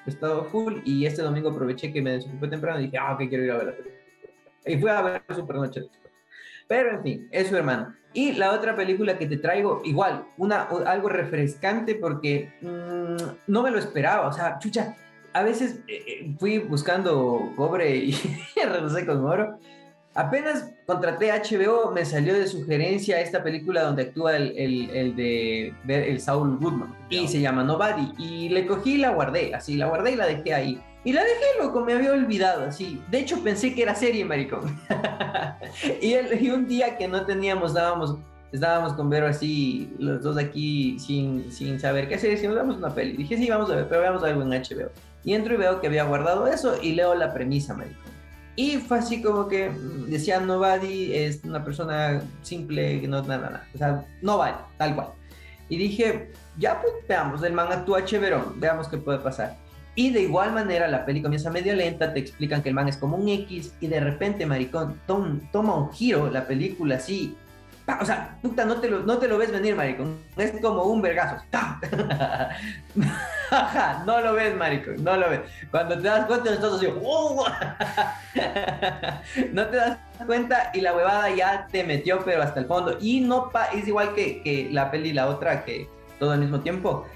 he 0.06 0.10
estado 0.10 0.44
full 0.44 0.78
y 0.84 1.06
este 1.06 1.22
domingo 1.22 1.50
aproveché 1.50 1.92
que 1.92 2.02
me 2.02 2.12
desocupé 2.12 2.48
temprano 2.48 2.80
y 2.80 2.84
dije, 2.84 2.98
ah, 2.98 3.14
ok, 3.14 3.28
quiero 3.28 3.44
ir 3.44 3.50
a 3.50 3.56
ver 3.56 3.66
la 3.66 3.72
película. 3.76 3.96
Y 4.66 4.78
fui 4.78 4.90
a 4.90 5.02
ver 5.02 5.22
Supernoche. 5.34 5.88
Pero 6.68 6.90
en 6.90 7.02
fin, 7.02 7.28
eso 7.30 7.56
hermano. 7.56 7.94
Y 8.12 8.32
la 8.32 8.52
otra 8.52 8.74
película 8.74 9.18
que 9.18 9.26
te 9.26 9.36
traigo, 9.36 9.82
igual, 9.84 10.26
una, 10.38 10.62
algo 10.62 11.08
refrescante 11.08 11.94
porque 11.94 12.52
mmm, 12.62 13.16
no 13.46 13.62
me 13.62 13.70
lo 13.70 13.78
esperaba. 13.78 14.26
O 14.26 14.32
sea, 14.32 14.58
chucha, 14.58 14.96
a 15.32 15.42
veces 15.42 15.80
eh, 15.86 16.34
fui 16.38 16.58
buscando 16.58 17.52
cobre 17.56 17.94
y 17.94 18.12
regresé 18.64 19.06
con 19.06 19.24
oro. 19.24 19.58
Apenas 20.16 20.72
contraté 20.86 21.30
HBO, 21.30 21.92
me 21.92 22.06
salió 22.06 22.32
de 22.32 22.46
sugerencia 22.46 23.20
esta 23.20 23.42
película 23.42 23.82
donde 23.82 24.04
actúa 24.04 24.34
el, 24.36 24.56
el, 24.56 24.90
el 24.90 25.16
de 25.16 25.74
el 25.86 26.20
Saul 26.20 26.56
Goodman 26.56 26.96
y 27.10 27.20
yeah. 27.20 27.28
se 27.28 27.40
llama 27.40 27.62
Nobody. 27.62 28.12
Y 28.18 28.48
le 28.48 28.66
cogí 28.66 28.94
y 28.94 28.98
la 28.98 29.10
guardé, 29.10 29.54
así, 29.54 29.76
la 29.76 29.88
guardé 29.88 30.12
y 30.12 30.16
la 30.16 30.26
dejé 30.26 30.54
ahí. 30.54 30.82
Y 31.04 31.12
la 31.12 31.22
dejé, 31.22 31.44
loco, 31.60 31.84
me 31.84 31.92
había 31.92 32.12
olvidado, 32.12 32.64
así. 32.64 33.00
De 33.10 33.20
hecho, 33.20 33.44
pensé 33.44 33.74
que 33.74 33.82
era 33.82 33.94
serie, 33.94 34.24
maricón. 34.24 34.76
y, 36.00 36.14
el, 36.14 36.42
y, 36.42 36.50
un 36.50 36.66
día 36.66 36.96
que 36.96 37.06
no 37.06 37.26
teníamos, 37.26 37.72
estábamos, 37.72 38.16
estábamos 38.50 38.94
con 38.94 39.10
Vero 39.10 39.28
así, 39.28 39.92
los 39.98 40.22
dos 40.22 40.38
aquí 40.38 40.98
sin, 40.98 41.52
sin 41.52 41.78
saber 41.78 42.08
qué 42.08 42.14
hacer, 42.14 42.30
decimos, 42.30 42.56
vamos 42.56 42.78
una 42.78 42.92
peli. 42.92 43.18
Dije, 43.18 43.36
sí, 43.36 43.48
vamos 43.48 43.70
a 43.70 43.76
ver, 43.76 43.86
pero 43.88 44.00
veamos 44.00 44.24
algo 44.24 44.42
en 44.42 44.48
HBO. 44.48 44.90
Y 45.24 45.34
entro 45.34 45.54
y 45.54 45.58
veo 45.58 45.80
que 45.80 45.88
había 45.88 46.04
guardado 46.04 46.46
eso 46.46 46.74
y 46.82 46.92
leo 46.92 47.14
la 47.14 47.34
premisa, 47.34 47.74
maricón. 47.74 48.15
Y 48.56 48.78
fue 48.78 48.98
así 48.98 49.22
como 49.22 49.48
que 49.48 49.70
decía 50.08 50.40
Nobody 50.40 51.12
es 51.14 51.44
una 51.44 51.62
persona 51.62 52.22
simple, 52.42 53.00
que 53.00 53.06
no 53.06 53.22
nada, 53.22 53.50
nada. 53.50 53.68
O 53.74 53.78
sea, 53.78 54.04
Nobody, 54.22 54.54
tal 54.78 54.94
cual. 54.94 55.08
Y 55.68 55.76
dije, 55.76 56.32
ya 56.58 56.80
pues 56.80 56.92
veamos, 57.08 57.42
el 57.42 57.52
man 57.52 57.70
actúa 57.70 58.04
chéverón, 58.04 58.58
veamos 58.58 58.88
qué 58.88 58.96
puede 58.96 59.18
pasar. 59.18 59.56
Y 59.94 60.10
de 60.10 60.22
igual 60.22 60.52
manera 60.52 60.88
la 60.88 61.04
peli 61.06 61.22
comienza 61.22 61.50
medio 61.50 61.74
lenta, 61.74 62.12
te 62.12 62.20
explican 62.20 62.62
que 62.62 62.68
el 62.68 62.74
man 62.74 62.88
es 62.88 62.96
como 62.96 63.16
un 63.16 63.28
X 63.28 63.72
y 63.80 63.86
de 63.86 64.00
repente, 64.00 64.44
maricón, 64.46 65.00
tom, 65.06 65.40
toma 65.50 65.74
un 65.74 65.92
giro 65.92 66.30
la 66.30 66.46
película 66.46 66.96
así. 66.96 67.34
O 68.00 68.04
sea, 68.04 68.36
puta, 68.42 68.64
no 68.64 68.80
te, 68.80 68.90
lo, 68.90 69.00
no 69.00 69.18
te 69.18 69.28
lo 69.28 69.38
ves 69.38 69.52
venir, 69.52 69.76
maricón. 69.76 70.18
Es 70.36 70.60
como 70.60 70.82
un 70.84 71.00
vergazo. 71.00 71.44
no 74.06 74.20
lo 74.20 74.32
ves, 74.32 74.56
maricón, 74.56 75.04
no 75.04 75.16
lo 75.16 75.30
ves. 75.30 75.42
Cuando 75.70 75.96
te 75.96 76.02
das 76.02 76.26
cuenta, 76.26 76.52
estás 76.52 76.74
así, 76.74 76.88
¡oh! 77.00 77.46
no 79.52 79.66
te 79.66 79.76
das 79.76 79.98
cuenta 80.26 80.72
y 80.74 80.80
la 80.80 80.96
huevada 80.96 81.30
ya 81.30 81.68
te 81.70 81.84
metió, 81.84 82.24
pero 82.24 82.42
hasta 82.42 82.58
el 82.58 82.66
fondo. 82.66 82.98
Y 83.00 83.20
no 83.20 83.50
pa 83.50 83.66
es 83.66 83.86
igual 83.86 84.14
que, 84.14 84.42
que 84.42 84.68
la 84.72 84.90
peli 84.90 85.10
y 85.10 85.12
la 85.12 85.28
otra, 85.28 85.64
que 85.64 85.88
todo 86.18 86.32
al 86.32 86.40
mismo 86.40 86.60
tiempo 86.60 87.06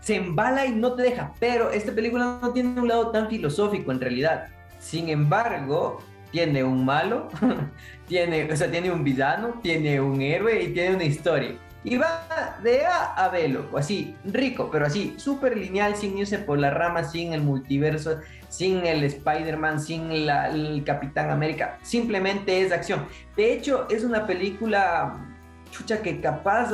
se 0.00 0.16
embala 0.16 0.66
y 0.66 0.72
no 0.72 0.94
te 0.94 1.02
deja. 1.02 1.32
Pero 1.40 1.70
esta 1.70 1.92
película 1.92 2.38
no 2.42 2.52
tiene 2.52 2.80
un 2.80 2.88
lado 2.88 3.10
tan 3.10 3.28
filosófico 3.28 3.92
en 3.92 4.00
realidad. 4.00 4.48
Sin 4.78 5.08
embargo, 5.08 6.00
tiene 6.30 6.64
un 6.64 6.84
malo, 6.84 7.28
tiene, 8.08 8.50
o 8.50 8.56
sea, 8.56 8.70
tiene 8.70 8.90
un 8.90 9.04
villano, 9.04 9.60
tiene 9.62 10.00
un 10.00 10.20
héroe 10.20 10.62
y 10.62 10.72
tiene 10.72 10.96
una 10.96 11.04
historia. 11.04 11.54
Y 11.84 11.96
va 11.96 12.58
de 12.62 12.84
A 12.84 13.14
a 13.14 13.28
B, 13.28 13.56
así, 13.76 14.14
rico, 14.24 14.68
pero 14.70 14.86
así, 14.86 15.14
súper 15.16 15.56
lineal, 15.56 15.94
sin 15.94 16.18
irse 16.18 16.38
por 16.38 16.58
la 16.58 16.70
rama, 16.70 17.04
sin 17.04 17.32
el 17.32 17.40
multiverso, 17.40 18.18
sin 18.48 18.84
el 18.84 19.04
Spider-Man, 19.04 19.80
sin 19.80 20.26
la, 20.26 20.48
el 20.48 20.82
Capitán 20.84 21.30
América. 21.30 21.78
Simplemente 21.82 22.62
es 22.62 22.72
acción. 22.72 23.06
De 23.36 23.52
hecho, 23.52 23.86
es 23.88 24.02
una 24.02 24.26
película, 24.26 25.24
chucha, 25.70 26.02
que 26.02 26.20
capaz, 26.20 26.72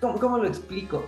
¿cómo, 0.00 0.18
cómo 0.18 0.38
lo 0.38 0.46
explico? 0.46 1.04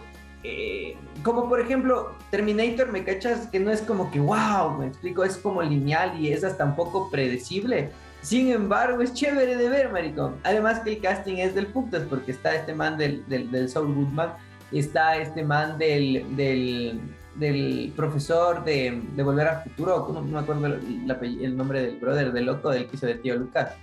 Eh, 0.46 0.94
como 1.22 1.48
por 1.48 1.58
ejemplo 1.58 2.12
Terminator, 2.30 2.92
me 2.92 3.02
cachas 3.02 3.46
que 3.46 3.58
no 3.58 3.70
es 3.70 3.80
como 3.80 4.10
que 4.10 4.20
wow, 4.20 4.76
me 4.78 4.88
explico, 4.88 5.24
es 5.24 5.38
como 5.38 5.62
lineal 5.62 6.20
y 6.20 6.30
es 6.30 6.44
hasta 6.44 6.66
un 6.66 6.76
poco 6.76 7.10
predecible. 7.10 7.90
Sin 8.20 8.50
embargo, 8.52 9.02
es 9.02 9.14
chévere 9.14 9.56
de 9.56 9.68
ver, 9.68 9.90
maricón. 9.90 10.36
Además 10.44 10.80
que 10.80 10.92
el 10.92 11.00
casting 11.00 11.36
es 11.36 11.54
del 11.54 11.66
putas, 11.66 12.02
porque 12.08 12.32
está 12.32 12.54
este 12.54 12.74
man 12.74 12.96
del, 12.98 13.26
del, 13.26 13.68
Saul 13.68 13.94
Goodman, 13.94 14.34
está 14.70 15.16
este 15.16 15.42
man 15.44 15.78
del, 15.78 16.24
del, 16.36 17.92
profesor 17.96 18.64
de, 18.64 19.02
de, 19.14 19.22
Volver 19.22 19.48
al 19.48 19.62
Futuro, 19.64 20.08
no, 20.12 20.22
me 20.22 20.38
acuerdo 20.38 20.66
el, 20.66 21.42
el, 21.42 21.56
nombre 21.56 21.82
del 21.82 21.98
brother, 21.98 22.32
del 22.32 22.46
loco 22.46 22.70
del 22.70 22.86
que 22.86 22.96
hizo 22.96 23.06
de 23.06 23.14
tío 23.16 23.36
Lucas. 23.36 23.74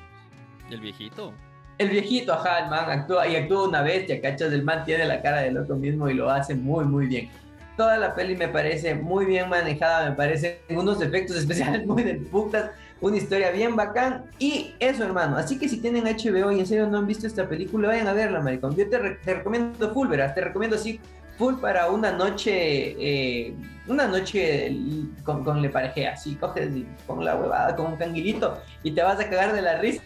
¿El 0.69 0.80
viejito? 0.80 1.34
El 1.82 1.89
viejito, 1.89 2.32
ajá, 2.34 2.60
el 2.60 2.70
man 2.70 2.88
actúa 2.91 3.28
y 3.28 3.36
actúa 3.36 3.67
una 3.67 3.82
bestia, 3.82 4.22
¿cachas? 4.22 4.54
El 4.54 4.62
man 4.62 4.86
tiene 4.86 5.04
la 5.04 5.20
cara 5.20 5.41
de 5.41 5.50
loco 5.50 5.74
mismo 5.74 6.08
y 6.08 6.13
lo 6.13 6.30
hace 6.30 6.54
muy, 6.54 6.86
muy 6.86 7.08
bien. 7.08 7.28
Toda 7.76 7.98
la 7.98 8.13
peli 8.13 8.36
me 8.36 8.48
parece 8.48 8.94
muy 8.94 9.26
bien 9.26 9.50
manejada, 9.50 10.12
me 10.12 10.15
parece 10.15 10.62
unos 10.70 11.02
efectos 11.02 11.38
especiales 11.38 11.84
muy 11.88 12.04
de 12.04 12.13
putas, 12.17 12.70
una 13.00 13.17
historia 13.17 13.50
bien 13.50 13.76
bacán 13.76 14.26
y 14.38 14.76
eso, 14.78 15.04
hermano. 15.04 15.38
Así 15.38 15.58
que 15.58 15.67
si 15.67 15.82
tienen 15.82 16.04
HBO 16.04 16.52
y 16.52 16.60
en 16.60 16.67
serio 16.67 16.86
no 16.86 17.00
han 17.00 17.08
visto 17.08 17.26
esta 17.26 17.50
película, 17.50 17.88
vayan 17.88 18.08
a 18.08 18.13
verla, 18.13 18.41
maricón. 18.41 18.76
Yo 18.76 18.88
te, 18.88 19.00
re 19.00 19.17
te 19.26 19.34
recomiendo 19.34 19.91
full, 19.91 20.08
verás, 20.08 20.36
te 20.36 20.41
recomiendo 20.41 20.76
así 20.76 21.00
full 21.39 21.56
para 21.56 21.89
una 21.89 22.12
noche, 22.12 22.96
eh, 23.00 23.56
una 23.88 24.06
noche 24.06 24.72
con, 25.24 25.63
le 25.63 25.70
pareje, 25.70 26.08
así 26.08 26.36
coges 26.36 26.70
con 27.08 27.26
la 27.26 27.36
huevada, 27.36 27.76
con 27.76 27.88
un 27.88 27.98
canguilito 27.98 28.62
y 28.84 28.91
te 28.91 29.02
vas 29.02 29.20
a 29.20 29.28
cagar 29.28 29.54
de 29.54 29.63
la 29.63 29.80
risa 29.80 30.04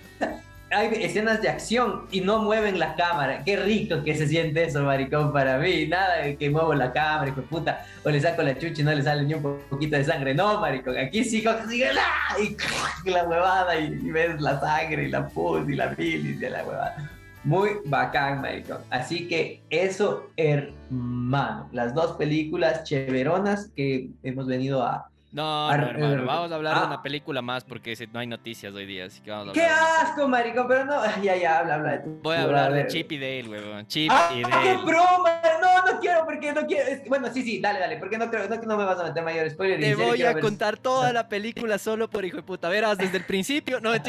hay 0.71 0.89
escenas 1.03 1.41
de 1.41 1.49
acción 1.49 2.05
y 2.11 2.21
no 2.21 2.39
mueven 2.39 2.79
la 2.79 2.95
cámara. 2.95 3.43
Qué 3.43 3.57
rico 3.57 4.03
que 4.03 4.15
se 4.15 4.27
siente 4.27 4.63
eso, 4.63 4.83
maricón, 4.83 5.31
para 5.31 5.57
mí. 5.57 5.87
Nada 5.87 6.23
de 6.23 6.37
que 6.37 6.49
muevo 6.49 6.73
la 6.73 6.91
cámara, 6.91 7.29
hijo 7.29 7.41
de 7.41 7.47
puta, 7.47 7.85
o 8.03 8.09
le 8.09 8.19
saco 8.19 8.41
la 8.41 8.57
chucha 8.57 8.81
y 8.81 8.83
no 8.83 8.93
le 8.93 9.03
sale 9.03 9.23
ni 9.23 9.33
un 9.35 9.59
poquito 9.69 9.95
de 9.95 10.03
sangre. 10.03 10.33
No, 10.33 10.59
maricón, 10.59 10.97
aquí 10.97 11.23
sí 11.23 11.43
coges 11.43 11.71
y, 11.71 11.83
y 11.83 13.09
la 13.09 13.23
huevada 13.25 13.79
y, 13.79 13.85
y, 13.85 14.11
ves 14.11 14.41
la 14.41 14.59
sangre 14.59 15.03
y 15.03 15.09
la 15.09 15.27
pus 15.27 15.69
y 15.69 15.75
la 15.75 15.87
bilis 15.87 16.41
y 16.41 16.49
la 16.49 16.63
huevada. 16.63 17.11
Muy 17.43 17.69
bacán, 17.85 18.41
maricón. 18.41 18.79
Así 18.89 19.27
que 19.27 19.61
eso, 19.69 20.31
hermano. 20.35 21.69
Las 21.71 21.93
dos 21.93 22.13
películas 22.13 22.83
chéveronas 22.85 23.71
que 23.75 24.09
hemos 24.23 24.47
venido 24.47 24.81
a, 24.81 25.09
no, 25.35 25.67
no, 25.67 25.83
hermano, 25.83 26.25
vamos 26.25 26.49
a 26.49 26.55
hablar 26.55 26.75
ah. 26.77 26.79
de 26.79 26.85
una 26.87 27.01
película 27.01 27.41
más 27.41 27.65
porque 27.65 27.93
no 28.13 28.19
hay 28.21 28.27
noticias 28.27 28.73
hoy 28.73 28.85
día, 28.85 29.03
así 29.03 29.19
que 29.19 29.31
vamos 29.31 29.49
a 29.49 29.51
¡Qué 29.51 29.65
asco, 29.65 30.29
marico! 30.29 30.65
Pero 30.65 30.85
no, 30.85 31.01
ya, 31.21 31.35
ya, 31.35 31.59
habla, 31.59 31.75
habla 31.75 31.91
de 31.91 31.97
tu. 31.99 32.21
Voy 32.21 32.37
a 32.37 32.43
hablar 32.43 32.71
de 32.71 32.87
Chip 32.87 33.11
y 33.11 33.17
Dale, 33.17 33.49
weón. 33.49 33.85
Chip 33.85 34.09
¡Ah, 34.13 34.29
y 34.33 34.43
Dale. 34.43 34.63
qué 34.63 34.77
broma! 34.85 35.41
No, 35.61 35.91
no 35.91 35.99
quiero, 35.99 36.23
porque 36.23 36.53
no 36.53 36.65
quiero. 36.65 36.85
Bueno, 37.09 37.27
sí, 37.33 37.43
sí, 37.43 37.59
dale, 37.59 37.81
dale, 37.81 37.97
porque 37.97 38.17
no 38.17 38.29
creo, 38.29 38.47
no, 38.47 38.55
no 38.55 38.77
me 38.77 38.85
vas 38.85 38.97
a 38.97 39.03
meter 39.03 39.21
mayor 39.25 39.49
spoiler. 39.49 39.77
Te 39.77 39.95
voy 39.95 40.23
a 40.23 40.39
contar 40.39 40.77
toda 40.77 41.11
la 41.11 41.27
película 41.27 41.77
solo 41.79 42.09
por 42.09 42.23
hijo 42.23 42.37
de 42.37 42.43
puta. 42.43 42.69
Verás, 42.69 42.97
desde 42.97 43.17
el 43.17 43.25
principio, 43.25 43.81
no, 43.81 43.91
Oye, 43.91 44.05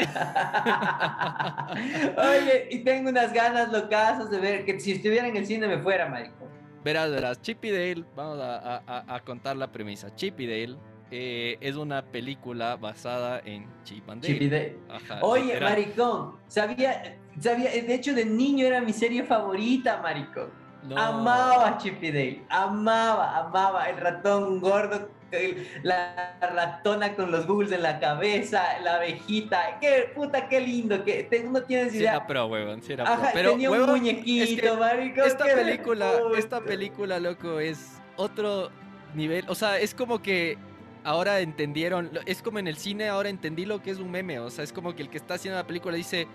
y 2.71 2.85
tengo 2.85 3.09
unas 3.09 3.33
ganas 3.33 3.69
locas 3.69 4.31
de 4.31 4.39
ver 4.39 4.63
que 4.63 4.79
si 4.79 4.93
estuviera 4.93 5.27
en 5.27 5.35
el 5.35 5.45
cine 5.45 5.67
me 5.67 5.79
fuera, 5.79 6.07
marico. 6.07 6.47
Verás, 6.85 7.11
verás, 7.11 7.41
Chip 7.41 7.65
y 7.65 7.71
Dale, 7.71 8.05
vamos 8.15 8.39
a, 8.39 8.77
a, 8.87 9.15
a 9.15 9.19
contar 9.19 9.57
la 9.57 9.69
premisa. 9.69 10.15
Chip 10.15 10.39
y 10.39 10.47
Dale 10.47 10.77
eh, 11.11 11.57
es 11.61 11.75
una 11.75 12.01
película 12.03 12.75
basada 12.75 13.41
en 13.45 13.65
Chip 13.83 14.09
and 14.09 14.21
Dale. 14.21 14.33
Chip 14.33 14.41
y 14.43 14.49
Dale. 14.49 14.77
Ajá, 14.89 15.19
Oye, 15.21 15.43
literal. 15.45 15.69
maricón, 15.69 16.35
sabía, 16.47 17.17
sabía, 17.39 17.69
de 17.71 17.93
hecho 17.93 18.13
de 18.13 18.25
niño 18.25 18.65
era 18.65 18.81
mi 18.81 18.93
serie 18.93 19.23
favorita, 19.23 20.01
maricón. 20.01 20.49
No. 20.83 20.97
Amaba 20.97 21.77
Chip 21.77 22.01
y 22.03 22.11
Dale, 22.11 22.41
amaba, 22.49 23.37
amaba 23.37 23.89
el 23.89 23.97
ratón 23.97 24.59
gordo, 24.61 25.09
la 25.83 26.37
ratona 26.39 27.13
con 27.15 27.31
los 27.31 27.45
googles 27.47 27.71
en 27.73 27.83
la 27.83 27.99
cabeza, 27.99 28.79
la 28.81 28.95
abejita, 28.95 29.77
qué 29.81 30.11
puta, 30.15 30.47
qué 30.47 30.61
lindo, 30.61 31.03
que 31.03 31.23
te- 31.23 31.43
no 31.43 31.61
tienes 31.63 31.91
Sí 31.91 31.99
idea. 31.99 32.15
era 32.15 32.27
pro, 32.27 32.45
huevón, 32.45 32.81
sí 32.81 32.93
era 32.93 33.03
Ajá, 33.03 33.17
pro. 33.23 33.29
Pero, 33.33 33.51
tenía 33.51 33.71
un 33.71 33.85
muñequito, 33.85 34.43
es 34.43 34.61
que 34.61 34.71
marico. 34.77 35.21
esta 35.23 35.43
película, 35.45 36.11
esta 36.37 36.61
película, 36.61 37.19
loco, 37.19 37.59
es 37.59 38.01
otro 38.15 38.69
nivel. 39.15 39.43
O 39.49 39.55
sea, 39.55 39.77
es 39.79 39.93
como 39.93 40.21
que 40.21 40.57
ahora 41.07 41.39
entendieron, 41.39 42.11
es 42.25 42.41
como 42.41 42.59
en 42.59 42.67
el 42.67 42.75
cine, 42.75 43.07
ahora 43.07 43.29
entendí 43.29 43.65
lo 43.65 43.81
que 43.81 43.91
es 43.91 43.97
un 43.99 44.11
meme. 44.11 44.39
O 44.39 44.49
sea, 44.49 44.63
es 44.65 44.73
como 44.73 44.93
que 44.93 45.01
el 45.03 45.09
que 45.09 45.17
está 45.17 45.35
haciendo 45.35 45.57
la 45.57 45.65
película 45.65 45.95
dice, 45.95 46.27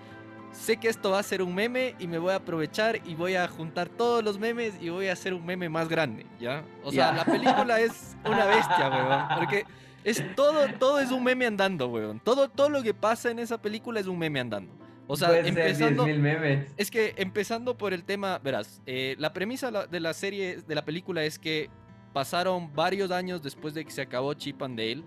sé 0.50 0.78
que 0.78 0.88
esto 0.88 1.11
va 1.11 1.18
a 1.18 1.22
ser 1.22 1.42
un 1.42 1.54
meme 1.54 1.94
y 1.98 2.06
me 2.06 2.16
voy 2.18 2.32
a 2.32 2.37
aprovechar 2.37 3.00
y 3.04 3.14
voy 3.14 3.35
a 3.35 3.46
juntar 3.48 3.90
todos 3.90 4.24
los 4.24 4.38
memes 4.38 4.74
y 4.80 4.88
voy 4.88 5.08
a 5.08 5.12
hacer 5.12 5.35
un 5.35 5.44
meme 5.44 5.68
más 5.68 5.88
grande, 5.90 6.24
¿ya? 6.40 6.64
O 6.82 6.90
sea, 6.90 7.11
Ya. 7.11 7.16
la 7.18 7.24
película 7.26 7.80
es 7.80 8.16
una 8.24 8.46
bestia, 8.46 8.88
huevón, 8.88 9.24
porque 9.37 9.66
es 10.04 10.24
todo, 10.35 10.66
todo 10.78 11.00
es 11.00 11.11
un 11.11 11.22
meme 11.22 11.44
andando, 11.44 11.88
huevón. 11.88 12.18
Todo, 12.20 12.48
todo 12.48 12.70
lo 12.70 12.82
que 12.82 12.94
pasa 12.94 13.30
en 13.30 13.40
esa 13.40 13.61
película 13.61 14.00
es 14.00 14.06
un 14.06 14.18
meme 14.18 14.40
andando. 14.40 14.72
O 15.06 15.16
sea, 15.16 15.28
Pueden 15.28 15.52
ser 15.52 15.58
empezando... 15.66 16.06
10.000 16.06 16.18
memes. 16.18 16.72
Es 16.78 16.90
que 16.90 17.12
empezando 17.18 17.76
por 17.76 17.92
el 17.92 18.04
tema, 18.04 18.38
verás, 18.38 18.80
eh, 18.87 19.16
la 19.18 19.35
premisa 19.35 19.70
de 19.70 20.00
la 20.00 20.14
serie, 20.14 20.62
de 20.66 20.74
la 20.74 20.85
película 20.85 21.22
es 21.24 21.38
que 21.38 21.68
pasaron 22.12 22.72
varios 22.75 23.11
años 23.11 23.42
después 23.42 23.75
de 23.75 23.85
que 23.85 23.90
se 23.90 24.03
acabó 24.03 24.35
Chip 24.35 24.62
and 24.62 24.79
Dale 24.79 25.03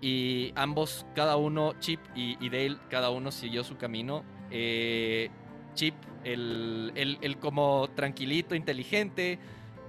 y 0.00 0.52
ambos, 0.54 1.04
cada 1.14 1.36
uno, 1.36 1.74
Chip 1.80 2.00
y, 2.14 2.36
y 2.44 2.48
Dale, 2.48 2.78
cada 2.88 3.10
uno 3.10 3.30
siguió 3.30 3.62
su 3.64 3.76
camino. 3.76 4.24
Eh, 4.50 5.28
Chip, 5.74 5.94
el, 6.24 6.92
el- 6.94 7.18
el 7.20 7.38
como 7.38 7.88
tranquilito, 7.94 8.54
inteligente, 8.54 9.38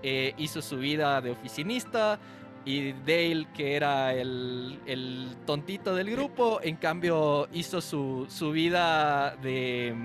eh, 0.03 0.33
hizo 0.37 0.61
su 0.61 0.77
vida 0.77 1.21
de 1.21 1.31
oficinista 1.31 2.19
y 2.65 2.91
Dale, 2.91 3.47
que 3.55 3.75
era 3.75 4.13
el, 4.13 4.79
el 4.85 5.35
tontito 5.45 5.95
del 5.95 6.11
grupo, 6.11 6.59
en 6.61 6.75
cambio 6.75 7.47
hizo 7.53 7.81
su, 7.81 8.27
su 8.29 8.51
vida 8.51 9.35
de, 9.37 9.95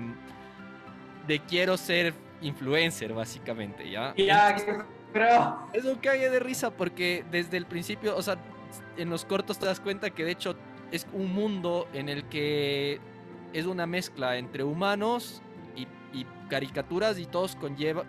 de 1.27 1.39
quiero 1.41 1.77
ser 1.77 2.13
influencer, 2.41 3.13
básicamente, 3.13 3.89
¿ya? 3.89 4.13
Ya, 4.15 4.55
Es 5.73 5.85
un 5.85 5.95
cague 5.95 6.29
de 6.29 6.39
risa 6.39 6.71
porque 6.71 7.25
desde 7.31 7.57
el 7.57 7.65
principio, 7.65 8.15
o 8.15 8.21
sea, 8.21 8.37
en 8.97 9.09
los 9.09 9.25
cortos 9.25 9.59
te 9.59 9.65
das 9.65 9.79
cuenta 9.79 10.09
que 10.09 10.23
de 10.23 10.31
hecho 10.31 10.55
es 10.91 11.07
un 11.13 11.33
mundo 11.33 11.87
en 11.93 12.09
el 12.09 12.25
que 12.25 12.99
es 13.53 13.65
una 13.65 13.85
mezcla 13.85 14.37
entre 14.37 14.63
humanos 14.63 15.41
y, 15.75 15.87
caricaturas 16.49 17.19
y 17.19 17.25
todos, 17.25 17.57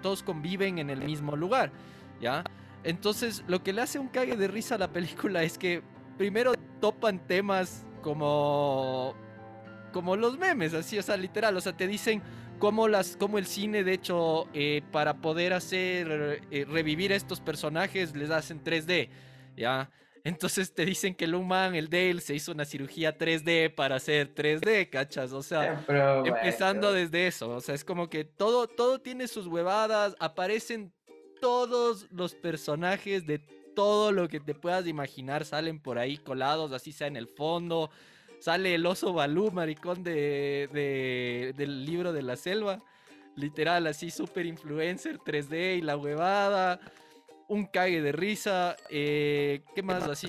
todos 0.00 0.22
conviven 0.22 0.78
en 0.78 0.90
el 0.90 1.00
mismo 1.02 1.34
lugar, 1.34 1.72
¿ya? 2.20 2.44
Entonces, 2.84 3.42
lo 3.48 3.64
que 3.64 3.72
le 3.72 3.82
hace 3.82 3.98
un 3.98 4.06
cague 4.06 4.36
de 4.36 4.46
risa 4.46 4.76
a 4.76 4.78
la 4.78 4.92
película 4.92 5.42
es 5.42 5.58
que 5.58 5.82
primero 6.16 6.52
topan 6.80 7.18
temas 7.26 7.84
como 8.00 9.16
como 9.92 10.16
los 10.16 10.38
memes, 10.38 10.74
así, 10.74 10.98
o 10.98 11.02
sea, 11.02 11.16
literal, 11.16 11.56
o 11.56 11.60
sea, 11.60 11.76
te 11.76 11.86
dicen 11.86 12.22
cómo 12.58 12.88
las 12.88 13.16
cómo 13.16 13.38
el 13.38 13.46
cine 13.46 13.84
de 13.84 13.92
hecho 13.92 14.48
eh, 14.54 14.82
para 14.92 15.20
poder 15.20 15.52
hacer 15.52 16.42
eh, 16.50 16.66
revivir 16.68 17.12
estos 17.12 17.40
personajes 17.40 18.14
les 18.14 18.30
hacen 18.30 18.62
3D, 18.62 19.08
¿ya? 19.56 19.90
Entonces 20.24 20.74
te 20.74 20.84
dicen 20.84 21.14
que 21.14 21.24
el 21.24 21.38
Man, 21.42 21.74
el 21.74 21.88
Dale, 21.88 22.20
se 22.20 22.34
hizo 22.34 22.52
una 22.52 22.64
cirugía 22.64 23.16
3D 23.16 23.74
para 23.74 23.96
hacer 23.96 24.34
3D, 24.34 24.90
¿cachas? 24.90 25.32
O 25.32 25.42
sea, 25.42 25.82
pro, 25.86 26.26
empezando 26.26 26.92
desde 26.92 27.28
eso, 27.28 27.50
o 27.50 27.60
sea, 27.60 27.74
es 27.74 27.84
como 27.84 28.10
que 28.10 28.24
todo, 28.24 28.66
todo 28.66 29.00
tiene 29.00 29.28
sus 29.28 29.46
huevadas, 29.46 30.16
aparecen 30.18 30.92
todos 31.40 32.08
los 32.10 32.34
personajes 32.34 33.26
de 33.26 33.38
todo 33.74 34.10
lo 34.10 34.28
que 34.28 34.40
te 34.40 34.54
puedas 34.54 34.86
imaginar, 34.86 35.44
salen 35.44 35.80
por 35.80 35.98
ahí 35.98 36.18
colados, 36.18 36.72
así 36.72 36.92
sea 36.92 37.06
en 37.06 37.16
el 37.16 37.28
fondo, 37.28 37.90
sale 38.40 38.74
el 38.74 38.86
oso 38.86 39.12
Balú, 39.12 39.50
maricón 39.52 40.02
de, 40.04 40.68
de- 40.72 41.54
del 41.56 41.84
libro 41.84 42.12
de 42.12 42.22
la 42.22 42.36
selva, 42.36 42.80
literal, 43.36 43.86
así 43.86 44.10
super 44.10 44.46
influencer 44.46 45.18
3D 45.18 45.78
y 45.78 45.80
la 45.82 45.96
huevada, 45.96 46.80
un 47.48 47.66
cague 47.66 48.02
de 48.02 48.12
risa, 48.12 48.76
eh, 48.90 49.62
¿qué 49.74 49.82
más 49.82 50.04
así? 50.08 50.28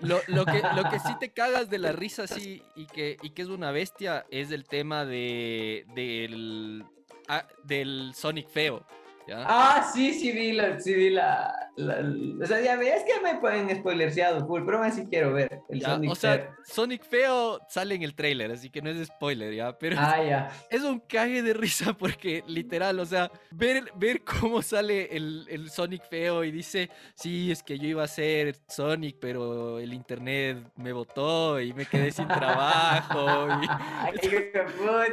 Lo, 0.00 0.18
lo 0.28 0.46
que, 0.46 0.62
lo 0.74 0.88
que 0.88 0.98
sí 0.98 1.14
te 1.20 1.30
cagas 1.34 1.68
de 1.68 1.78
la 1.78 1.92
risa, 1.92 2.26
sí, 2.26 2.62
y 2.74 2.86
que, 2.86 3.18
y 3.22 3.30
que 3.30 3.42
es 3.42 3.48
una 3.48 3.70
bestia, 3.70 4.24
es 4.30 4.50
el 4.50 4.64
tema 4.64 5.04
de, 5.04 5.84
del, 5.94 6.84
ah, 7.28 7.46
del 7.64 8.12
Sonic 8.14 8.48
feo. 8.48 8.86
¿Ya? 9.26 9.44
Ah, 9.46 9.90
sí, 9.92 10.12
sí 10.14 10.32
vi 10.32 10.52
la, 10.52 10.78
sí 10.80 10.94
vi 10.94 11.10
la, 11.10 11.52
la- 11.76 12.00
la- 12.02 12.44
o 12.44 12.46
sea, 12.46 12.60
ya 12.60 12.76
ves 12.76 13.02
que 13.04 13.20
me 13.22 13.38
pueden 13.38 13.74
spoilerseado 13.76 14.46
full, 14.46 14.62
pero 14.64 14.78
aún 14.78 14.86
así 14.86 15.06
quiero 15.06 15.32
ver 15.32 15.60
el 15.68 15.80
¿ya? 15.80 15.88
Sonic 15.90 16.10
O 16.10 16.14
sea, 16.14 16.32
Fair. 16.34 16.48
Sonic 16.64 17.04
feo 17.04 17.60
sale 17.68 17.94
en 17.94 18.02
el 18.02 18.14
trailer, 18.14 18.50
así 18.50 18.70
que 18.70 18.82
no 18.82 18.90
es 18.90 19.06
spoiler, 19.06 19.54
¿ya? 19.54 19.76
Pero 19.78 19.96
Ah, 19.98 20.22
ya. 20.22 20.50
es 20.70 20.82
un 20.82 21.00
cague 21.00 21.42
de 21.42 21.54
risa 21.54 21.92
porque 21.94 22.42
literal, 22.46 22.98
o 22.98 23.06
sea, 23.06 23.30
ver, 23.50 23.84
ver 23.96 24.22
cómo 24.24 24.62
sale 24.62 25.14
el, 25.16 25.46
el 25.48 25.70
Sonic 25.70 26.08
feo 26.08 26.42
y 26.44 26.50
dice, 26.50 26.90
sí, 27.14 27.50
es 27.50 27.62
que 27.62 27.78
yo 27.78 27.86
iba 27.88 28.02
a 28.04 28.08
ser 28.08 28.56
Sonic, 28.68 29.16
pero 29.20 29.78
el 29.78 29.92
internet 29.94 30.58
me 30.76 30.92
botó 30.92 31.60
y 31.60 31.72
me 31.72 31.86
quedé 31.86 32.10
sin 32.10 32.26
trabajo. 32.28 33.48
y- 33.62 33.68
Ay, 34.00 34.14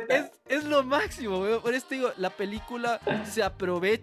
es, 0.10 0.32
es 0.48 0.64
lo 0.64 0.84
máximo. 0.84 1.44
Por 1.62 1.74
eso 1.74 1.86
te 1.88 1.96
digo, 1.96 2.12
la 2.18 2.30
película 2.30 3.00
se 3.26 3.44
aprovecha 3.44 3.97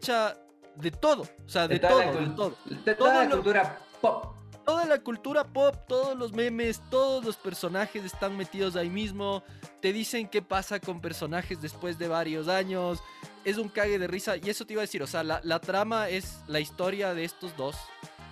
de 0.76 0.90
todo. 0.90 1.22
O 1.22 1.48
sea, 1.48 1.68
de, 1.68 1.78
todo, 1.78 1.98
de 2.00 2.26
todo. 2.34 2.56
de 2.64 2.94
todo 2.94 2.96
toda 2.96 3.14
la 3.14 3.24
lo- 3.24 3.36
cultura 3.36 3.78
pop. 4.00 4.34
Toda 4.64 4.86
la 4.86 4.98
cultura 4.98 5.44
pop, 5.44 5.74
todos 5.86 6.16
los 6.16 6.32
memes, 6.32 6.80
todos 6.90 7.22
los 7.22 7.36
personajes 7.36 8.02
están 8.02 8.34
metidos 8.36 8.76
ahí 8.76 8.88
mismo. 8.88 9.42
Te 9.82 9.92
dicen 9.92 10.26
qué 10.26 10.40
pasa 10.40 10.80
con 10.80 11.02
personajes 11.02 11.60
después 11.60 11.98
de 11.98 12.08
varios 12.08 12.48
años. 12.48 12.98
Es 13.44 13.58
un 13.58 13.68
cague 13.68 13.98
de 13.98 14.06
risa. 14.06 14.36
Y 14.38 14.48
eso 14.48 14.64
te 14.64 14.72
iba 14.72 14.80
a 14.80 14.86
decir, 14.88 15.02
o 15.02 15.06
sea, 15.06 15.22
la, 15.22 15.40
la 15.44 15.60
trama 15.60 16.08
es 16.08 16.38
la 16.46 16.60
historia 16.60 17.12
de 17.12 17.24
estos 17.24 17.54
dos. 17.58 17.76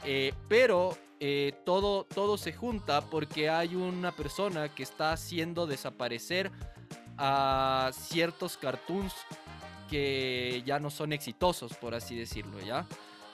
eh, 0.05 0.33
pero 0.49 0.97
eh, 1.21 1.53
todo, 1.67 2.05
todo 2.05 2.37
se 2.39 2.53
junta 2.55 3.03
porque 3.03 3.51
hay 3.51 3.77
una 3.77 4.11
persona 4.11 4.75
que 4.75 4.83
está 4.83 5.13
haciendo 5.13 5.67
desaparecer 5.67 6.51
a 7.19 7.91
ciertos 7.93 8.57
cartoons 8.57 9.13
que 9.93 10.63
ya 10.65 10.79
no 10.81 10.89
son 10.91 11.13
exitosos, 11.13 11.75
por 11.75 11.95
así 11.95 12.17
decirlo, 12.17 12.59
¿ya? 12.61 12.87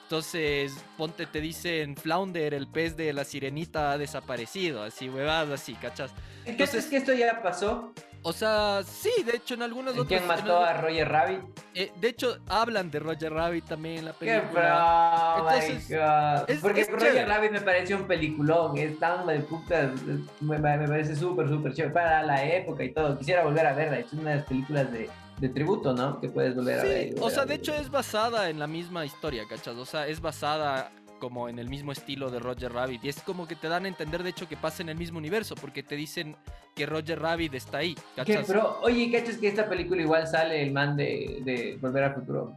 Entonces, 0.02 0.74
ponte, 0.96 1.26
te 1.26 1.40
dicen 1.40 1.94
Flounder, 1.96 2.54
el 2.54 2.66
pez 2.66 2.96
de 2.96 3.12
la 3.12 3.24
sirenita 3.24 3.92
ha 3.92 3.98
desaparecido, 3.98 4.82
así, 4.82 5.08
huevadas 5.08 5.60
así, 5.60 5.74
¿cachas? 5.74 6.10
Entonces, 6.46 6.84
es 6.84 6.90
que 6.90 6.96
esto 6.96 7.12
ya 7.12 7.42
pasó. 7.42 7.92
O 8.22 8.32
sea, 8.32 8.80
sí, 8.84 9.10
de 9.24 9.36
hecho, 9.36 9.54
en 9.54 9.62
algunos 9.62 9.92
otros... 9.92 10.08
¿Quién 10.08 10.26
mató 10.26 10.58
a 10.64 10.72
Roger 10.80 11.08
Rabbit? 11.08 11.40
eh, 11.74 11.92
de 12.00 12.08
hecho, 12.08 12.38
hablan 12.48 12.90
de 12.90 12.98
Roger 12.98 13.32
Rabbit 13.32 13.66
también 13.66 13.98
en 13.98 14.04
la 14.06 14.12
¡Qué 14.14 14.26
película. 14.40 15.34
pro! 15.36 15.48
Entonces, 15.48 15.88
my 15.90 15.96
God. 15.96 16.50
es- 16.50 16.60
Porque 16.60 16.80
es 16.80 16.90
Roger 16.90 17.08
chévere. 17.12 17.26
Rabbit 17.26 17.50
me 17.52 17.60
pareció 17.60 17.96
un 17.96 18.06
peliculón. 18.08 18.76
Es 18.76 18.98
tan 18.98 19.24
de 19.26 19.38
puta. 19.40 19.92
Me, 20.40 20.58
me 20.58 20.88
parece 20.88 21.14
súper, 21.14 21.48
súper 21.48 21.72
chévere. 21.74 21.94
Para 21.94 22.22
la 22.24 22.44
época 22.44 22.82
y 22.82 22.92
todo. 22.92 23.16
Quisiera 23.16 23.44
volver 23.44 23.66
a 23.66 23.72
verla. 23.74 23.98
Es 24.00 24.12
una 24.12 24.30
de 24.30 24.36
las 24.38 24.46
películas 24.46 24.90
de, 24.90 25.08
de 25.40 25.48
tributo, 25.48 25.92
¿no? 25.92 26.20
Que 26.20 26.28
puedes 26.28 26.54
volver 26.54 26.80
a 26.80 26.82
ver. 26.82 27.14
Sí, 27.14 27.20
o 27.20 27.30
sea, 27.30 27.44
de 27.44 27.54
hecho 27.54 27.74
es 27.74 27.90
basada 27.90 28.50
en 28.50 28.58
la 28.58 28.66
misma 28.66 29.04
historia, 29.04 29.44
¿cachas? 29.48 29.76
O 29.76 29.84
sea, 29.84 30.06
es 30.06 30.20
basada 30.20 30.90
como 31.18 31.48
en 31.48 31.58
el 31.58 31.68
mismo 31.68 31.92
estilo 31.92 32.30
de 32.30 32.38
Roger 32.38 32.72
Rabbit. 32.72 33.04
Y 33.04 33.08
es 33.08 33.22
como 33.22 33.46
que 33.46 33.56
te 33.56 33.68
dan 33.68 33.84
a 33.84 33.88
entender, 33.88 34.22
de 34.22 34.30
hecho, 34.30 34.48
que 34.48 34.56
pasa 34.56 34.82
en 34.82 34.88
el 34.88 34.96
mismo 34.96 35.18
universo, 35.18 35.54
porque 35.56 35.82
te 35.82 35.96
dicen 35.96 36.36
que 36.74 36.86
Roger 36.86 37.20
Rabbit 37.20 37.54
está 37.54 37.78
ahí, 37.78 37.94
¿Qué, 37.94 38.02
¿cachas? 38.16 38.46
pro? 38.46 38.78
Oye, 38.82 39.10
¿cachas 39.10 39.36
que 39.36 39.48
esta 39.48 39.68
película 39.68 40.02
igual 40.02 40.26
sale 40.26 40.62
el 40.62 40.72
man 40.72 40.96
de, 40.96 41.40
de 41.44 41.78
Volver 41.80 42.04
al 42.04 42.14
Futuro? 42.14 42.56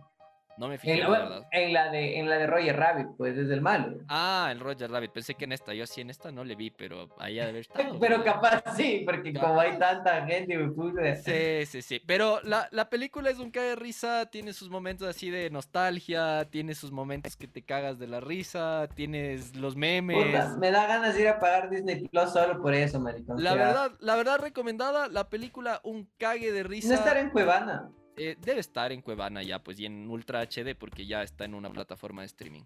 No 0.57 0.67
me 0.67 0.77
fijé, 0.77 0.93
En, 0.93 0.99
la 1.01 1.09
verdad. 1.09 1.47
en 1.51 1.73
la 1.73 1.89
de, 1.91 2.19
en 2.19 2.29
la 2.29 2.37
de 2.37 2.47
Roger 2.47 2.75
Rabbit, 2.77 3.07
pues 3.17 3.37
es 3.37 3.49
el 3.49 3.61
malo. 3.61 3.97
Ah, 4.07 4.49
el 4.51 4.59
Roger 4.59 4.91
Rabbit. 4.91 5.11
Pensé 5.11 5.35
que 5.35 5.45
en 5.45 5.53
esta, 5.53 5.73
yo 5.73 5.87
sí 5.87 6.01
en 6.01 6.09
esta 6.09 6.31
no 6.31 6.43
le 6.43 6.55
vi, 6.55 6.69
pero 6.69 7.09
ahí 7.17 7.39
ha 7.39 7.43
de 7.43 7.49
haber 7.49 7.61
estado. 7.61 7.99
Pero 7.99 8.23
capaz 8.23 8.63
sí, 8.75 9.03
porque 9.05 9.33
como 9.33 9.59
hay 9.59 9.77
tanta 9.79 10.25
gente, 10.25 10.57
me 10.57 10.69
puse. 10.71 11.15
Sí, 11.17 11.65
sí, 11.65 11.81
sí. 11.81 12.01
Pero 12.05 12.39
la, 12.43 12.67
la 12.71 12.89
película 12.89 13.29
es 13.29 13.39
un 13.39 13.49
cae 13.51 13.69
de 13.69 13.75
risa, 13.75 14.27
tiene 14.27 14.53
sus 14.53 14.69
momentos 14.69 15.07
así 15.07 15.29
de 15.29 15.49
nostalgia, 15.49 16.47
tiene 16.49 16.75
sus 16.75 16.91
momentos 16.91 17.35
que 17.35 17.47
te 17.47 17.63
cagas 17.63 17.97
de 17.97 18.07
la 18.07 18.19
risa, 18.19 18.87
tienes 18.95 19.55
los 19.55 19.75
memes. 19.75 20.25
Puta, 20.25 20.57
me 20.59 20.71
da 20.71 20.85
ganas 20.87 21.15
de 21.15 21.21
ir 21.21 21.27
a 21.29 21.39
pagar 21.39 21.69
Disney 21.69 22.07
Plus 22.07 22.31
solo 22.31 22.61
por 22.61 22.73
eso, 22.73 22.99
maricón. 22.99 23.41
La 23.43 23.55
verdad, 23.55 23.91
la 23.99 24.15
verdad 24.15 24.39
recomendada, 24.39 25.07
la 25.07 25.29
película 25.29 25.79
un 25.83 26.09
cague 26.17 26.51
de 26.51 26.63
risa. 26.63 26.89
No 26.89 26.93
estar 26.95 27.17
en 27.17 27.29
Cuevana. 27.29 27.89
Eh, 28.23 28.37
debe 28.39 28.59
estar 28.59 28.91
en 28.91 29.01
Cuevana 29.01 29.41
ya, 29.41 29.63
pues, 29.63 29.79
y 29.79 29.87
en 29.87 30.07
Ultra 30.07 30.41
HD, 30.41 30.75
porque 30.77 31.07
ya 31.07 31.23
está 31.23 31.45
en 31.45 31.55
una 31.55 31.71
plataforma 31.71 32.21
de 32.21 32.27
streaming. 32.27 32.61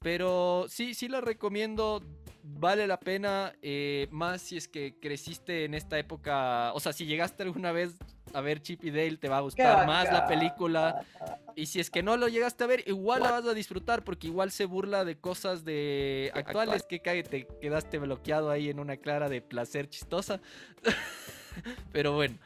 Pero 0.00 0.66
sí, 0.68 0.94
sí 0.94 1.06
la 1.06 1.20
recomiendo, 1.20 2.02
vale 2.42 2.88
la 2.88 2.98
pena, 2.98 3.54
eh, 3.62 4.08
más 4.10 4.42
si 4.42 4.56
es 4.56 4.66
que 4.66 4.98
creciste 5.00 5.64
en 5.64 5.74
esta 5.74 5.96
época, 5.96 6.72
o 6.74 6.80
sea, 6.80 6.92
si 6.92 7.06
llegaste 7.06 7.44
alguna 7.44 7.70
vez 7.70 7.94
a 8.34 8.40
ver 8.40 8.60
Chip 8.60 8.84
y 8.84 8.90
Dale, 8.90 9.16
te 9.16 9.28
va 9.28 9.38
a 9.38 9.42
gustar 9.42 9.86
más 9.86 10.12
la 10.12 10.26
película. 10.26 11.06
Y 11.54 11.66
si 11.66 11.78
es 11.78 11.88
que 11.88 12.02
no 12.02 12.16
lo 12.16 12.26
llegaste 12.26 12.64
a 12.64 12.66
ver, 12.66 12.82
igual 12.88 13.22
la 13.22 13.30
vas 13.30 13.46
a 13.46 13.54
disfrutar 13.54 14.02
porque 14.02 14.26
igual 14.26 14.50
se 14.50 14.64
burla 14.64 15.04
de 15.04 15.18
cosas 15.18 15.64
de 15.64 16.32
actuales 16.34 16.82
que 16.82 16.98
te 16.98 17.46
quedaste 17.60 17.98
bloqueado 17.98 18.50
ahí 18.50 18.70
en 18.70 18.80
una 18.80 18.96
clara 18.96 19.28
de 19.28 19.40
placer 19.40 19.88
chistosa. 19.88 20.40
Pero 21.92 22.12
bueno. 22.12 22.38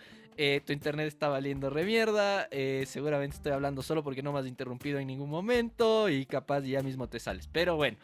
Eh, 0.43 0.63
tu 0.65 0.73
internet 0.73 1.07
está 1.07 1.29
valiendo 1.29 1.69
remierda. 1.69 2.49
Eh, 2.51 2.85
seguramente 2.87 3.37
estoy 3.37 3.53
hablando 3.53 3.83
solo 3.83 4.03
porque 4.03 4.23
no 4.23 4.33
me 4.33 4.39
has 4.39 4.47
interrumpido 4.47 4.99
en 4.99 5.07
ningún 5.07 5.29
momento. 5.29 6.09
Y 6.09 6.25
capaz 6.25 6.63
ya 6.63 6.83
mismo 6.83 7.11
te 7.11 7.21
sales. 7.21 7.47
Pero 7.47 7.77
bueno, 7.77 7.99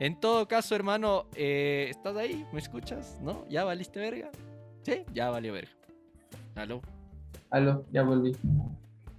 en 0.00 0.18
todo 0.18 0.48
caso, 0.48 0.74
hermano, 0.74 1.26
eh, 1.34 1.88
¿estás 1.90 2.16
ahí? 2.16 2.46
¿Me 2.50 2.60
escuchas? 2.60 3.18
¿No? 3.20 3.46
¿Ya 3.50 3.64
valiste 3.64 4.00
verga? 4.00 4.30
Sí, 4.80 5.04
ya 5.12 5.28
valió 5.28 5.52
verga. 5.52 5.72
¿Aló? 6.54 6.80
Aló, 7.50 7.84
ya 7.92 8.02
volví. 8.04 8.34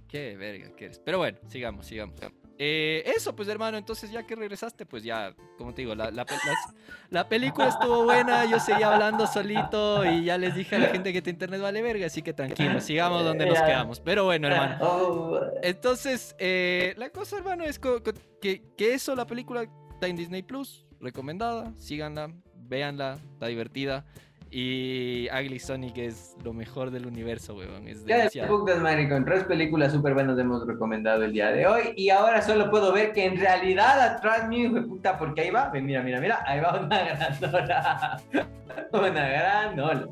Qué 0.08 0.36
verga 0.36 0.74
que 0.74 0.86
eres. 0.86 0.98
Pero 0.98 1.18
bueno, 1.18 1.38
sigamos, 1.46 1.86
sigamos. 1.86 2.16
Eh, 2.56 3.02
eso, 3.16 3.34
pues 3.34 3.48
hermano, 3.48 3.76
entonces 3.76 4.10
ya 4.12 4.24
que 4.24 4.36
regresaste, 4.36 4.86
pues 4.86 5.02
ya, 5.02 5.34
como 5.58 5.74
te 5.74 5.82
digo, 5.82 5.94
la, 5.94 6.10
la, 6.12 7.28
película 7.28 7.68
estuvo 7.68 8.04
buena, 8.04 8.44
yo 8.44 8.60
seguía 8.60 8.92
hablando 8.92 9.26
solito 9.26 10.04
y 10.04 10.24
ya 10.24 10.38
les 10.38 10.54
dije 10.54 10.76
a 10.76 10.78
la 10.78 10.86
gente 10.88 11.12
que 11.12 11.20
tu 11.20 11.30
internet 11.30 11.60
vale 11.60 11.82
verga, 11.82 12.06
así 12.06 12.22
que 12.22 12.32
tranquilo, 12.32 12.80
sigamos 12.80 13.24
donde 13.24 13.46
nos 13.46 13.60
quedamos. 13.60 14.00
Pero 14.00 14.24
bueno, 14.24 14.48
hermano. 14.48 15.40
Entonces, 15.62 16.36
eh, 16.38 16.94
la 16.96 17.10
cosa, 17.10 17.38
hermano, 17.38 17.64
es 17.64 17.80
que, 17.80 18.62
que 18.76 18.94
eso, 18.94 19.16
la 19.16 19.26
película 19.26 19.64
está 19.92 20.06
en 20.06 20.16
Disney 20.16 20.42
Plus, 20.42 20.86
recomendada, 21.00 21.72
síganla, 21.76 22.32
véanla, 22.54 23.18
está 23.32 23.46
divertida. 23.46 24.04
Y 24.56 25.26
Ugly 25.32 25.58
Sonic 25.58 25.98
es 25.98 26.36
lo 26.44 26.52
mejor 26.52 26.92
del 26.92 27.06
universo, 27.06 27.56
weón. 27.56 27.88
Es 27.88 28.04
demasiado. 28.04 28.64
con 29.08 29.24
tres 29.24 29.42
películas 29.42 29.90
súper 29.90 30.14
buenas 30.14 30.38
hemos 30.38 30.64
recomendado 30.64 31.24
el 31.24 31.32
día 31.32 31.50
de 31.50 31.66
hoy. 31.66 31.92
Y 31.96 32.10
ahora 32.10 32.40
solo 32.40 32.70
puedo 32.70 32.92
ver 32.92 33.12
que 33.12 33.24
en 33.24 33.36
realidad 33.36 34.00
atrás 34.00 34.46
mío, 34.46 34.66
hijo 34.68 34.74
de 34.76 34.82
puta, 34.82 35.18
porque 35.18 35.40
ahí 35.40 35.50
va, 35.50 35.72
mira, 35.72 36.04
mira, 36.04 36.20
mira, 36.20 36.44
ahí 36.46 36.60
va 36.60 36.78
una 36.78 37.02
granola. 37.42 38.22
una 38.92 39.28
granola. 39.28 40.06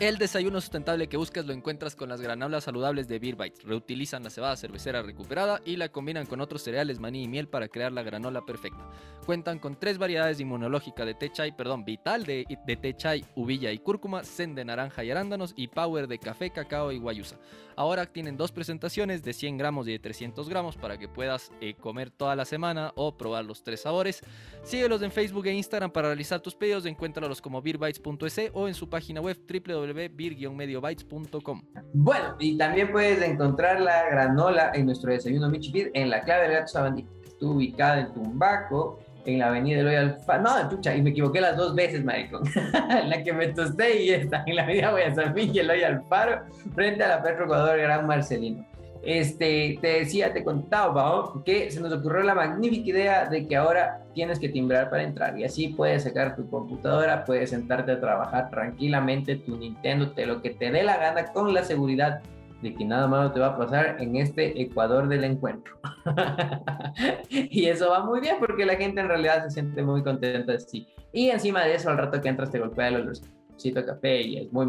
El 0.00 0.18
desayuno 0.18 0.60
sustentable 0.60 1.08
que 1.08 1.16
buscas 1.16 1.46
lo 1.46 1.52
encuentras 1.52 1.94
con 1.94 2.08
las 2.08 2.20
granolas 2.20 2.64
saludables 2.64 3.06
de 3.06 3.20
Beer 3.20 3.36
Bites. 3.36 3.62
Reutilizan 3.62 4.24
la 4.24 4.30
cebada 4.30 4.56
cervecera 4.56 5.00
recuperada 5.00 5.60
y 5.64 5.76
la 5.76 5.90
combinan 5.90 6.26
con 6.26 6.40
otros 6.40 6.62
cereales, 6.62 6.98
maní 6.98 7.22
y 7.22 7.28
miel 7.28 7.46
para 7.46 7.68
crear 7.68 7.92
la 7.92 8.02
granola 8.02 8.44
perfecta. 8.44 8.90
Cuentan 9.24 9.60
con 9.60 9.78
tres 9.78 9.98
variedades 9.98 10.40
inmunológica 10.40 11.04
de 11.04 11.14
té 11.14 11.30
chai, 11.30 11.56
perdón, 11.56 11.84
vital 11.84 12.24
de, 12.24 12.44
de 12.66 12.76
té 12.76 12.96
chai, 12.96 13.24
uvilla 13.36 13.70
y 13.70 13.78
cúrcuma, 13.78 14.24
zen 14.24 14.56
de 14.56 14.64
naranja 14.64 15.04
y 15.04 15.12
arándanos 15.12 15.52
y 15.56 15.68
power 15.68 16.08
de 16.08 16.18
café, 16.18 16.50
cacao 16.50 16.90
y 16.90 16.98
guayusa. 16.98 17.38
Ahora 17.76 18.06
tienen 18.06 18.36
dos 18.36 18.50
presentaciones 18.52 19.22
de 19.22 19.32
100 19.32 19.58
gramos 19.58 19.88
y 19.88 19.92
de 19.92 19.98
300 19.98 20.48
gramos 20.48 20.76
para 20.76 20.98
que 20.98 21.08
puedas 21.08 21.50
eh, 21.60 21.74
comer 21.74 22.10
toda 22.10 22.36
la 22.36 22.44
semana 22.44 22.92
o 22.96 23.16
probar 23.16 23.44
los 23.44 23.62
tres 23.62 23.82
sabores. 23.82 24.22
Síguelos 24.62 25.02
en 25.02 25.10
Facebook 25.10 25.46
e 25.46 25.52
Instagram 25.52 25.90
para 25.90 26.08
realizar 26.08 26.40
tus 26.40 26.54
pedidos. 26.54 26.86
Encuéntralos 26.86 27.40
como 27.40 27.62
beerbites.es 27.62 28.50
o 28.54 28.68
en 28.68 28.74
su 28.74 28.88
página 28.88 29.20
web 29.20 29.36
www.beer-mediobytes.com. 29.48 31.62
Bueno, 31.94 32.36
y 32.38 32.56
también 32.56 32.92
puedes 32.92 33.20
encontrar 33.22 33.80
la 33.80 34.08
granola 34.08 34.70
en 34.74 34.86
nuestro 34.86 35.12
desayuno 35.12 35.48
Michi 35.48 35.72
en 35.94 36.10
la 36.10 36.22
clave 36.22 36.44
del 36.44 36.52
gato 36.52 36.68
sabandí. 36.68 37.04
Estuvo 37.24 37.54
ubicada 37.54 38.00
en 38.00 38.12
Tumbaco 38.12 39.00
en 39.24 39.38
la 39.38 39.48
avenida 39.48 39.80
Eloy 39.80 39.94
Alfaro. 39.96 40.42
No, 40.42 40.70
chucha, 40.70 40.94
y 40.94 41.02
me 41.02 41.10
equivoqué 41.10 41.40
las 41.40 41.56
dos 41.56 41.74
veces, 41.74 42.04
maricón. 42.04 42.42
la 43.06 43.22
que 43.22 43.32
me 43.32 43.48
tosté 43.48 44.02
y 44.02 44.10
esta, 44.10 44.44
en 44.46 44.56
la 44.56 44.62
avenida 44.62 44.90
Guayasamín 44.90 45.54
y 45.54 45.58
Eloy 45.58 45.82
Alfaro, 45.82 46.42
frente 46.74 47.04
a 47.04 47.08
la 47.08 47.22
Petro 47.22 47.44
Ecuador 47.44 47.78
Gran 47.78 48.06
Marcelino. 48.06 48.64
Este, 49.02 49.78
te 49.80 49.98
decía, 50.00 50.32
te 50.32 50.44
contaba 50.44 51.32
que 51.44 51.72
se 51.72 51.80
nos 51.80 51.92
ocurrió 51.92 52.22
la 52.22 52.36
magnífica 52.36 52.90
idea 52.90 53.28
de 53.28 53.48
que 53.48 53.56
ahora 53.56 54.00
tienes 54.14 54.38
que 54.38 54.48
timbrar 54.48 54.90
para 54.90 55.02
entrar 55.02 55.36
y 55.36 55.42
así 55.42 55.68
puedes 55.68 56.04
sacar 56.04 56.36
tu 56.36 56.48
computadora, 56.48 57.24
puedes 57.24 57.50
sentarte 57.50 57.90
a 57.90 58.00
trabajar 58.00 58.48
tranquilamente 58.50 59.34
tu 59.36 59.56
Nintendo, 59.56 60.12
te 60.12 60.24
lo 60.24 60.40
que 60.40 60.50
te 60.50 60.70
dé 60.70 60.84
la 60.84 60.98
gana 60.98 61.32
con 61.32 61.52
la 61.52 61.64
seguridad 61.64 62.20
de 62.62 62.74
que 62.74 62.84
nada 62.84 63.08
malo 63.08 63.32
te 63.32 63.40
va 63.40 63.48
a 63.48 63.58
pasar 63.58 63.96
en 64.00 64.16
este 64.16 64.60
Ecuador 64.60 65.08
del 65.08 65.24
encuentro. 65.24 65.78
y 67.28 67.66
eso 67.66 67.90
va 67.90 68.04
muy 68.04 68.20
bien 68.20 68.36
porque 68.38 68.64
la 68.64 68.76
gente 68.76 69.00
en 69.00 69.08
realidad 69.08 69.42
se 69.44 69.50
siente 69.50 69.82
muy 69.82 70.02
contenta 70.02 70.52
así. 70.54 70.86
Y 71.12 71.28
encima 71.28 71.64
de 71.64 71.74
eso, 71.74 71.90
al 71.90 71.98
rato 71.98 72.20
que 72.20 72.28
entras 72.28 72.50
te 72.50 72.60
golpea 72.60 72.88
el 72.88 72.96
olorcito 72.96 73.80
de 73.80 73.84
café 73.84 74.22
y 74.22 74.38
es 74.38 74.52
muy, 74.52 74.66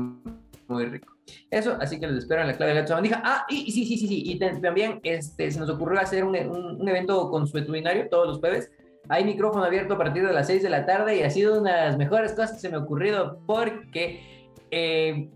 muy 0.68 0.86
rico. 0.86 1.14
Eso, 1.50 1.78
así 1.80 2.00
que 2.00 2.08
les 2.08 2.18
espero 2.18 2.42
en 2.42 2.48
la 2.48 2.58
clave 2.58 2.74
de 2.74 2.82
la 2.82 2.96
bandija. 2.96 3.22
Ah, 3.24 3.46
y, 3.48 3.72
sí, 3.72 3.86
sí, 3.86 3.98
sí, 3.98 4.08
sí. 4.08 4.24
Y 4.26 4.40
también 4.40 5.00
este, 5.04 5.52
se 5.52 5.60
nos 5.60 5.70
ocurrió 5.70 6.00
hacer 6.00 6.24
un, 6.24 6.36
un, 6.36 6.90
evento 6.90 7.30
consuetudinario 7.30 8.10
todos 8.10 8.28
los 8.28 8.40
jueves. 8.40 8.72
Hay 9.08 9.24
micrófono 9.24 9.64
abierto 9.64 9.94
a 9.94 9.98
partir 9.98 10.26
de 10.26 10.34
las 10.34 10.48
6 10.48 10.64
de 10.64 10.70
la 10.70 10.86
tarde 10.86 11.18
y 11.18 11.22
ha 11.22 11.30
sido 11.30 11.62
una 11.62 11.76
de 11.76 11.86
las 11.88 11.98
mejores 11.98 12.32
cosas 12.32 12.54
que 12.54 12.60
se 12.60 12.70
me 12.70 12.78
ha 12.78 12.80
ocurrido 12.80 13.40
porque 13.46 14.50
eh, 14.72 15.30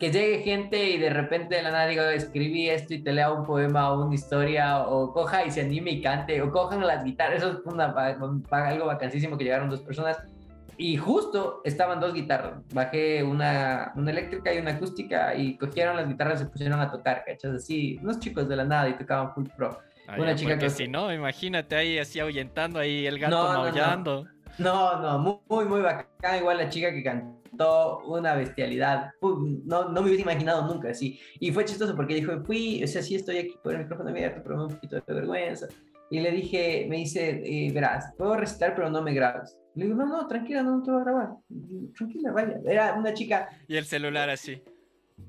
que 0.00 0.10
llegue 0.10 0.42
gente 0.42 0.82
y 0.82 0.96
de 0.96 1.10
repente 1.10 1.56
de 1.56 1.62
la 1.62 1.70
nada 1.70 1.86
digo, 1.86 2.02
escribí 2.02 2.70
esto 2.70 2.94
y 2.94 3.02
te 3.02 3.12
lea 3.12 3.30
un 3.30 3.44
poema 3.44 3.92
o 3.92 4.06
una 4.06 4.14
historia, 4.14 4.80
o 4.86 5.12
coja 5.12 5.44
y 5.44 5.50
se 5.50 5.60
anime 5.60 5.90
y 5.90 6.00
cante, 6.00 6.40
o 6.40 6.50
cojan 6.50 6.84
las 6.86 7.04
guitarras, 7.04 7.42
eso 7.42 7.52
es 7.52 7.58
una, 7.66 7.94
algo 8.50 8.86
vacancísimo 8.86 9.36
que 9.36 9.44
llegaron 9.44 9.68
dos 9.68 9.82
personas. 9.82 10.18
Y 10.78 10.96
justo 10.96 11.60
estaban 11.66 12.00
dos 12.00 12.14
guitarras. 12.14 12.62
Bajé 12.72 13.22
una, 13.22 13.92
una 13.94 14.10
eléctrica 14.10 14.54
y 14.54 14.58
una 14.58 14.70
acústica 14.70 15.34
y 15.34 15.58
cogieron 15.58 15.94
las 15.94 16.08
guitarras 16.08 16.40
y 16.40 16.44
se 16.44 16.50
pusieron 16.50 16.80
a 16.80 16.90
tocar, 16.90 17.22
¿cachas? 17.26 17.56
Así, 17.56 17.98
unos 18.02 18.18
chicos 18.18 18.48
de 18.48 18.56
la 18.56 18.64
nada 18.64 18.88
y 18.88 18.94
tocaban 18.94 19.34
full 19.34 19.44
pro. 19.54 19.78
Ah, 20.08 20.16
una 20.18 20.34
chica 20.34 20.56
que 20.56 20.70
si 20.70 20.88
no, 20.88 21.12
imagínate 21.12 21.76
ahí 21.76 21.98
así 21.98 22.18
ahuyentando 22.18 22.78
ahí 22.78 23.06
el 23.06 23.18
gato 23.18 23.36
maullando. 23.36 24.24
No, 24.56 24.96
no, 24.96 25.18
no, 25.18 25.42
muy, 25.46 25.66
muy 25.66 25.82
bacán. 25.82 26.38
Igual 26.38 26.56
la 26.56 26.70
chica 26.70 26.90
que 26.90 27.02
cantó 27.02 27.39
una 28.06 28.34
bestialidad. 28.34 29.12
No, 29.20 29.88
no 29.88 30.02
me 30.02 30.08
hubiese 30.08 30.22
imaginado 30.22 30.66
nunca 30.66 30.90
así. 30.90 31.18
Y 31.38 31.52
fue 31.52 31.64
chistoso 31.64 31.94
porque 31.96 32.14
dijo, 32.14 32.32
fui, 32.44 32.82
o 32.82 32.86
sea, 32.86 33.02
sí 33.02 33.14
estoy 33.14 33.38
aquí 33.38 33.54
por 33.62 33.72
el 33.74 33.80
micrófono 33.80 34.10
abierto, 34.10 34.40
pero 34.42 34.56
me 34.56 34.62
un 34.64 34.70
poquito 34.70 34.96
de 34.96 35.14
vergüenza. 35.14 35.68
Y 36.10 36.20
le 36.20 36.32
dije, 36.32 36.86
me 36.88 36.96
dice, 36.96 37.40
eh, 37.44 37.70
verás, 37.72 38.12
puedo 38.18 38.36
recitar, 38.36 38.74
pero 38.74 38.90
no 38.90 39.00
me 39.00 39.14
grabes. 39.14 39.56
Le 39.76 39.84
digo, 39.84 39.96
no, 39.96 40.06
no, 40.06 40.26
tranquila, 40.26 40.62
no, 40.62 40.82
te 40.82 40.90
voy 40.90 41.00
a 41.00 41.04
grabar. 41.04 41.28
Tranquila, 41.96 42.32
vaya. 42.32 42.58
Era 42.64 42.94
una 42.94 43.14
chica. 43.14 43.48
Y 43.68 43.76
el 43.76 43.84
celular 43.84 44.28
así. 44.28 44.60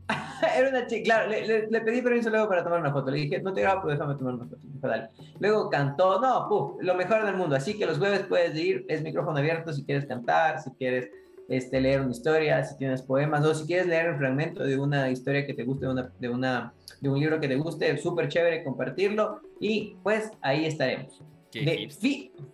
Era 0.57 0.69
una 0.69 0.87
chica, 0.87 1.03
claro, 1.03 1.29
le, 1.29 1.67
le, 1.67 1.81
pedí 1.81 2.01
permiso 2.01 2.31
luego 2.31 2.47
para 2.47 2.63
tomar 2.63 2.79
una 2.79 2.91
foto. 2.91 3.11
Le 3.11 3.17
dije, 3.17 3.41
no 3.41 3.53
te 3.53 3.61
grabo, 3.61 3.83
pues 3.83 3.99
déjame 3.99 4.15
tomar 4.15 4.33
una 4.33 4.45
foto. 4.45 4.57
dale. 4.81 5.09
Luego 5.39 5.69
cantó, 5.69 6.19
no, 6.19 6.47
puf, 6.49 6.81
lo 6.81 6.95
mejor 6.95 7.25
del 7.25 7.35
mundo. 7.35 7.55
Así 7.55 7.77
que 7.77 7.85
los 7.85 7.99
jueves 7.99 8.23
puedes 8.27 8.55
ir, 8.55 8.83
es 8.89 9.03
micrófono 9.03 9.37
abierto 9.37 9.71
si 9.71 9.85
quieres 9.85 10.07
cantar, 10.07 10.59
si 10.59 10.71
quieres 10.71 11.11
este, 11.51 11.81
leer 11.81 11.99
una 12.01 12.11
historia, 12.11 12.63
si 12.63 12.77
tienes 12.77 13.01
poemas, 13.01 13.43
o 13.45 13.53
si 13.53 13.65
quieres 13.65 13.85
leer 13.85 14.11
un 14.11 14.17
fragmento 14.17 14.63
de 14.63 14.79
una 14.79 15.09
historia 15.09 15.45
que 15.45 15.53
te 15.53 15.65
guste, 15.65 15.85
de, 15.85 15.91
una, 15.91 16.11
de, 16.17 16.29
una, 16.29 16.73
de 17.01 17.09
un 17.09 17.19
libro 17.19 17.41
que 17.41 17.49
te 17.49 17.57
guste, 17.57 17.97
súper 17.97 18.29
chévere 18.29 18.63
compartirlo. 18.63 19.41
Y 19.59 19.97
pues 20.01 20.31
ahí 20.41 20.65
estaremos. 20.65 21.21
De 21.51 21.89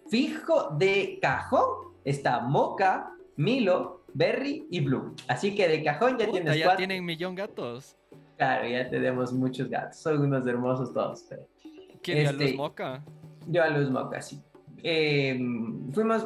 fijo 0.09 0.75
de 0.79 1.19
cajón 1.21 1.93
está 2.03 2.39
Moca, 2.39 3.11
Milo, 3.35 4.01
Berry 4.15 4.65
y 4.71 4.79
Blue. 4.79 5.13
Así 5.27 5.53
que 5.53 5.67
de 5.67 5.83
cajón 5.83 6.17
ya 6.17 6.31
tienes 6.31 6.57
ya 6.57 6.75
tienen 6.75 7.05
millón 7.05 7.35
gatos. 7.35 7.95
Claro, 8.35 8.67
ya 8.67 8.89
tenemos 8.89 9.31
muchos 9.31 9.69
gatos. 9.69 9.97
Son 9.97 10.19
unos 10.19 10.47
hermosos 10.47 10.91
todos. 10.91 11.23
Pero... 11.29 11.47
¿Quién 12.01 12.17
este, 12.17 12.29
a 12.29 12.47
Luz 12.47 12.55
Moca? 12.55 13.05
Yo 13.47 13.63
a 13.63 13.69
Luz 13.69 13.91
Moca, 13.91 14.21
sí. 14.21 14.41
Eh, 14.81 15.39
fuimos 15.91 16.25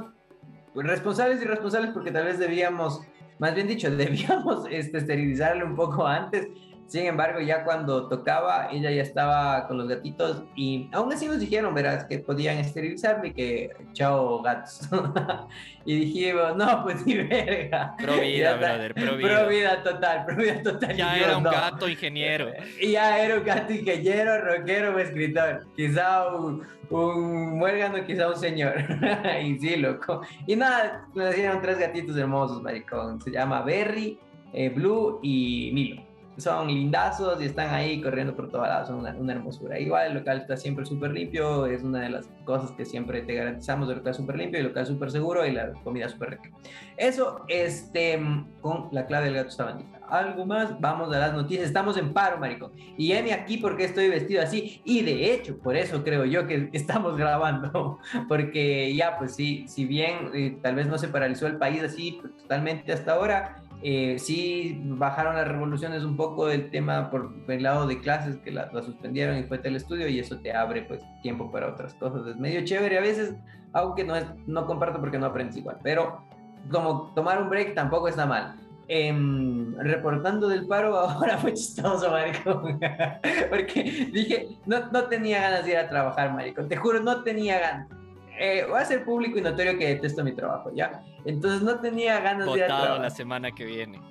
responsables 0.75 1.41
y 1.41 1.45
responsables 1.45 1.91
porque 1.91 2.11
tal 2.11 2.25
vez 2.25 2.39
debíamos, 2.39 3.01
más 3.39 3.53
bien 3.55 3.67
dicho, 3.67 3.89
debíamos 3.95 4.65
este, 4.69 4.99
esterilizarle 4.99 5.63
un 5.63 5.75
poco 5.75 6.05
antes. 6.05 6.47
Sin 6.91 7.05
embargo, 7.05 7.39
ya 7.39 7.63
cuando 7.63 8.09
tocaba, 8.09 8.67
ella 8.69 8.91
ya 8.91 9.01
estaba 9.01 9.65
con 9.65 9.77
los 9.77 9.87
gatitos 9.87 10.43
y 10.57 10.89
aún 10.91 11.13
así 11.13 11.25
nos 11.25 11.39
dijeron, 11.39 11.73
verás, 11.73 12.03
que 12.03 12.19
podían 12.19 12.57
esterilizarle 12.57 13.29
y 13.29 13.33
que 13.33 13.69
chao 13.93 14.41
gatos. 14.41 14.89
y 15.85 15.99
dijimos, 16.01 16.57
no, 16.57 16.83
pues 16.83 17.05
ni 17.05 17.15
verga. 17.15 17.95
Pro 17.97 18.19
vida, 18.19 18.57
brother, 18.57 18.93
pro 18.93 19.15
vida. 19.15 19.29
Pro 19.29 19.47
vida 19.47 19.83
total, 19.83 20.25
pro 20.25 20.35
vida 20.35 20.61
total. 20.61 20.93
Ya 20.97 21.17
era 21.17 21.37
un 21.37 21.45
gato 21.45 21.87
ingeniero. 21.87 22.51
Y 22.81 22.91
ya 22.91 23.23
era 23.23 23.35
un 23.35 23.45
gato 23.45 23.71
ingeniero, 23.71 24.41
rockero 24.41 24.93
o 24.93 24.99
escritor. 24.99 25.65
Quizá 25.77 26.27
un, 26.35 26.61
un 26.89 27.57
muérgano, 27.57 28.05
quizá 28.05 28.27
un 28.27 28.35
señor. 28.35 28.75
y 29.41 29.57
sí, 29.59 29.77
loco. 29.77 30.23
Y 30.45 30.57
nada, 30.57 31.07
nos 31.15 31.31
hicieron 31.31 31.61
tres 31.61 31.79
gatitos 31.79 32.17
hermosos, 32.17 32.61
maricón. 32.61 33.21
Se 33.21 33.31
llama 33.31 33.61
Berry, 33.61 34.19
eh, 34.51 34.67
Blue 34.67 35.21
y 35.23 35.71
Milo. 35.73 36.10
Son 36.41 36.67
lindazos 36.67 37.41
y 37.41 37.45
están 37.45 37.73
ahí 37.73 38.01
corriendo 38.01 38.35
por 38.35 38.49
todas 38.49 38.69
lados, 38.69 38.87
son 38.87 38.99
una, 38.99 39.33
hermosura. 39.33 39.79
Igual 39.79 40.07
el 40.07 40.13
local 40.15 40.39
está 40.39 40.57
siempre 40.57 40.85
súper 40.85 41.11
limpio, 41.11 41.65
es 41.65 41.83
una 41.83 42.01
de 42.01 42.09
las 42.09 42.29
cosas 42.43 42.71
que 42.71 42.85
siempre 42.85 43.21
te 43.21 43.35
garantizamos, 43.35 43.89
el 43.89 43.97
local 43.97 44.13
súper 44.13 44.37
limpio, 44.37 44.59
el 44.59 44.67
local 44.67 44.85
súper 44.85 45.11
seguro 45.11 45.45
y 45.45 45.51
la 45.51 45.71
comida 45.83 46.09
súper 46.09 46.31
rica. 46.31 46.49
Eso, 46.97 47.45
este, 47.47 48.19
con 48.61 48.89
la 48.91 49.05
clave 49.05 49.25
del 49.25 49.35
gato 49.35 49.51
sabandita. 49.51 50.01
Algo 50.11 50.45
más, 50.45 50.77
vamos 50.81 51.13
a 51.15 51.19
las 51.19 51.33
noticias. 51.33 51.65
Estamos 51.65 51.95
en 51.95 52.11
paro, 52.11 52.37
maricón. 52.37 52.73
Y 52.97 53.13
heme 53.13 53.31
aquí 53.31 53.57
porque 53.57 53.85
estoy 53.85 54.09
vestido 54.09 54.43
así. 54.43 54.81
Y 54.83 55.03
de 55.03 55.33
hecho, 55.33 55.57
por 55.57 55.77
eso 55.77 56.03
creo 56.03 56.25
yo 56.25 56.45
que 56.47 56.69
estamos 56.73 57.15
grabando. 57.15 57.97
Porque 58.27 58.93
ya, 58.93 59.17
pues 59.17 59.35
sí, 59.35 59.65
si 59.69 59.85
bien 59.85 60.29
eh, 60.33 60.57
tal 60.61 60.75
vez 60.75 60.87
no 60.87 60.97
se 60.97 61.07
paralizó 61.07 61.47
el 61.47 61.57
país 61.57 61.81
así 61.81 62.19
totalmente 62.41 62.91
hasta 62.91 63.13
ahora, 63.13 63.60
eh, 63.83 64.17
sí 64.19 64.79
bajaron 64.83 65.35
las 65.35 65.47
revoluciones 65.47 66.03
un 66.03 66.15
poco 66.15 66.45
del 66.45 66.69
tema 66.69 67.09
por 67.09 67.33
el 67.47 67.63
lado 67.63 67.87
de 67.87 67.99
clases 67.99 68.37
que 68.37 68.51
la, 68.51 68.69
suspendieron 68.83 69.37
y 69.37 69.43
fue 69.43 69.57
telestudio 69.57 70.07
y 70.07 70.19
eso 70.19 70.37
te 70.39 70.53
abre 70.53 70.83
pues 70.83 71.01
tiempo 71.23 71.51
para 71.51 71.69
otras 71.69 71.93
cosas. 71.95 72.27
Es 72.27 72.37
medio 72.37 72.63
chévere 72.63 72.97
a 72.97 73.01
veces, 73.01 73.35
aunque 73.73 74.03
no, 74.03 74.15
es, 74.15 74.25
no 74.45 74.67
comparto 74.67 74.99
porque 74.99 75.17
no 75.17 75.25
aprendes 75.25 75.57
igual, 75.57 75.77
pero 75.81 76.23
como 76.69 77.11
tomar 77.15 77.41
un 77.41 77.49
break 77.49 77.73
tampoco 77.73 78.07
está 78.07 78.25
mal. 78.25 78.55
Em, 78.87 79.73
reportando 79.79 80.49
del 80.49 80.67
paro 80.67 80.97
ahora 80.99 81.37
fue 81.37 81.53
chistoso, 81.53 82.11
marico. 82.11 82.61
porque 83.49 84.09
dije, 84.13 84.59
no, 84.65 84.91
no 84.91 85.03
tenía 85.05 85.41
ganas 85.41 85.65
de 85.65 85.71
ir 85.71 85.77
a 85.77 85.89
trabajar, 85.89 86.33
marico. 86.33 86.65
Te 86.65 86.75
juro, 86.75 86.99
no 86.99 87.23
tenía 87.23 87.59
ganas 87.59 88.00
eh, 88.41 88.65
voy 88.67 88.79
a 88.79 88.85
ser 88.85 89.05
público 89.05 89.37
y 89.37 89.41
notorio 89.41 89.77
que 89.77 89.87
detesto 89.87 90.23
mi 90.23 90.31
trabajo, 90.31 90.71
¿ya? 90.73 91.03
Entonces 91.25 91.61
no 91.61 91.79
tenía 91.79 92.19
ganas 92.21 92.47
de 92.47 92.57
ir 92.57 92.63
a 92.63 92.67
trabajar. 92.67 92.99
la 92.99 93.09
semana 93.11 93.51
que 93.51 93.65
viene. 93.65 94.01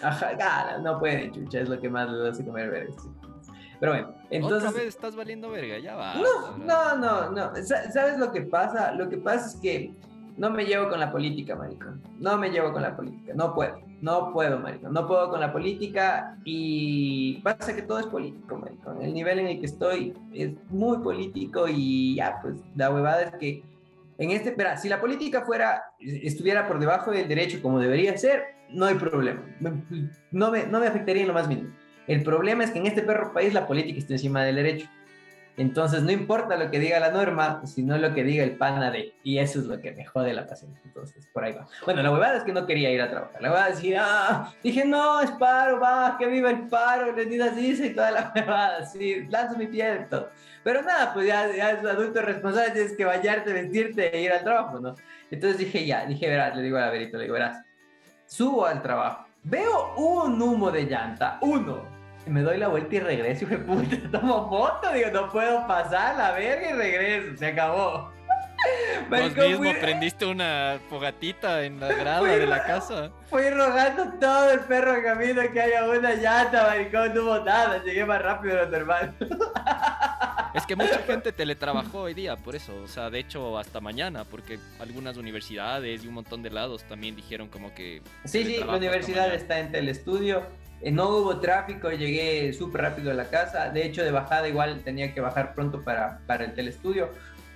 Ajá, 0.00 0.78
no 0.78 1.00
pueden, 1.00 1.32
chucha, 1.32 1.60
es 1.60 1.68
lo 1.68 1.80
que 1.80 1.90
más 1.90 2.08
les 2.08 2.32
hace 2.32 2.44
comer 2.44 2.70
verga. 2.70 2.94
Pero 3.80 3.92
bueno, 3.92 4.14
entonces... 4.30 4.68
Otra 4.68 4.80
vez 4.80 4.88
estás 4.88 5.16
valiendo 5.16 5.50
verga, 5.50 5.78
ya 5.78 5.96
va. 5.96 6.14
No, 6.14 6.56
no, 6.58 6.96
no, 6.96 7.30
no. 7.30 7.52
¿Sabes 7.64 8.18
lo 8.18 8.30
que 8.30 8.42
pasa? 8.42 8.92
Lo 8.92 9.08
que 9.08 9.16
pasa 9.16 9.48
es 9.48 9.56
que 9.56 9.92
no 10.36 10.50
me 10.50 10.64
llevo 10.64 10.88
con 10.88 11.00
la 11.00 11.10
política, 11.10 11.56
maricón. 11.56 12.00
No 12.20 12.38
me 12.38 12.50
llevo 12.50 12.72
con 12.72 12.82
la 12.82 12.96
política. 12.96 13.32
No 13.34 13.54
puedo. 13.54 13.78
No 14.00 14.32
puedo, 14.32 14.58
maricón. 14.58 14.92
No 14.92 15.06
puedo 15.06 15.30
con 15.30 15.40
la 15.40 15.52
política 15.52 16.38
y 16.44 17.40
pasa 17.42 17.74
que 17.74 17.82
todo 17.82 17.98
es 17.98 18.06
político, 18.06 18.56
maricón. 18.56 19.02
El 19.02 19.12
nivel 19.12 19.40
en 19.40 19.46
el 19.48 19.60
que 19.60 19.66
estoy 19.66 20.14
es 20.32 20.52
muy 20.70 20.98
político 20.98 21.66
y 21.68 22.14
ya, 22.14 22.38
pues 22.40 22.54
la 22.76 22.90
huevada 22.90 23.22
es 23.22 23.34
que 23.36 23.69
en 24.20 24.32
este, 24.32 24.52
pero 24.52 24.76
si 24.76 24.90
la 24.90 25.00
política 25.00 25.46
fuera, 25.46 25.82
estuviera 25.98 26.68
por 26.68 26.78
debajo 26.78 27.10
del 27.10 27.26
derecho 27.26 27.62
como 27.62 27.80
debería 27.80 28.16
ser, 28.18 28.44
no 28.68 28.84
hay 28.84 28.96
problema. 28.96 29.42
No 30.30 30.50
me, 30.50 30.66
no 30.66 30.78
me 30.78 30.86
afectaría 30.86 31.22
en 31.22 31.28
lo 31.28 31.34
más 31.34 31.48
mínimo. 31.48 31.70
El 32.06 32.22
problema 32.22 32.64
es 32.64 32.70
que 32.70 32.80
en 32.80 32.86
este 32.86 33.00
perro 33.00 33.32
país 33.32 33.54
la 33.54 33.66
política 33.66 33.98
está 33.98 34.12
encima 34.12 34.44
del 34.44 34.56
derecho. 34.56 34.86
Entonces 35.56 36.02
no 36.02 36.12
importa 36.12 36.58
lo 36.58 36.70
que 36.70 36.78
diga 36.78 37.00
la 37.00 37.10
norma, 37.10 37.62
sino 37.64 37.96
lo 37.96 38.12
que 38.12 38.22
diga 38.22 38.44
el 38.44 38.58
pana 38.58 38.90
de. 38.90 39.14
Y 39.22 39.38
eso 39.38 39.58
es 39.58 39.64
lo 39.64 39.80
que 39.80 39.92
me 39.92 40.04
jode 40.04 40.34
la 40.34 40.46
paciencia. 40.46 40.82
Entonces, 40.84 41.26
por 41.32 41.42
ahí 41.42 41.52
va. 41.52 41.66
Bueno, 41.86 42.02
la 42.02 42.12
huevada 42.12 42.36
es 42.36 42.44
que 42.44 42.52
no 42.52 42.66
quería 42.66 42.90
ir 42.90 43.00
a 43.00 43.10
trabajar. 43.10 43.40
La 43.40 43.48
huevada 43.48 43.70
decía, 43.70 44.02
ah, 44.04 44.52
dije, 44.62 44.84
no, 44.84 45.22
es 45.22 45.30
paro, 45.32 45.80
va, 45.80 46.16
que 46.18 46.26
viva 46.26 46.50
el 46.50 46.68
paro, 46.68 47.16
le 47.16 47.24
dice 47.24 47.86
y 47.86 47.94
toda 47.94 48.10
la 48.10 48.32
huevada, 48.36 48.84
sí, 48.84 49.26
lanzo 49.30 49.56
mi 49.56 49.66
pie 49.66 50.06
todo. 50.10 50.28
Pero 50.62 50.82
nada, 50.82 51.14
pues 51.14 51.26
ya, 51.26 51.50
ya 51.54 51.70
es 51.70 51.84
adulto 51.84 52.20
responsable, 52.20 52.72
tienes 52.72 52.96
que 52.96 53.04
bañarte, 53.04 53.52
vestirte 53.52 54.14
e 54.14 54.22
ir 54.22 54.32
al 54.32 54.44
trabajo, 54.44 54.78
¿no? 54.78 54.94
Entonces 55.30 55.58
dije, 55.58 55.86
ya, 55.86 56.04
dije, 56.04 56.28
verás, 56.28 56.54
le 56.56 56.62
digo 56.62 56.76
a 56.76 56.80
la 56.80 56.90
verito, 56.90 57.16
le 57.16 57.24
digo, 57.24 57.34
verás, 57.34 57.64
subo 58.26 58.66
al 58.66 58.82
trabajo, 58.82 59.26
veo 59.42 59.94
un 59.96 60.40
humo 60.40 60.70
de 60.70 60.84
llanta, 60.84 61.38
uno, 61.40 61.82
y 62.26 62.30
me 62.30 62.42
doy 62.42 62.58
la 62.58 62.68
vuelta 62.68 62.94
y 62.96 63.00
regreso, 63.00 63.44
y 63.44 63.48
me 63.48 63.58
puta, 63.58 63.96
tomo 64.12 64.48
foto, 64.50 64.92
digo, 64.92 65.10
no 65.10 65.30
puedo 65.30 65.66
pasar 65.66 66.16
la 66.16 66.32
verga 66.32 66.70
y 66.70 66.72
regreso, 66.72 67.36
se 67.38 67.46
acabó. 67.46 68.12
Vos 69.10 69.36
mismo 69.36 69.72
prendiste 69.80 70.26
una 70.26 70.78
fogatita 70.88 71.64
en 71.64 71.80
la 71.80 71.88
grada 71.94 72.22
de 72.22 72.46
la 72.46 72.62
casa. 72.64 73.10
Fui 73.28 73.48
rogando 73.48 74.12
todo 74.20 74.50
el 74.50 74.60
perro 74.60 75.02
camino 75.02 75.42
que 75.52 75.60
haya 75.60 75.88
una 75.88 76.14
llanta, 76.14 76.64
maricón, 76.64 77.14
no 77.14 77.22
hubo 77.22 77.38
nada, 77.40 77.82
llegué 77.82 78.04
más 78.04 78.20
rápido 78.22 78.56
de 78.56 78.66
lo 78.66 78.70
normal. 78.70 79.14
Es 80.54 80.66
que 80.66 80.74
mucha 80.74 80.98
gente 81.00 81.32
teletrabajó 81.32 82.00
hoy 82.02 82.14
día, 82.14 82.36
por 82.36 82.56
eso, 82.56 82.74
o 82.82 82.88
sea, 82.88 83.08
de 83.08 83.20
hecho 83.20 83.56
hasta 83.58 83.80
mañana, 83.80 84.24
porque 84.24 84.58
algunas 84.80 85.16
universidades 85.16 86.04
y 86.04 86.08
un 86.08 86.14
montón 86.14 86.42
de 86.42 86.50
lados 86.50 86.82
también 86.84 87.14
dijeron 87.14 87.48
como 87.48 87.72
que... 87.72 88.02
Sí, 88.24 88.44
sí, 88.44 88.56
la 88.58 88.76
universidad 88.76 89.32
está 89.32 89.60
en 89.60 89.70
telestudio, 89.70 90.42
eh, 90.82 90.90
no 90.90 91.08
hubo 91.10 91.38
tráfico, 91.38 91.90
llegué 91.90 92.52
súper 92.52 92.82
rápido 92.82 93.12
a 93.12 93.14
la 93.14 93.28
casa, 93.28 93.68
de 93.70 93.86
hecho 93.86 94.02
de 94.02 94.10
bajada 94.10 94.48
igual 94.48 94.80
tenía 94.82 95.14
que 95.14 95.20
bajar 95.20 95.54
pronto 95.54 95.82
para, 95.84 96.18
para 96.26 96.44
el 96.44 96.54
telestudio, 96.54 97.10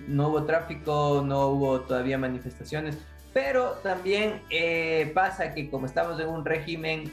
no 0.07 0.29
hubo 0.29 0.43
tráfico, 0.43 1.21
no 1.25 1.47
hubo 1.47 1.81
todavía 1.81 2.17
manifestaciones, 2.17 2.97
pero 3.33 3.71
también 3.83 4.41
eh, 4.49 5.11
pasa 5.13 5.53
que 5.53 5.69
como 5.69 5.85
estamos 5.85 6.19
en 6.21 6.29
un 6.29 6.45
régimen 6.45 7.11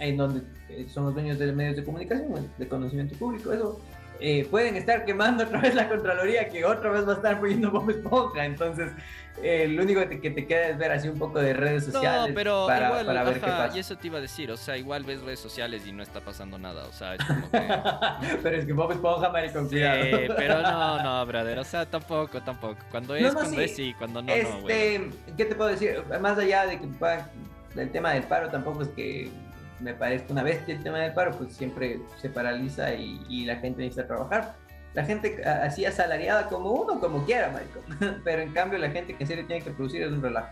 en 0.00 0.16
donde 0.16 0.42
eh, 0.68 0.86
son 0.88 1.04
los 1.04 1.14
dueños 1.14 1.38
de 1.38 1.52
medios 1.52 1.76
de 1.76 1.84
comunicación, 1.84 2.50
de 2.58 2.68
conocimiento 2.68 3.16
público, 3.16 3.52
eso 3.52 3.80
eh, 4.20 4.46
pueden 4.50 4.76
estar 4.76 5.04
quemando 5.04 5.44
otra 5.44 5.60
vez 5.60 5.74
la 5.74 5.88
Contraloría, 5.88 6.48
que 6.48 6.64
otra 6.64 6.90
vez 6.90 7.06
va 7.06 7.12
a 7.12 7.16
estar 7.16 7.40
poniendo 7.40 7.70
Bob 7.70 7.90
Esponja. 7.90 8.44
Entonces, 8.44 8.92
eh, 9.42 9.66
lo 9.68 9.82
único 9.82 10.00
que 10.08 10.30
te, 10.30 10.46
queda 10.46 10.68
es 10.68 10.78
ver 10.78 10.92
así 10.92 11.08
un 11.08 11.18
poco 11.18 11.40
de 11.40 11.52
redes 11.52 11.86
sociales. 11.86 12.28
No, 12.28 12.34
pero 12.34 12.66
para, 12.66 12.86
igual, 12.86 13.06
para 13.06 13.24
ver 13.24 13.34
qué 13.34 13.40
pasa. 13.40 13.76
Y 13.76 13.80
eso 13.80 13.96
te 13.96 14.06
iba 14.06 14.18
a 14.18 14.20
decir, 14.20 14.50
o 14.52 14.56
sea, 14.56 14.76
igual 14.76 15.02
ves 15.02 15.20
redes 15.22 15.40
sociales 15.40 15.86
y 15.86 15.92
no 15.92 16.02
está 16.02 16.20
pasando 16.20 16.58
nada, 16.58 16.84
o 16.84 16.92
sea, 16.92 17.14
es 17.14 17.24
como 17.26 17.50
que... 17.50 18.38
pero 18.42 18.56
es 18.56 18.64
que 18.64 18.72
Bob 18.72 18.92
Esponja, 18.92 19.30
maricón, 19.30 19.68
sí, 19.68 19.76
pero 20.36 20.62
no, 20.62 21.02
no, 21.02 21.26
brother, 21.26 21.58
o 21.58 21.64
sea, 21.64 21.84
tampoco, 21.84 22.40
tampoco. 22.42 22.78
Cuando 22.90 23.16
es, 23.16 23.34
cuando 23.34 23.60
es 23.60 23.74
sí, 23.74 23.94
cuando 23.98 24.22
no, 24.22 24.32
este, 24.32 24.54
no, 24.54 24.60
güey. 24.62 25.10
¿Qué 25.36 25.44
te 25.44 25.54
puedo 25.56 25.70
decir? 25.70 26.02
Más 26.20 26.38
allá 26.38 26.66
de 26.66 26.78
que 26.78 26.88
el 27.76 27.90
tema 27.90 28.12
del 28.12 28.22
paro 28.22 28.48
tampoco 28.50 28.82
es 28.82 28.88
que 28.90 29.30
me 29.80 29.94
parece 29.94 30.26
una 30.30 30.42
bestia 30.42 30.74
el 30.74 30.82
tema 30.82 30.98
del 30.98 31.12
paro, 31.12 31.32
pues 31.32 31.54
siempre 31.54 32.00
se 32.20 32.28
paraliza 32.28 32.94
y, 32.94 33.44
la 33.44 33.56
gente 33.56 33.82
necesita 33.82 34.06
trabajar. 34.06 34.54
La 34.94 35.04
gente 35.04 35.44
así 35.44 35.84
asalariada 35.84 36.48
como 36.48 36.70
uno, 36.70 37.00
como 37.00 37.24
quiera, 37.24 37.48
Michael. 37.48 38.20
Pero 38.24 38.42
en 38.42 38.52
cambio 38.52 38.78
la 38.78 38.90
gente 38.90 39.14
que 39.14 39.24
en 39.24 39.28
serio 39.28 39.46
tiene 39.46 39.62
que 39.62 39.70
producir 39.72 40.02
es 40.02 40.12
un 40.12 40.22
relajo. 40.22 40.48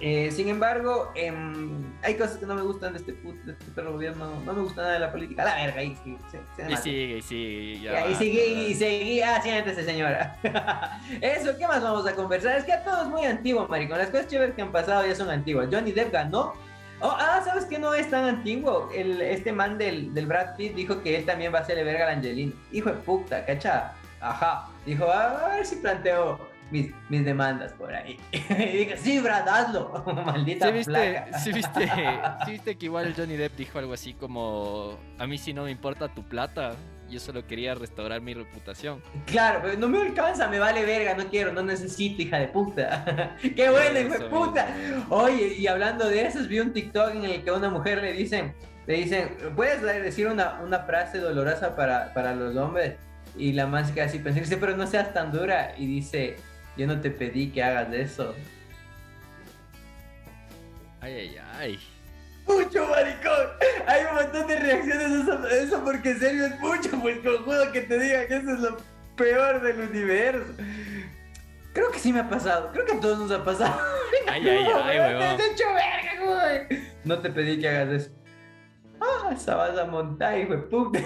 Eh, 0.00 0.30
sin 0.30 0.48
embargo, 0.48 1.10
em, 1.16 1.92
hay 2.02 2.14
cosas 2.14 2.36
que 2.36 2.46
no 2.46 2.54
me 2.54 2.62
gustan 2.62 2.92
de 2.92 3.00
este, 3.00 3.12
de 3.12 3.52
este 3.52 3.64
perro 3.74 3.92
gobierno. 3.92 4.40
No 4.44 4.52
me 4.52 4.62
gusta 4.62 4.82
nada 4.82 4.94
de 4.94 5.00
la 5.00 5.10
política. 5.10 5.44
la 5.44 5.56
verga, 5.56 5.82
y, 5.82 5.88
y 5.88 6.76
sigue, 6.76 7.16
y 7.16 7.22
sigue. 7.22 7.80
Ya, 7.80 8.08
y 8.08 8.14
sigue, 8.14 8.46
y 8.46 8.74
sigue. 8.74 9.24
Ah, 9.24 9.40
siéntese, 9.42 9.84
señora. 9.84 10.36
Eso, 11.20 11.56
¿qué 11.58 11.66
más 11.66 11.82
vamos 11.82 12.06
a 12.06 12.14
conversar? 12.14 12.58
Es 12.58 12.64
que 12.64 12.74
todo 12.84 13.02
es 13.02 13.08
muy 13.08 13.24
antiguo, 13.24 13.66
maricón. 13.66 13.98
Las 13.98 14.10
cosas 14.10 14.28
chéveres 14.28 14.54
que 14.54 14.62
han 14.62 14.70
pasado 14.70 15.04
ya 15.04 15.16
son 15.16 15.30
antiguas. 15.30 15.68
Johnny 15.70 15.90
Depp 15.90 16.12
ganó 16.12 16.54
Oh, 17.00 17.14
ah, 17.16 17.40
¿sabes 17.44 17.64
qué? 17.66 17.78
No 17.78 17.94
es 17.94 18.10
tan 18.10 18.24
antiguo. 18.24 18.90
El, 18.94 19.20
este 19.20 19.52
man 19.52 19.78
del, 19.78 20.12
del, 20.14 20.26
Brad 20.26 20.56
Pitt 20.56 20.74
dijo 20.74 21.00
que 21.02 21.16
él 21.16 21.24
también 21.24 21.52
va 21.54 21.58
a 21.58 21.62
hacerle 21.62 21.84
verga 21.84 22.08
a 22.08 22.12
Angelina. 22.12 22.52
Hijo 22.72 22.90
de 22.90 22.96
puta, 22.96 23.44
¿cacha? 23.44 23.92
Ajá. 24.20 24.68
Dijo, 24.84 25.06
ah, 25.08 25.44
a 25.44 25.56
ver 25.56 25.66
si 25.66 25.76
planteo 25.76 26.40
mis, 26.70 26.92
mis 27.08 27.24
demandas 27.24 27.72
por 27.72 27.94
ahí. 27.94 28.18
y 28.32 28.76
dije, 28.78 28.96
sí, 28.96 29.20
Brad, 29.20 29.48
hazlo. 29.48 30.02
Maldita 30.26 30.66
¿Sí 30.66 30.72
viste, 30.72 31.24
¿sí 31.38 31.52
viste, 31.52 31.90
¿sí 32.44 32.50
viste 32.52 32.76
que 32.76 32.86
igual 32.86 33.14
Johnny 33.16 33.36
Depp 33.36 33.56
dijo 33.56 33.78
algo 33.78 33.92
así 33.92 34.14
como, 34.14 34.98
a 35.18 35.26
mí 35.26 35.38
sí 35.38 35.52
no 35.52 35.64
me 35.64 35.70
importa 35.70 36.08
tu 36.08 36.24
plata? 36.24 36.74
Yo 37.08 37.20
solo 37.20 37.46
quería 37.46 37.74
restaurar 37.74 38.20
mi 38.20 38.34
reputación. 38.34 39.02
Claro, 39.26 39.60
pero 39.62 39.78
no 39.78 39.88
me 39.88 40.00
alcanza, 40.00 40.48
me 40.48 40.58
vale 40.58 40.84
verga, 40.84 41.14
no 41.14 41.28
quiero, 41.28 41.52
no 41.52 41.62
necesito, 41.62 42.22
hija 42.22 42.38
de 42.38 42.48
puta. 42.48 43.36
¡Qué 43.56 43.70
buena, 43.70 44.00
hijo 44.00 44.14
de 44.14 44.24
puta! 44.26 44.68
Oye, 45.08 45.54
y 45.54 45.66
hablando 45.66 46.08
de 46.08 46.26
eso, 46.26 46.40
vi 46.46 46.60
un 46.60 46.72
TikTok 46.72 47.14
en 47.14 47.24
el 47.24 47.42
que 47.42 47.50
a 47.50 47.54
una 47.54 47.70
mujer 47.70 48.02
le 48.02 48.12
dicen, 48.12 48.54
le 48.86 48.94
dicen, 48.94 49.36
¿puedes 49.56 49.82
decir 49.82 50.26
una, 50.26 50.60
una 50.60 50.80
frase 50.80 51.18
dolorosa 51.18 51.74
para, 51.76 52.12
para 52.12 52.34
los 52.34 52.56
hombres? 52.56 52.96
Y 53.36 53.52
la 53.52 53.66
más 53.66 53.92
que 53.92 54.02
así 54.02 54.18
pensé, 54.18 54.56
pero 54.56 54.76
no 54.76 54.86
seas 54.86 55.12
tan 55.12 55.32
dura. 55.32 55.74
Y 55.76 55.86
dice, 55.86 56.36
yo 56.76 56.86
no 56.86 57.00
te 57.00 57.10
pedí 57.10 57.50
que 57.50 57.62
hagas 57.62 57.92
eso. 57.92 58.34
Ay, 61.00 61.14
ay, 61.14 61.36
ay 61.58 61.78
mucho, 62.48 62.86
maricón. 62.88 63.46
Hay 63.88 64.04
un 64.04 64.16
montón 64.16 64.46
de 64.46 64.58
reacciones 64.60 65.28
a 65.28 65.48
eso, 65.54 65.82
porque 65.82 66.10
en 66.10 66.20
serio 66.20 66.44
es 66.44 66.60
mucho, 66.60 66.90
pues 67.00 67.18
conjudo 67.20 67.72
que 67.72 67.80
te 67.80 67.98
diga 67.98 68.26
que 68.26 68.36
eso 68.36 68.52
es 68.52 68.60
lo 68.60 68.76
peor 69.16 69.62
del 69.62 69.80
universo. 69.88 70.52
Creo 71.72 71.90
que 71.90 71.98
sí 71.98 72.12
me 72.12 72.20
ha 72.20 72.28
pasado. 72.28 72.70
Creo 72.72 72.84
que 72.84 72.92
a 72.92 73.00
todos 73.00 73.18
nos 73.18 73.30
ha 73.30 73.42
pasado. 73.42 73.80
Ay, 74.26 74.46
ay, 74.46 74.66
ay, 74.84 74.98
weón. 74.98 75.36
Te 75.38 75.46
hecho 75.52 75.64
verga, 75.72 76.66
güey. 76.68 76.82
No 77.04 77.18
te 77.18 77.30
pedí 77.30 77.58
que 77.58 77.68
hagas 77.68 77.88
eso. 77.88 78.10
Ah, 79.00 79.30
esa 79.32 79.54
vas 79.54 79.78
a 79.78 79.86
montar, 79.86 80.38
hijo 80.38 80.52
de 80.52 80.58
puta. 80.58 80.98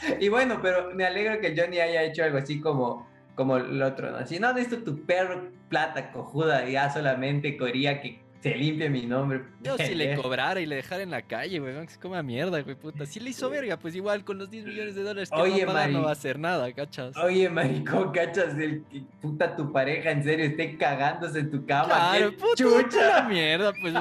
y 0.20 0.28
bueno, 0.28 0.60
pero 0.62 0.94
me 0.94 1.04
alegro 1.04 1.40
que 1.40 1.56
Johnny 1.56 1.80
haya 1.80 2.04
hecho 2.04 2.22
algo 2.22 2.38
así 2.38 2.60
como, 2.60 3.08
como 3.34 3.56
el 3.56 3.82
otro, 3.82 4.12
¿no? 4.12 4.18
Así, 4.18 4.38
no, 4.38 4.52
necesito 4.52 4.84
tu 4.84 5.04
perro 5.06 5.50
plata 5.68 6.12
cojuda, 6.12 6.68
ya 6.68 6.88
solamente 6.90 7.56
quería 7.56 8.00
que 8.00 8.22
se 8.42 8.54
limpie 8.54 8.88
mi 8.88 9.02
nombre. 9.02 9.42
Yo 9.60 9.76
si 9.76 9.94
le 9.94 10.16
cobrara 10.20 10.60
y 10.60 10.66
le 10.66 10.76
dejara 10.76 11.02
en 11.02 11.10
la 11.10 11.22
calle, 11.22 11.60
weón, 11.60 11.86
que 11.86 11.92
se 11.92 12.00
coma 12.00 12.22
mierda, 12.22 12.60
güey, 12.62 12.74
puta. 12.74 13.04
Si 13.04 13.20
le 13.20 13.30
hizo 13.30 13.50
verga, 13.50 13.76
pues 13.76 13.94
igual 13.94 14.24
con 14.24 14.38
los 14.38 14.50
10 14.50 14.64
millones 14.64 14.94
de 14.94 15.02
dólares 15.02 15.30
que 15.30 15.40
Oye, 15.40 15.64
va 15.64 15.84
a 15.84 15.88
no 15.88 16.02
va 16.02 16.10
a 16.10 16.12
hacer 16.12 16.38
nada, 16.38 16.72
¿cachas? 16.72 17.16
Oye, 17.18 17.48
maricón, 17.50 18.12
cachas, 18.12 18.56
el 18.58 18.84
que 18.90 19.02
puta 19.20 19.54
tu 19.54 19.70
pareja 19.72 20.10
en 20.10 20.24
serio 20.24 20.46
esté 20.46 20.76
cagándose 20.78 21.40
en 21.40 21.50
tu 21.50 21.66
cama. 21.66 21.86
Claro, 21.86 22.32
puta, 22.32 22.54
chucha. 22.56 23.20
la 23.20 23.28
mierda, 23.28 23.72
pues. 23.80 23.92
Yo 23.92 24.00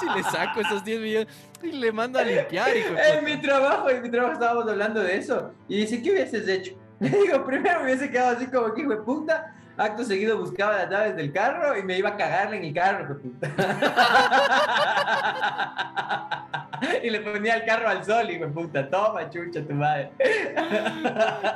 si 0.00 0.06
le 0.16 0.22
saco 0.24 0.60
esos 0.60 0.82
10 0.82 1.00
millones 1.00 1.28
y 1.62 1.72
le 1.72 1.92
mando 1.92 2.18
a 2.18 2.24
limpiar, 2.24 2.74
hijo 2.76 2.94
En 3.12 3.24
mi 3.24 3.36
trabajo, 3.40 3.90
en 3.90 4.02
mi 4.02 4.10
trabajo 4.10 4.32
estábamos 4.32 4.68
hablando 4.68 5.00
de 5.00 5.16
eso. 5.16 5.52
Y 5.68 5.78
dice, 5.78 6.02
¿qué 6.02 6.10
hubieses 6.10 6.48
hecho? 6.48 6.74
Le 7.00 7.10
digo, 7.10 7.44
primero 7.44 7.80
me 7.80 7.86
hubiese 7.86 8.10
quedado 8.10 8.36
así 8.36 8.46
como 8.46 8.72
que 8.72 8.82
hijo 8.82 8.90
de 8.90 8.96
puta. 8.98 9.53
Acto 9.76 10.04
seguido 10.04 10.38
buscaba 10.38 10.76
las 10.76 10.88
llaves 10.88 11.16
del 11.16 11.32
carro 11.32 11.76
y 11.76 11.82
me 11.82 11.98
iba 11.98 12.10
a 12.10 12.16
cagarle 12.16 12.58
en 12.58 12.64
el 12.64 12.74
carro, 12.74 13.04
hijo 13.04 13.14
de 13.14 13.20
puta. 13.20 13.50
y 17.02 17.10
le 17.10 17.20
ponía 17.20 17.56
el 17.56 17.64
carro 17.64 17.88
al 17.88 18.04
sol, 18.04 18.30
hijo 18.30 18.46
de 18.46 18.52
puta. 18.52 18.88
Toma, 18.88 19.28
chucha, 19.28 19.62
tu 19.62 19.74
madre. 19.74 20.12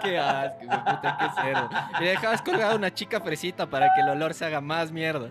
Qué 0.02 0.18
asco, 0.18 0.58
de 0.60 0.66
puta, 0.66 1.16
qué 1.20 1.42
cerdo. 1.42 1.70
Y 2.00 2.04
le 2.04 2.10
dejabas 2.10 2.42
colgada 2.42 2.74
una 2.74 2.92
chica 2.92 3.20
fresita 3.20 3.66
para 3.66 3.94
que 3.94 4.00
el 4.00 4.08
olor 4.08 4.34
se 4.34 4.46
haga 4.46 4.60
más 4.60 4.90
mierda. 4.90 5.30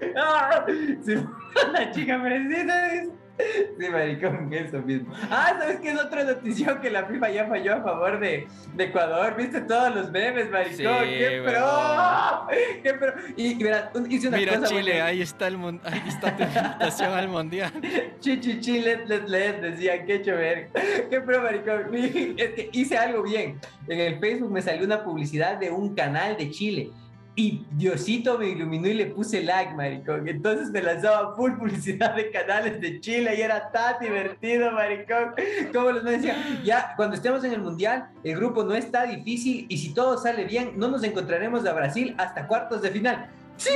La 1.74 1.90
chica 1.92 2.20
fresita. 2.20 3.23
Sí, 3.36 3.88
maricón, 3.90 4.52
eso 4.52 4.80
mismo. 4.80 5.12
Ah, 5.28 5.56
¿sabes 5.58 5.80
qué 5.80 5.90
es 5.90 6.00
otra 6.00 6.22
notición? 6.24 6.80
Que 6.80 6.90
la 6.90 7.04
FIFA 7.06 7.30
ya 7.30 7.46
falló 7.46 7.74
a 7.74 7.82
favor 7.82 8.20
de, 8.20 8.46
de 8.74 8.84
Ecuador. 8.84 9.34
¿Viste 9.36 9.60
todos 9.62 9.94
los 9.94 10.10
memes, 10.12 10.50
maricón? 10.50 10.76
Sí, 10.76 10.82
¡Qué 11.18 11.42
pro! 11.44 12.46
¡Qué 12.82 12.94
pro! 12.94 13.12
Y, 13.36 13.46
y 13.46 13.62
verás, 13.62 13.90
hice 14.08 14.28
una 14.28 14.36
Mira, 14.36 14.54
cosa 14.56 14.68
Chile, 14.68 14.92
buena. 14.92 15.06
ahí 15.06 15.20
está 15.22 15.48
el 15.48 15.56
ahí 15.56 16.02
está 16.06 16.36
tu 16.36 16.42
invitación 16.44 17.12
al 17.12 17.28
mundial. 17.28 17.72
Chichichi, 18.20 18.80
let, 18.80 19.06
let, 19.06 19.26
let, 19.26 19.60
decían, 19.60 20.06
qué 20.06 20.22
chover. 20.22 20.70
Qué 21.10 21.20
pro, 21.20 21.42
maricón. 21.42 21.90
Es 21.94 22.50
que 22.54 22.68
hice 22.72 22.96
algo 22.96 23.22
bien. 23.22 23.58
En 23.88 23.98
el 24.00 24.18
Facebook 24.20 24.50
me 24.52 24.62
salió 24.62 24.84
una 24.84 25.02
publicidad 25.02 25.56
de 25.58 25.70
un 25.70 25.94
canal 25.94 26.36
de 26.36 26.50
Chile. 26.50 26.90
Y 27.36 27.66
Diosito 27.72 28.38
me 28.38 28.48
iluminó 28.48 28.86
y 28.86 28.94
le 28.94 29.06
puse 29.06 29.42
like, 29.42 29.74
maricón. 29.74 30.28
Entonces 30.28 30.70
me 30.70 30.80
lanzaba 30.80 31.34
full 31.34 31.52
publicidad 31.54 32.14
de 32.14 32.30
canales 32.30 32.80
de 32.80 33.00
Chile 33.00 33.34
y 33.36 33.40
era 33.40 33.72
tan 33.72 33.98
divertido, 33.98 34.70
maricón. 34.70 35.34
Como 35.72 35.90
los 35.90 36.04
me 36.04 36.12
decían, 36.12 36.62
ya 36.64 36.94
cuando 36.96 37.16
estemos 37.16 37.42
en 37.42 37.52
el 37.52 37.60
mundial, 37.60 38.08
el 38.22 38.36
grupo 38.36 38.62
no 38.62 38.74
está 38.74 39.04
difícil 39.06 39.66
y 39.68 39.78
si 39.78 39.92
todo 39.92 40.16
sale 40.16 40.44
bien, 40.44 40.74
no 40.76 40.88
nos 40.88 41.02
encontraremos 41.02 41.66
a 41.66 41.72
Brasil 41.72 42.14
hasta 42.18 42.46
cuartos 42.46 42.82
de 42.82 42.90
final. 42.90 43.28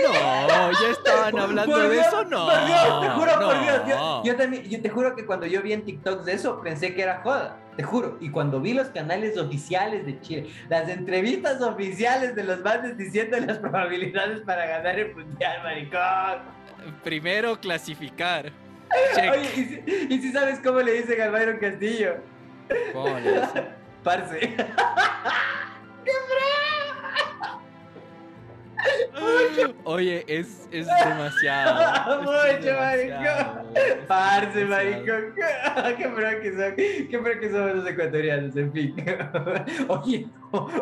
No, 0.04 0.72
ya 0.72 0.90
estaban 0.90 1.38
hablando 1.38 1.72
Por 1.72 1.82
de 1.82 1.94
Dios, 1.94 2.06
eso, 2.06 2.24
no. 2.24 2.46
Por 2.46 2.66
Dios, 2.66 3.00
te 3.00 3.08
juro, 3.10 3.32
por 3.40 3.60
Dios. 3.60 3.80
Yo, 3.88 4.22
yo 4.24 4.36
también, 4.36 4.64
yo 4.64 4.82
te 4.82 4.88
juro 4.88 5.16
que 5.16 5.24
cuando 5.24 5.46
yo 5.46 5.62
vi 5.62 5.72
en 5.72 5.84
TikTok 5.84 6.24
de 6.24 6.32
eso, 6.32 6.60
pensé 6.60 6.94
que 6.94 7.02
era 7.02 7.20
joda. 7.22 7.56
Te 7.78 7.84
juro. 7.84 8.18
Y 8.20 8.30
cuando 8.30 8.60
vi 8.60 8.74
los 8.74 8.88
canales 8.88 9.38
oficiales 9.38 10.04
de 10.04 10.20
Chile, 10.20 10.50
las 10.68 10.88
entrevistas 10.88 11.62
oficiales 11.62 12.34
de 12.34 12.42
los 12.42 12.60
bandes 12.60 12.98
diciendo 12.98 13.38
las 13.38 13.58
probabilidades 13.58 14.40
para 14.40 14.66
ganar 14.66 14.98
el 14.98 15.14
mundial, 15.14 15.62
maricón. 15.62 16.42
Primero 17.04 17.60
clasificar. 17.60 18.50
Oye, 19.16 19.48
¿y 19.54 19.64
si, 19.64 20.06
y 20.12 20.18
si 20.20 20.32
sabes 20.32 20.58
cómo 20.58 20.80
le 20.80 20.94
dicen 20.94 21.20
a 21.20 21.28
Byron 21.28 21.58
Castillo? 21.58 22.16
¿Cómo 22.92 23.16
le 23.20 23.42
dicen? 23.42 23.68
Parce. 24.02 24.56
Oye, 29.84 30.24
es, 30.26 30.68
es 30.70 30.86
demasiado. 30.86 32.22
Mucho, 32.22 32.74
maricón. 32.78 34.06
Parce, 34.06 34.64
maricón. 34.64 35.34
Qué 35.96 36.08
pro 36.08 36.40
que 36.40 36.52
son. 36.52 36.76
Qué 36.76 37.18
pro 37.22 37.40
que 37.40 37.50
somos 37.50 37.76
los 37.76 37.88
ecuatorianos, 37.88 38.56
en 38.56 38.72
fin. 38.72 38.94
Oye, 39.88 40.26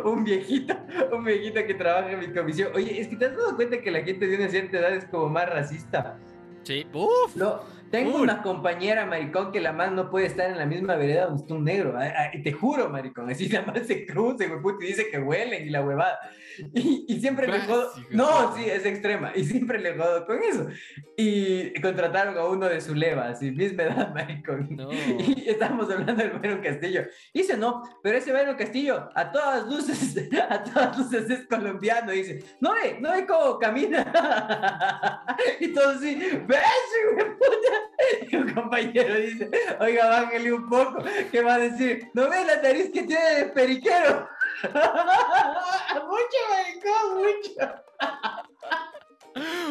un 0.04 0.24
viejito, 0.24 0.74
un 1.12 1.24
viejito 1.24 1.64
que 1.66 1.74
trabaja 1.74 2.12
en 2.12 2.20
mi 2.20 2.32
comisión. 2.32 2.70
Oye, 2.74 3.00
es 3.00 3.08
que 3.08 3.16
te 3.16 3.26
has 3.26 3.36
dado 3.36 3.56
cuenta 3.56 3.80
que 3.80 3.90
la 3.90 4.02
gente 4.02 4.26
de 4.26 4.36
una 4.36 4.48
cierta 4.48 4.78
edad 4.78 4.94
es 4.94 5.04
como 5.06 5.28
más 5.28 5.48
racista. 5.48 6.18
Sí, 6.62 6.84
uff. 6.92 7.36
No, 7.36 7.60
tengo 7.90 8.18
una 8.18 8.42
compañera, 8.42 9.06
maricón, 9.06 9.52
que 9.52 9.60
la 9.60 9.72
man 9.72 9.94
no 9.94 10.10
puede 10.10 10.26
estar 10.26 10.50
en 10.50 10.58
la 10.58 10.66
misma 10.66 10.96
vereda 10.96 11.26
donde 11.26 11.42
está 11.42 11.54
un 11.54 11.64
negro. 11.64 11.94
Te 12.42 12.52
juro, 12.52 12.88
maricón. 12.88 13.30
Así 13.30 13.48
la 13.48 13.62
man 13.62 13.84
se 13.84 14.06
cruza, 14.06 14.44
puta, 14.60 14.84
y 14.84 14.88
dice 14.88 15.08
que 15.10 15.18
huelen 15.18 15.66
y 15.66 15.70
la 15.70 15.82
huevada. 15.82 16.18
Y, 16.74 17.04
y 17.08 17.20
siempre 17.20 17.46
le 17.46 17.60
jodo. 17.60 17.92
No, 18.10 18.56
sí, 18.56 18.64
es 18.64 18.84
extrema. 18.86 19.32
Y 19.34 19.44
siempre 19.44 19.78
le 19.78 19.94
jodo 19.94 20.26
con 20.26 20.42
eso. 20.42 20.68
Y 21.16 21.78
contrataron 21.80 22.36
a 22.36 22.44
uno 22.44 22.66
de 22.66 22.80
su 22.80 22.94
leva, 22.94 23.28
así, 23.28 23.50
misma 23.50 23.84
edad, 23.84 24.14
maricón. 24.14 24.68
No. 24.70 24.88
Y 25.46 25.50
estábamos 25.50 25.90
hablando 25.90 26.22
del 26.22 26.32
Byron 26.32 26.60
Castillo. 26.60 27.02
Dice, 27.32 27.56
no, 27.56 27.82
pero 28.02 28.18
ese 28.18 28.32
Byron 28.32 28.56
Castillo, 28.56 29.08
a 29.14 29.30
todas 29.30 29.66
luces, 29.66 30.16
a 30.50 30.62
todas 30.62 30.98
luces 30.98 31.30
es 31.30 31.46
colombiano. 31.46 32.10
Dice, 32.12 32.42
no 32.60 32.72
ve, 32.74 32.98
no 33.00 33.12
ve 33.12 33.26
cómo 33.26 33.58
camina. 33.58 35.24
y 35.60 35.68
todos 35.72 35.96
así, 35.96 36.14
ves, 36.16 36.60
güey, 37.14 37.26
puta. 37.34 37.75
Y 38.30 38.36
un 38.36 38.52
compañero 38.52 39.14
dice, 39.14 39.50
oiga, 39.80 40.06
bájale 40.08 40.52
un 40.52 40.68
poco. 40.68 41.02
¿Qué 41.30 41.42
va 41.42 41.54
a 41.54 41.58
decir? 41.58 42.08
No 42.14 42.28
ve 42.28 42.44
la 42.44 42.62
nariz 42.62 42.90
que 42.92 43.02
tiene 43.02 43.34
de 43.34 43.46
periquero. 43.46 44.28
mucho, 44.62 46.38
maricón, 46.50 47.16
mucho. 47.18 47.74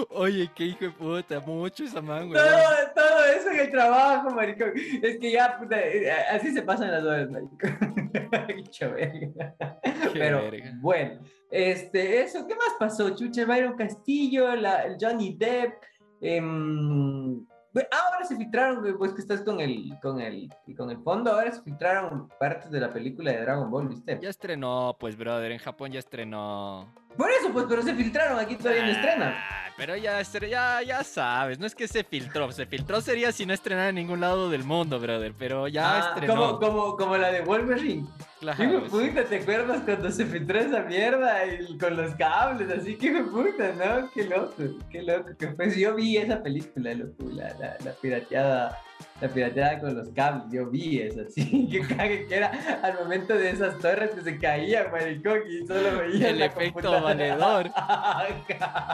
Oye, 0.09 0.49
qué 0.55 0.65
hijo 0.65 0.85
de 0.85 0.91
puta, 0.91 1.39
mucho 1.39 1.83
esa 1.83 2.01
man, 2.01 2.27
güey. 2.27 2.39
Todo, 2.39 2.59
todo 2.95 3.25
eso 3.25 3.49
en 3.49 3.59
el 3.61 3.71
trabajo, 3.71 4.29
maricón. 4.29 4.73
Es 5.01 5.17
que 5.17 5.31
ya, 5.31 5.57
puta, 5.57 5.79
eh, 5.79 6.11
así 6.31 6.53
se 6.53 6.61
pasan 6.61 6.91
las 6.91 7.03
horas, 7.03 7.29
maricón. 7.29 8.11
Qué 8.77 8.87
verga. 8.87 9.55
Qué 9.83 10.09
Pero 10.13 10.51
verga. 10.51 10.71
bueno, 10.81 11.19
este, 11.49 12.21
eso, 12.21 12.45
¿qué 12.47 12.55
más 12.55 12.75
pasó? 12.79 13.15
Chucha, 13.15 13.45
Byron 13.45 13.75
Castillo, 13.75 14.55
la, 14.55 14.83
el 14.83 14.97
Johnny 14.99 15.35
Depp. 15.37 15.73
bueno, 16.21 17.47
ahora 17.91 18.25
se 18.25 18.35
filtraron, 18.35 18.81
güey, 18.81 18.93
pues 18.93 19.13
que 19.13 19.21
estás 19.21 19.41
con 19.41 19.59
el, 19.59 19.97
con 20.01 20.21
el, 20.21 20.49
con 20.77 20.89
el 20.89 20.97
fondo, 21.03 21.31
ahora 21.31 21.51
se 21.51 21.61
filtraron 21.61 22.29
partes 22.39 22.71
de 22.71 22.79
la 22.79 22.89
película 22.89 23.31
de 23.31 23.41
Dragon 23.41 23.69
Ball, 23.69 23.87
¿viste? 23.87 24.19
Ya 24.21 24.29
estrenó, 24.29 24.95
pues, 24.99 25.17
brother. 25.17 25.51
En 25.51 25.59
Japón 25.59 25.91
ya 25.91 25.99
estrenó. 25.99 26.93
Por 27.17 27.31
eso, 27.31 27.51
pues, 27.53 27.65
pero 27.69 27.81
se 27.81 27.93
filtraron, 27.95 28.39
aquí 28.39 28.55
todavía 28.55 28.85
no 28.85 28.91
estrena. 28.91 29.35
Ah, 29.37 29.69
Pero 29.77 29.95
ya, 29.97 30.21
ya, 30.21 30.81
ya 30.81 31.03
sabes, 31.03 31.59
no 31.59 31.65
es 31.65 31.75
que 31.75 31.87
se 31.87 32.03
filtró. 32.03 32.51
Se 32.51 32.65
filtró 32.65 33.01
sería 33.01 33.31
si 33.31 33.45
no 33.45 33.53
estrenara 33.53 33.89
en 33.89 33.95
ningún 33.95 34.21
lado 34.21 34.49
del 34.49 34.63
mundo, 34.63 34.99
brother. 34.99 35.33
Pero 35.37 35.67
ya 35.67 35.97
Ah, 35.97 36.09
estrenó. 36.13 36.35
como, 36.35 36.59
como, 36.59 36.97
como 36.97 37.17
la 37.17 37.31
de 37.31 37.41
Wolverine. 37.41 38.05
Claro, 38.39 38.63
Hijo 38.63 38.83
puta, 38.87 39.23
¿te 39.25 39.37
acuerdas 39.41 39.81
cuando 39.85 40.11
se 40.11 40.25
filtró 40.25 40.59
esa 40.59 40.81
mierda 40.81 41.45
y 41.45 41.77
con 41.77 41.97
los 41.97 42.13
cables? 42.15 42.69
Así 42.69 42.95
que 42.95 43.07
hijo 43.07 43.23
puta, 43.31 43.71
¿no? 43.73 44.09
Qué 44.13 44.23
loco, 44.25 44.53
qué 44.91 45.01
loco. 45.01 45.29
Que 45.37 45.47
pues 45.47 45.75
yo 45.75 45.95
vi 45.95 46.17
esa 46.17 46.41
película, 46.43 46.93
loco, 46.93 47.25
la, 47.31 47.49
la, 47.59 47.75
la 47.83 47.91
pirateada, 48.01 48.79
la 49.21 49.27
pirateada 49.29 49.79
con 49.79 49.95
los 49.95 50.09
cables, 50.09 50.43
yo 50.51 50.69
vi 50.69 50.99
eso, 50.99 51.21
así 51.27 51.69
que 51.69 51.81
cague 51.95 52.27
que 52.27 52.35
era 52.35 52.51
al 52.83 52.95
momento 52.95 53.33
de 53.33 53.49
esas 53.49 53.77
torres 53.79 54.11
que 54.11 54.21
se 54.21 54.37
caían, 54.37 54.91
maricón, 54.91 55.39
y 55.49 55.65
solo 55.65 55.97
veía 55.99 56.29
El 56.29 56.41
efecto 56.41 56.89
computadora. 56.91 57.01
valedor. 57.01 57.71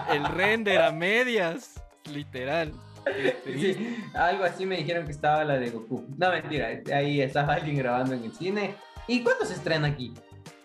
El 0.12 0.26
render 0.26 0.82
a 0.82 0.92
medias. 0.92 1.82
Literal. 2.12 2.72
Sí, 3.46 3.98
algo 4.14 4.44
así 4.44 4.66
me 4.66 4.78
dijeron 4.78 5.06
que 5.06 5.12
estaba 5.12 5.44
la 5.44 5.58
de 5.58 5.70
Goku. 5.72 6.06
No, 6.18 6.30
mentira, 6.30 6.70
ahí 6.94 7.22
estaba 7.22 7.54
alguien 7.54 7.78
grabando 7.78 8.14
en 8.14 8.24
el 8.26 8.34
cine. 8.34 8.76
¿Y 9.08 9.24
cuándo 9.24 9.46
se 9.46 9.54
estrena 9.54 9.88
aquí? 9.88 10.14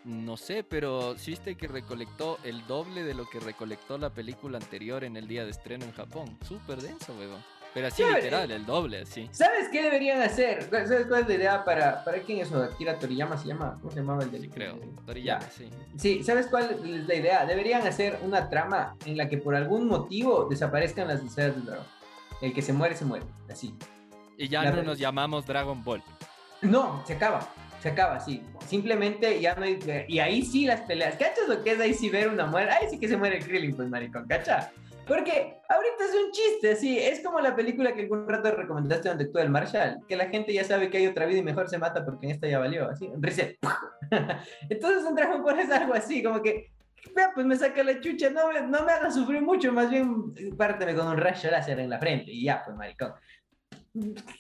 No 0.05 0.37
sé, 0.37 0.63
pero 0.63 1.17
sí 1.19 1.33
viste 1.33 1.57
que 1.57 1.67
recolectó 1.67 2.39
el 2.45 2.67
doble 2.67 3.03
de 3.05 3.15
lo 3.15 3.27
que 3.29 3.41
recolectó 3.41 3.99
la 3.99 4.11
película 4.11 4.59
anterior 4.59 5.03
en 5.03 5.17
el 5.17 5.27
día 5.27 5.45
de 5.45 5.51
estreno 5.51 5.85
en 5.85 5.93
Japón. 5.93 6.39
Súper 6.47 6.81
denso, 6.81 7.15
weón. 7.19 7.43
Pero 7.77 7.89
así 7.89 8.03
literal, 8.03 8.51
el 8.51 8.65
doble, 8.65 9.03
así. 9.03 9.29
¿Sabes 9.33 9.69
qué 9.71 9.83
deberían 9.83 10.23
hacer? 10.23 10.67
¿Cuál- 10.71 10.89
¿Sabes 10.89 11.07
cuál 11.09 11.21
es 11.21 11.29
la 11.29 11.35
idea 11.35 11.63
para, 11.63 12.03
para 12.05 12.21
quién 12.23 12.39
es 12.41 12.49
eso? 12.49 12.63
Akira 12.63 12.99
Toriyama 12.99 13.37
se 13.37 13.49
llama, 13.49 13.77
¿cómo 13.83 13.91
se 13.93 14.01
llamaba 14.01 14.23
el 14.23 14.31
del- 14.31 14.41
Sí, 14.41 14.49
creo. 14.49 14.77
Ya. 14.81 15.05
Toriyama, 15.05 15.45
sí. 15.51 15.69
Sí, 15.99 16.25
¿sabes 16.25 16.47
cuál 16.47 16.71
es 16.71 17.07
la 17.07 17.15
idea? 17.15 17.45
Deberían 17.45 17.87
hacer 17.87 18.19
una 18.23 18.49
trama 18.49 18.97
en 19.05 19.19
la 19.19 19.29
que 19.29 19.37
por 19.37 19.55
algún 19.55 19.87
motivo 19.89 20.47
desaparezcan 20.49 21.07
las 21.09 21.23
esferas 21.23 21.55
del 21.55 21.67
dragón. 21.67 21.85
El 22.41 22.55
que 22.55 22.63
se 22.63 22.73
muere, 22.73 22.97
se 22.97 23.05
muere. 23.05 23.27
Así. 23.51 23.75
Y 24.39 24.49
ya 24.49 24.63
La 24.63 24.71
no 24.71 24.83
nos 24.83 24.99
llamamos 24.99 25.45
Dragon 25.45 25.85
Ball. 25.85 26.03
No, 26.63 27.03
se 27.07 27.13
acaba. 27.13 27.47
Se 27.83 27.91
acaba, 27.91 28.19
sí. 28.21 28.43
Simplemente 28.67 29.39
ya 29.39 29.55
no 29.55 29.65
hay. 29.65 29.79
Y 30.09 30.19
ahí 30.19 30.41
sí 30.47 30.65
las 30.65 30.81
peleas. 30.81 31.17
¿Cachas 31.17 31.47
lo 31.47 31.63
que 31.63 31.73
es 31.73 31.81
ahí 31.81 31.93
sí 31.93 32.09
ver 32.09 32.29
una 32.29 32.47
muerte? 32.47 32.73
Ahí 32.73 32.89
sí 32.91 32.99
que 32.99 33.07
se 33.07 33.19
muere 33.19 33.37
el 33.37 33.45
Krillin, 33.45 33.77
pues, 33.77 33.91
maricón, 33.91 34.27
¿cacha? 34.27 34.73
Porque 35.07 35.61
ahorita 35.69 36.05
es 36.05 36.15
un 36.15 36.33
chiste, 36.33 36.73
así. 36.73 36.99
Es 36.99 37.21
como 37.25 37.41
la 37.41 37.55
película 37.55 37.95
que 37.95 38.03
algún 38.03 38.29
rato 38.29 38.51
recomendaste 38.51 39.09
donde 39.09 39.27
tú 39.27 39.39
el 39.39 39.51
Marshall. 39.51 39.99
Que 40.09 40.17
la 40.17 40.27
gente 40.27 40.53
ya 40.53 40.65
sabe 40.65 40.91
que 40.91 40.99
hay 40.99 41.07
otra 41.07 41.27
vida 41.27 41.39
y 41.39 41.43
mejor 41.43 41.69
se 41.69 41.79
mata 41.79 42.05
porque 42.05 42.27
en 42.27 42.33
esta 42.33 42.49
ya 42.49 42.59
valió. 42.59 42.91
Así, 42.91 43.09
reset. 43.19 43.57
Entonces 44.69 45.05
un 45.05 45.15
Dragon 45.15 45.43
Ball 45.43 45.61
es 45.61 45.71
algo 45.71 45.95
así, 45.95 46.23
como 46.23 46.43
que. 46.43 46.73
Vea, 47.15 47.31
pues 47.33 47.47
me 47.47 47.55
saca 47.55 47.85
la 47.85 48.01
chucha, 48.01 48.31
no 48.31 48.49
me, 48.49 48.63
no 48.63 48.85
me 48.85 48.91
haga 48.91 49.13
sufrir 49.13 49.41
mucho, 49.41 49.73
más 49.73 49.89
bien 49.89 50.35
párteme 50.57 50.93
con 50.93 51.07
un 51.07 51.17
rayo 51.17 51.51
láser 51.53 51.79
en 51.79 51.89
la 51.89 52.01
frente 52.01 52.33
y 52.33 52.43
ya, 52.43 52.63
pues 52.65 52.77
maricón. 52.77 53.13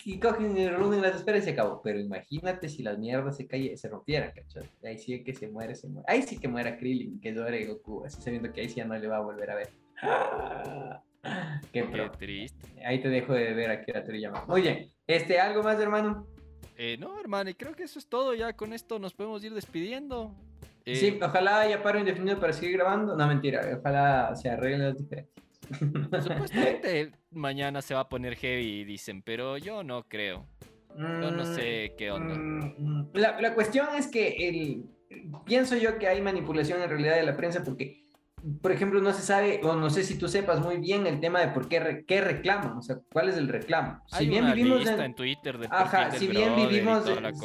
Y 0.04 0.18
cogen 0.18 0.56
y 0.56 0.68
reúnen 0.68 1.00
las 1.00 1.14
esferas 1.14 1.42
y 1.42 1.44
se 1.44 1.50
acabó. 1.52 1.80
Pero 1.80 2.00
imagínate 2.00 2.68
si 2.68 2.82
las 2.82 2.98
mierdas 2.98 3.36
se 3.36 3.46
caen, 3.46 3.78
se 3.78 3.88
rompieran, 3.88 4.32
¿cachai? 4.34 4.68
Ahí 4.84 4.98
sí 4.98 5.22
que 5.22 5.32
se 5.32 5.46
muere, 5.46 5.76
se 5.76 5.86
muere. 5.86 6.06
Ahí 6.08 6.22
sí 6.22 6.38
que 6.38 6.48
muera 6.48 6.76
Krillin, 6.76 7.20
que 7.20 7.32
llore 7.32 7.66
Goku, 7.66 8.04
así 8.04 8.20
sabiendo 8.20 8.52
que 8.52 8.62
ahí 8.62 8.68
sí 8.68 8.76
ya 8.76 8.84
no 8.84 8.98
le 8.98 9.06
va 9.06 9.18
a 9.18 9.20
volver 9.20 9.48
a 9.50 9.54
ver. 9.54 9.85
Qué, 11.72 11.84
Qué 11.90 12.10
triste. 12.18 12.84
Ahí 12.84 13.00
te 13.00 13.08
dejo 13.08 13.32
de 13.34 13.52
ver 13.52 13.70
aquí 13.70 13.92
la 13.92 14.04
Toriyama. 14.04 14.44
Muy 14.46 14.62
bien. 14.62 14.90
Este, 15.06 15.40
¿algo 15.40 15.62
más, 15.62 15.78
hermano? 15.80 16.26
Eh, 16.76 16.96
no, 16.98 17.18
hermano, 17.18 17.50
y 17.50 17.54
creo 17.54 17.74
que 17.74 17.84
eso 17.84 17.98
es 17.98 18.08
todo. 18.08 18.34
Ya 18.34 18.52
con 18.54 18.72
esto 18.72 18.98
nos 18.98 19.14
podemos 19.14 19.42
ir 19.44 19.52
despidiendo. 19.54 20.34
Eh, 20.84 20.94
Sí, 20.94 21.18
ojalá 21.20 21.60
haya 21.60 21.82
paro 21.82 21.98
indefinido 21.98 22.38
para 22.38 22.52
seguir 22.52 22.76
grabando. 22.76 23.16
No, 23.16 23.26
mentira. 23.26 23.60
Ojalá 23.78 24.34
se 24.36 24.50
arreglen 24.50 24.82
las 24.82 24.96
diferencias. 24.98 25.36
Supuestamente 26.24 27.10
mañana 27.30 27.82
se 27.82 27.94
va 27.94 28.00
a 28.00 28.08
poner 28.08 28.36
heavy, 28.36 28.84
dicen, 28.84 29.22
pero 29.22 29.58
yo 29.58 29.82
no 29.82 30.04
creo. 30.04 30.46
Yo 30.96 31.30
no 31.30 31.44
sé 31.44 31.94
qué 31.98 32.10
onda. 32.10 32.34
Mm, 32.34 33.10
La, 33.14 33.38
la 33.40 33.52
cuestión 33.54 33.88
es 33.98 34.06
que 34.06 34.48
el, 34.48 34.84
pienso 35.44 35.76
yo 35.76 35.98
que 35.98 36.08
hay 36.08 36.22
manipulación 36.22 36.80
en 36.80 36.88
realidad 36.88 37.16
de 37.16 37.24
la 37.24 37.36
prensa 37.36 37.62
porque, 37.62 38.05
por 38.62 38.72
ejemplo, 38.72 39.00
no 39.00 39.12
se 39.12 39.22
sabe, 39.22 39.60
o 39.64 39.74
no 39.74 39.90
sé 39.90 40.04
si 40.04 40.18
tú 40.18 40.28
sepas 40.28 40.60
muy 40.60 40.76
bien 40.76 41.06
el 41.06 41.20
tema 41.20 41.40
de 41.40 41.48
por 41.48 41.68
qué, 41.68 41.80
re- 41.80 42.04
qué 42.06 42.20
reclaman, 42.20 42.76
o 42.78 42.82
sea, 42.82 42.96
cuál 43.12 43.28
es 43.28 43.36
el 43.36 43.48
reclamo. 43.48 44.00
Si 44.06 44.16
Hay 44.18 44.28
bien 44.28 44.44
una 44.44 44.54
vivimos 44.54 44.78
lista 44.80 44.94
en, 44.94 45.00
en 45.00 45.14
Twitter 45.14 45.58
de 45.58 45.66
Ajá, 45.70 46.10
si 46.12 46.26
bien 46.28 46.54
vivimos, 46.56 47.04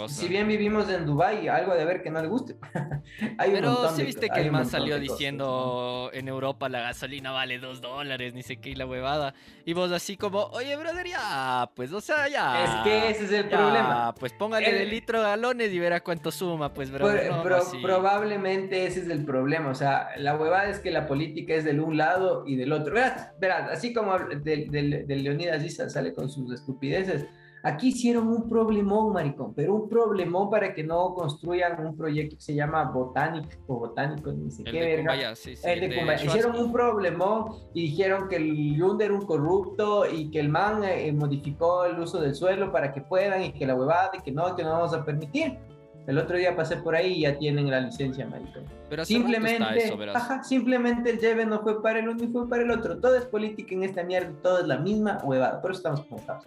si 0.09 0.27
bien 0.27 0.47
vivimos 0.47 0.89
en 0.89 1.05
Dubai, 1.05 1.47
algo 1.47 1.73
de 1.73 1.85
ver 1.85 2.03
que 2.03 2.11
no 2.11 2.21
le 2.21 2.27
guste. 2.27 2.55
hay 3.37 3.51
Pero 3.51 3.89
sí 3.95 4.03
viste 4.03 4.29
que 4.29 4.41
el 4.41 4.51
man 4.51 4.65
salió 4.65 4.95
cosas, 4.95 5.01
diciendo 5.01 6.09
en 6.13 6.27
Europa 6.27 6.69
la 6.69 6.81
gasolina 6.81 7.31
vale 7.31 7.59
dos 7.59 7.81
dólares, 7.81 8.33
ni 8.33 8.43
sé 8.43 8.57
qué 8.57 8.69
y 8.69 8.75
la 8.75 8.85
huevada. 8.85 9.33
Y 9.65 9.73
vos 9.73 9.91
así 9.91 10.17
como, 10.17 10.39
oye, 10.53 10.75
brother, 10.75 11.07
ya, 11.07 11.69
pues, 11.75 11.91
o 11.93 12.01
sea, 12.01 12.27
ya. 12.27 12.63
Es 12.63 12.83
que 12.83 13.09
ese 13.09 13.25
es 13.25 13.31
el 13.31 13.49
ya, 13.49 13.57
problema. 13.57 14.13
Pues 14.19 14.33
póngale 14.33 14.69
El- 14.69 14.77
de 14.79 14.85
litro 14.85 15.21
galones 15.21 15.71
y 15.71 15.79
verá 15.79 16.01
cuánto 16.01 16.31
suma, 16.31 16.73
pues, 16.73 16.91
brother. 16.91 17.27
Pro- 17.27 17.37
no, 17.37 17.43
pro- 17.43 17.81
probablemente 17.81 18.85
ese 18.85 19.01
es 19.01 19.09
el 19.09 19.23
problema. 19.25 19.69
O 19.69 19.75
sea, 19.75 20.09
la 20.17 20.35
huevada 20.35 20.69
es 20.69 20.79
que 20.79 20.90
la 20.91 21.07
política 21.07 21.55
es 21.55 21.63
del 21.63 21.79
un 21.79 21.97
lado 21.97 22.43
y 22.45 22.55
del 22.55 22.71
otro. 22.73 22.93
Verás, 22.93 23.31
verás 23.39 23.71
así 23.71 23.93
como 23.93 24.17
del, 24.17 24.69
del, 24.69 25.07
del 25.07 25.23
Leonidas 25.23 25.63
Issa 25.63 25.89
sale 25.89 26.13
con 26.13 26.29
sus 26.29 26.53
estupideces. 26.53 27.25
Aquí 27.63 27.89
hicieron 27.89 28.27
un 28.27 28.49
problemón, 28.49 29.13
maricón, 29.13 29.53
pero 29.53 29.75
un 29.75 29.87
problemón 29.87 30.49
para 30.49 30.73
que 30.73 30.83
no 30.83 31.13
construyan 31.13 31.85
un 31.85 31.95
proyecto 31.95 32.35
que 32.35 32.41
se 32.41 32.55
llama 32.55 32.85
Botanic 32.85 33.59
o 33.67 33.77
Botánico, 33.77 34.31
ni 34.31 34.49
sé 34.49 34.63
El 34.65 34.71
qué 34.71 34.79
de 34.79 34.85
verga. 34.87 35.11
Cumbaya, 35.11 35.35
sí, 35.35 35.55
sí. 35.55 35.61
El 35.63 35.79
de. 35.81 36.15
Hicieron 36.25 36.55
un 36.55 36.71
problemón 36.71 37.53
y 37.75 37.83
dijeron 37.83 38.27
que 38.29 38.37
el 38.37 38.75
Yunda 38.75 39.05
era 39.05 39.13
un 39.13 39.25
corrupto 39.27 40.11
y 40.11 40.31
que 40.31 40.39
el 40.39 40.49
man 40.49 40.83
eh, 40.83 41.11
modificó 41.13 41.85
el 41.85 41.99
uso 41.99 42.19
del 42.19 42.33
suelo 42.33 42.71
para 42.71 42.91
que 42.91 43.01
puedan 43.01 43.43
y 43.43 43.51
que 43.51 43.67
la 43.67 43.75
huevada 43.75 44.09
y 44.17 44.21
que 44.23 44.31
no, 44.31 44.55
que 44.55 44.63
no 44.63 44.71
vamos 44.71 44.93
a 44.95 45.05
permitir. 45.05 45.59
El 46.07 46.17
otro 46.17 46.35
día 46.37 46.55
pasé 46.55 46.77
por 46.77 46.95
ahí 46.95 47.13
y 47.13 47.21
ya 47.21 47.37
tienen 47.37 47.69
la 47.69 47.79
licencia, 47.79 48.25
maricón. 48.25 48.63
Pero 48.89 49.05
Simplemente, 49.05 49.85
eso, 49.85 49.97
ajá, 50.15 50.43
simplemente 50.43 51.11
el 51.11 51.19
lleve 51.19 51.45
no 51.45 51.61
fue 51.61 51.81
para 51.81 51.99
el 51.99 52.09
uno 52.09 52.23
y 52.23 52.27
fue 52.27 52.49
para 52.49 52.63
el 52.63 52.71
otro. 52.71 52.97
Todo 52.99 53.15
es 53.15 53.25
política 53.25 53.75
en 53.75 53.83
esta 53.83 54.03
mierda, 54.03 54.31
todo 54.41 54.59
es 54.61 54.67
la 54.67 54.77
misma 54.77 55.19
huevada. 55.23 55.61
Por 55.61 55.71
eso 55.71 55.79
estamos 55.79 56.01
como 56.05 56.17
estamos. 56.19 56.43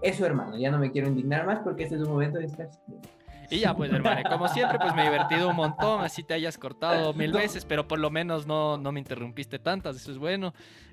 Eso, 0.00 0.24
hermano, 0.24 0.56
ya 0.56 0.70
no 0.70 0.78
me 0.78 0.90
quiero 0.90 1.08
indignar 1.08 1.44
más 1.44 1.58
porque 1.60 1.82
este 1.84 1.96
es 1.96 2.02
un 2.02 2.08
momento 2.10 2.38
de 2.38 2.46
estar. 2.46 2.68
Y 3.50 3.58
ya, 3.60 3.74
pues, 3.74 3.92
hermano, 3.92 4.22
como 4.28 4.46
siempre, 4.48 4.78
pues 4.78 4.94
me 4.94 5.02
he 5.02 5.10
divertido 5.10 5.48
un 5.48 5.56
montón, 5.56 6.02
así 6.02 6.22
te 6.22 6.34
hayas 6.34 6.56
cortado 6.58 7.12
mil 7.14 7.30
No. 7.32 7.38
veces, 7.38 7.64
pero 7.64 7.86
por 7.88 7.98
lo 7.98 8.10
menos 8.10 8.46
no, 8.46 8.76
no 8.78 8.92
me 8.92 9.00
interrumpiste 9.00 9.58
tantas, 9.58 9.96
eso 9.96 10.10
es 10.12 10.18
bueno. 10.18 10.52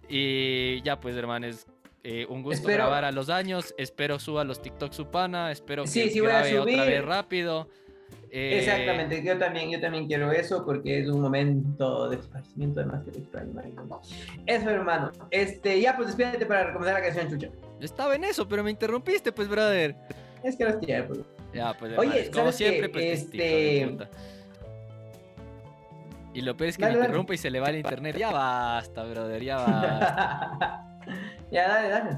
Y 0.09 0.81
ya, 0.83 0.99
pues, 0.99 1.15
hermano, 1.17 1.47
es 1.47 1.65
eh, 2.03 2.25
un 2.29 2.43
gusto 2.43 2.59
Espero- 2.61 2.83
grabar 2.85 3.03
a 3.05 3.11
los 3.11 3.29
años, 3.29 3.73
espero 3.77 4.19
suba 4.19 4.43
los 4.43 4.61
TikTok 4.61 4.91
Supana, 4.91 5.51
espero 5.51 5.83
que 5.83 5.89
Sí, 5.89 6.09
sí 6.09 6.19
voy 6.19 6.29
a 6.29 6.33
grabe 6.39 6.59
otra 6.59 6.73
subir. 6.73 6.89
vez 6.89 7.05
rápido. 7.05 7.67
Eh, 8.37 8.59
Exactamente, 8.59 9.23
yo 9.23 9.37
también, 9.37 9.71
yo 9.71 9.79
también 9.79 10.07
quiero 10.07 10.29
eso 10.29 10.65
porque 10.65 10.99
es 10.99 11.07
un 11.07 11.21
momento 11.21 12.09
de 12.09 12.17
esparcimiento 12.17 12.81
además 12.81 13.01
que 13.05 13.17
extraño. 13.17 13.53
Eso, 14.45 14.69
hermano. 14.69 15.11
Este, 15.31 15.79
ya, 15.79 15.95
pues 15.95 16.07
despídete 16.09 16.45
para 16.45 16.65
recomendar 16.65 16.95
la 16.95 17.01
canción 17.01 17.29
Chucha. 17.29 17.47
Estaba 17.79 18.13
en 18.13 18.25
eso, 18.25 18.45
pero 18.45 18.61
me 18.61 18.71
interrumpiste, 18.71 19.31
pues, 19.31 19.47
brother. 19.47 19.95
Es 20.43 20.57
que 20.57 20.65
los 20.65 20.81
tiempos. 20.81 21.19
Ya, 21.53 21.73
pues, 21.79 21.97
Oye, 21.97 22.07
hermanos, 22.09 22.25
como 22.29 22.37
¿sabes 22.41 22.55
siempre, 22.55 22.89
pues, 22.89 23.05
Este- 23.05 23.83
este... 23.83 24.07
Y 26.33 26.41
lo 26.41 26.57
peor 26.57 26.69
es 26.71 26.75
que 26.75 26.81
Dale, 26.81 26.95
me 26.95 26.99
dale. 26.99 27.07
interrumpe 27.11 27.35
y 27.35 27.37
se 27.37 27.49
le 27.49 27.61
va 27.61 27.69
el 27.69 27.77
internet. 27.77 28.17
Ya 28.17 28.29
basta, 28.31 29.03
brother, 29.05 29.41
ya 29.41 29.55
basta. 29.55 30.85
ya, 31.51 31.67
dale, 31.69 31.87
dale. 31.89 32.17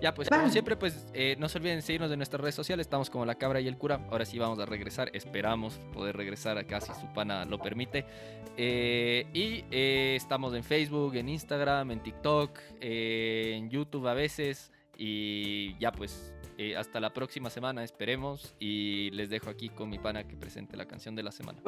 Ya, 0.00 0.14
pues 0.14 0.28
Vale. 0.28 0.42
como 0.42 0.52
siempre, 0.52 0.76
pues 0.76 1.06
eh, 1.14 1.36
no 1.38 1.48
se 1.48 1.58
olviden 1.58 1.82
seguirnos 1.82 2.10
en 2.10 2.18
nuestras 2.18 2.40
redes 2.40 2.54
sociales. 2.54 2.86
Estamos 2.86 3.10
como 3.10 3.24
La 3.24 3.36
Cabra 3.36 3.60
y 3.60 3.68
el 3.68 3.76
Cura. 3.76 4.06
Ahora 4.10 4.24
sí 4.24 4.38
vamos 4.38 4.58
a 4.58 4.66
regresar. 4.66 5.10
Esperamos 5.12 5.80
poder 5.92 6.16
regresar 6.16 6.58
acá 6.58 6.80
si 6.80 6.92
su 6.94 7.12
pana 7.12 7.44
lo 7.44 7.58
permite. 7.58 8.04
Eh, 8.56 9.26
y 9.32 9.64
eh, 9.70 10.14
estamos 10.16 10.54
en 10.54 10.64
Facebook, 10.64 11.14
en 11.16 11.28
Instagram, 11.28 11.90
en 11.90 12.02
TikTok, 12.02 12.58
en 12.80 13.70
YouTube 13.70 14.06
a 14.06 14.14
veces. 14.14 14.70
Y 14.98 15.78
ya, 15.78 15.92
pues 15.92 16.32
hasta 16.76 17.00
la 17.00 17.12
próxima 17.12 17.50
semana, 17.50 17.84
esperemos. 17.84 18.54
Y 18.58 19.10
les 19.10 19.28
dejo 19.28 19.50
aquí 19.50 19.68
con 19.68 19.90
mi 19.90 19.98
pana 19.98 20.26
que 20.26 20.36
presente 20.36 20.76
la 20.76 20.86
canción 20.86 21.14
de 21.14 21.22
la 21.22 21.32
semana. 21.32 21.60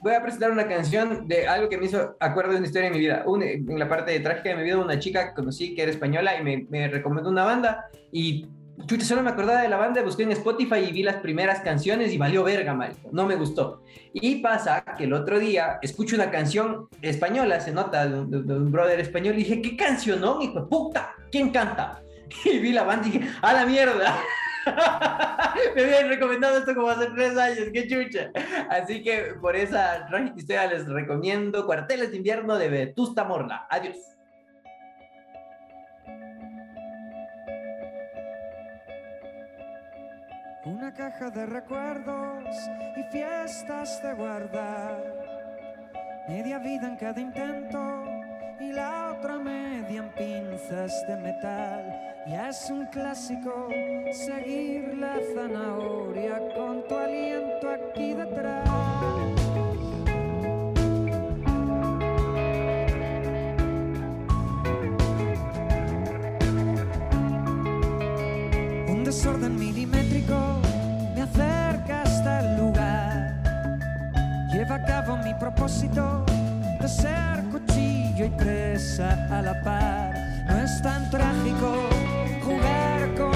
Voy 0.00 0.14
a 0.14 0.22
presentar 0.22 0.50
una 0.50 0.68
canción 0.68 1.26
de 1.26 1.48
algo 1.48 1.68
que 1.68 1.78
me 1.78 1.86
hizo 1.86 2.16
acuerdo 2.20 2.52
de 2.52 2.58
una 2.58 2.66
historia 2.66 2.88
de 2.90 2.94
mi 2.94 3.00
vida. 3.00 3.22
Un- 3.26 3.42
en 3.42 3.78
la 3.78 3.88
parte 3.88 4.12
de 4.12 4.20
trágica 4.20 4.50
de 4.50 4.56
mi 4.56 4.62
vida, 4.64 4.78
una 4.78 4.98
chica 4.98 5.28
que 5.28 5.34
conocí 5.34 5.74
que 5.74 5.82
era 5.82 5.90
española 5.90 6.38
y 6.38 6.44
me, 6.44 6.66
me 6.70 6.88
recomendó 6.88 7.30
una 7.30 7.44
banda. 7.44 7.86
Y 8.12 8.46
chucha, 8.86 9.04
solo 9.06 9.22
me 9.22 9.30
acordaba 9.30 9.62
de 9.62 9.68
la 9.68 9.78
banda, 9.78 10.02
busqué 10.02 10.22
en 10.24 10.32
Spotify 10.32 10.76
y 10.88 10.92
vi 10.92 11.02
las 11.02 11.16
primeras 11.16 11.60
canciones 11.60 12.12
y 12.12 12.18
valió 12.18 12.44
verga, 12.44 12.74
marico. 12.74 13.08
No 13.10 13.26
me 13.26 13.34
gustó. 13.36 13.82
Y 14.12 14.36
pasa 14.36 14.84
que 14.96 15.04
el 15.04 15.12
otro 15.14 15.38
día 15.38 15.78
escucho 15.82 16.14
una 16.14 16.30
canción 16.30 16.88
española, 17.02 17.58
se 17.60 17.72
nota, 17.72 18.06
de, 18.06 18.24
de- 18.42 18.54
un 18.54 18.70
brother 18.70 19.00
español, 19.00 19.34
y 19.34 19.38
dije, 19.38 19.62
¿qué 19.62 19.76
cancionón, 19.76 20.42
hijo 20.42 20.60
de 20.60 20.66
puta? 20.66 21.14
¿Quién 21.32 21.50
canta? 21.50 22.00
Y 22.44 22.58
vi 22.58 22.72
la 22.72 22.82
banda 22.82 23.06
y 23.08 23.12
dije, 23.12 23.28
¡a 23.40 23.52
la 23.54 23.64
mierda! 23.66 24.18
Me 25.74 25.82
habían 25.82 26.08
recomendado 26.08 26.58
esto 26.58 26.74
como 26.74 26.88
hace 26.88 27.06
tres 27.10 27.36
años, 27.36 27.68
qué 27.72 27.88
chucha. 27.88 28.30
Así 28.70 29.02
que 29.02 29.34
por 29.40 29.56
esa 29.56 30.06
trágica 30.06 30.36
historia 30.36 30.66
les 30.66 30.86
recomiendo 30.86 31.66
Cuarteles 31.66 32.10
de 32.10 32.16
invierno 32.16 32.56
de 32.58 32.68
Vetusta 32.68 33.24
Morla. 33.24 33.66
Adiós. 33.70 33.96
Una 40.64 40.92
caja 40.92 41.30
de 41.30 41.46
recuerdos 41.46 42.56
y 42.96 43.02
fiestas 43.12 44.02
de 44.02 44.14
guardar. 44.14 45.26
Media 46.28 46.58
vida 46.58 46.88
en 46.88 46.96
cada 46.96 47.20
intento 47.20 48.05
y 48.60 48.72
la 48.72 49.16
otra 49.16 49.38
media 49.38 50.02
en 50.02 50.08
pinzas 50.10 50.92
de 51.06 51.16
metal. 51.16 52.14
Ya 52.26 52.48
es 52.48 52.70
un 52.70 52.86
clásico 52.86 53.68
seguir 54.12 54.96
la 54.98 55.18
zanahoria 55.34 56.40
con 56.54 56.86
tu 56.88 56.94
aliento 56.96 57.70
aquí 57.70 58.14
detrás. 58.14 58.68
Un 68.88 69.04
desorden 69.04 69.56
milimétrico 69.56 70.60
me 71.14 71.22
acerca 71.22 72.02
hasta 72.02 72.40
el 72.40 72.56
lugar. 72.58 73.42
Lleva 74.52 74.76
a 74.76 74.84
cabo 74.84 75.16
mi 75.18 75.34
propósito 75.34 76.24
de 76.80 76.88
ser 76.88 77.45
cuchillo 78.16 78.26
y 78.26 78.30
presa 78.30 79.26
a 79.30 79.42
la 79.42 79.60
par. 79.62 80.14
No 80.48 80.62
es 80.62 80.82
tan 80.82 81.10
trágico 81.10 81.74
jugar 82.42 83.14
con 83.14 83.35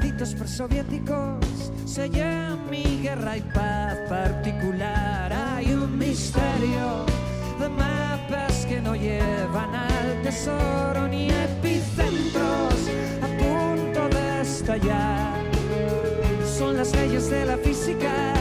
Soldaditos 0.00 0.34
persoviéticos, 0.34 1.72
sellan 1.84 2.70
mi 2.70 3.02
guerra 3.02 3.36
y 3.36 3.42
paz 3.42 3.98
particular. 4.08 5.30
Hay 5.30 5.74
un 5.74 5.98
misterio 5.98 7.04
de 7.60 7.68
mapas 7.68 8.64
que 8.64 8.80
no 8.80 8.94
llevan 8.94 9.74
al 9.74 10.22
tesoro 10.22 11.06
ni 11.06 11.28
epicentros 11.28 12.74
a 13.20 13.26
punto 13.36 14.08
de 14.08 14.40
estallar. 14.40 15.34
Son 16.46 16.78
las 16.78 16.96
leyes 16.96 17.28
de 17.28 17.44
la 17.44 17.58
física 17.58 18.39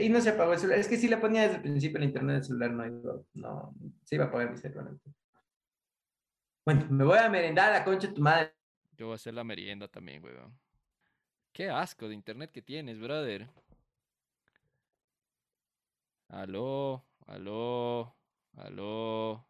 Y 0.00 0.08
no 0.08 0.20
se 0.20 0.30
apagó 0.30 0.52
el 0.52 0.58
celular. 0.58 0.80
Es 0.80 0.88
que 0.88 0.96
si 0.96 1.08
le 1.08 1.16
ponía 1.16 1.42
desde 1.42 1.56
el 1.56 1.62
principio 1.62 1.98
el 1.98 2.04
internet 2.04 2.36
del 2.36 2.44
celular, 2.44 2.70
no, 2.72 2.86
iba- 2.86 3.22
no, 3.34 3.74
se 4.04 4.14
iba 4.16 4.24
a 4.24 4.28
apagar 4.28 4.50
mi 4.50 4.56
celular. 4.58 4.92
Bueno, 6.64 6.86
me 6.90 7.04
voy 7.04 7.18
a 7.18 7.28
merendar 7.28 7.70
a 7.70 7.78
la 7.78 7.84
concha 7.84 8.08
de 8.08 8.14
tu 8.14 8.20
madre. 8.22 8.52
Yo 8.96 9.06
voy 9.06 9.12
a 9.12 9.16
hacer 9.16 9.34
la 9.34 9.44
merienda 9.44 9.86
también, 9.88 10.22
weón. 10.24 10.58
Qué 11.52 11.70
asco 11.70 12.08
de 12.08 12.14
internet 12.14 12.50
que 12.52 12.62
tienes, 12.62 12.98
brother. 12.98 13.48
Aló, 16.28 17.04
aló, 17.26 18.16
aló. 18.56 19.45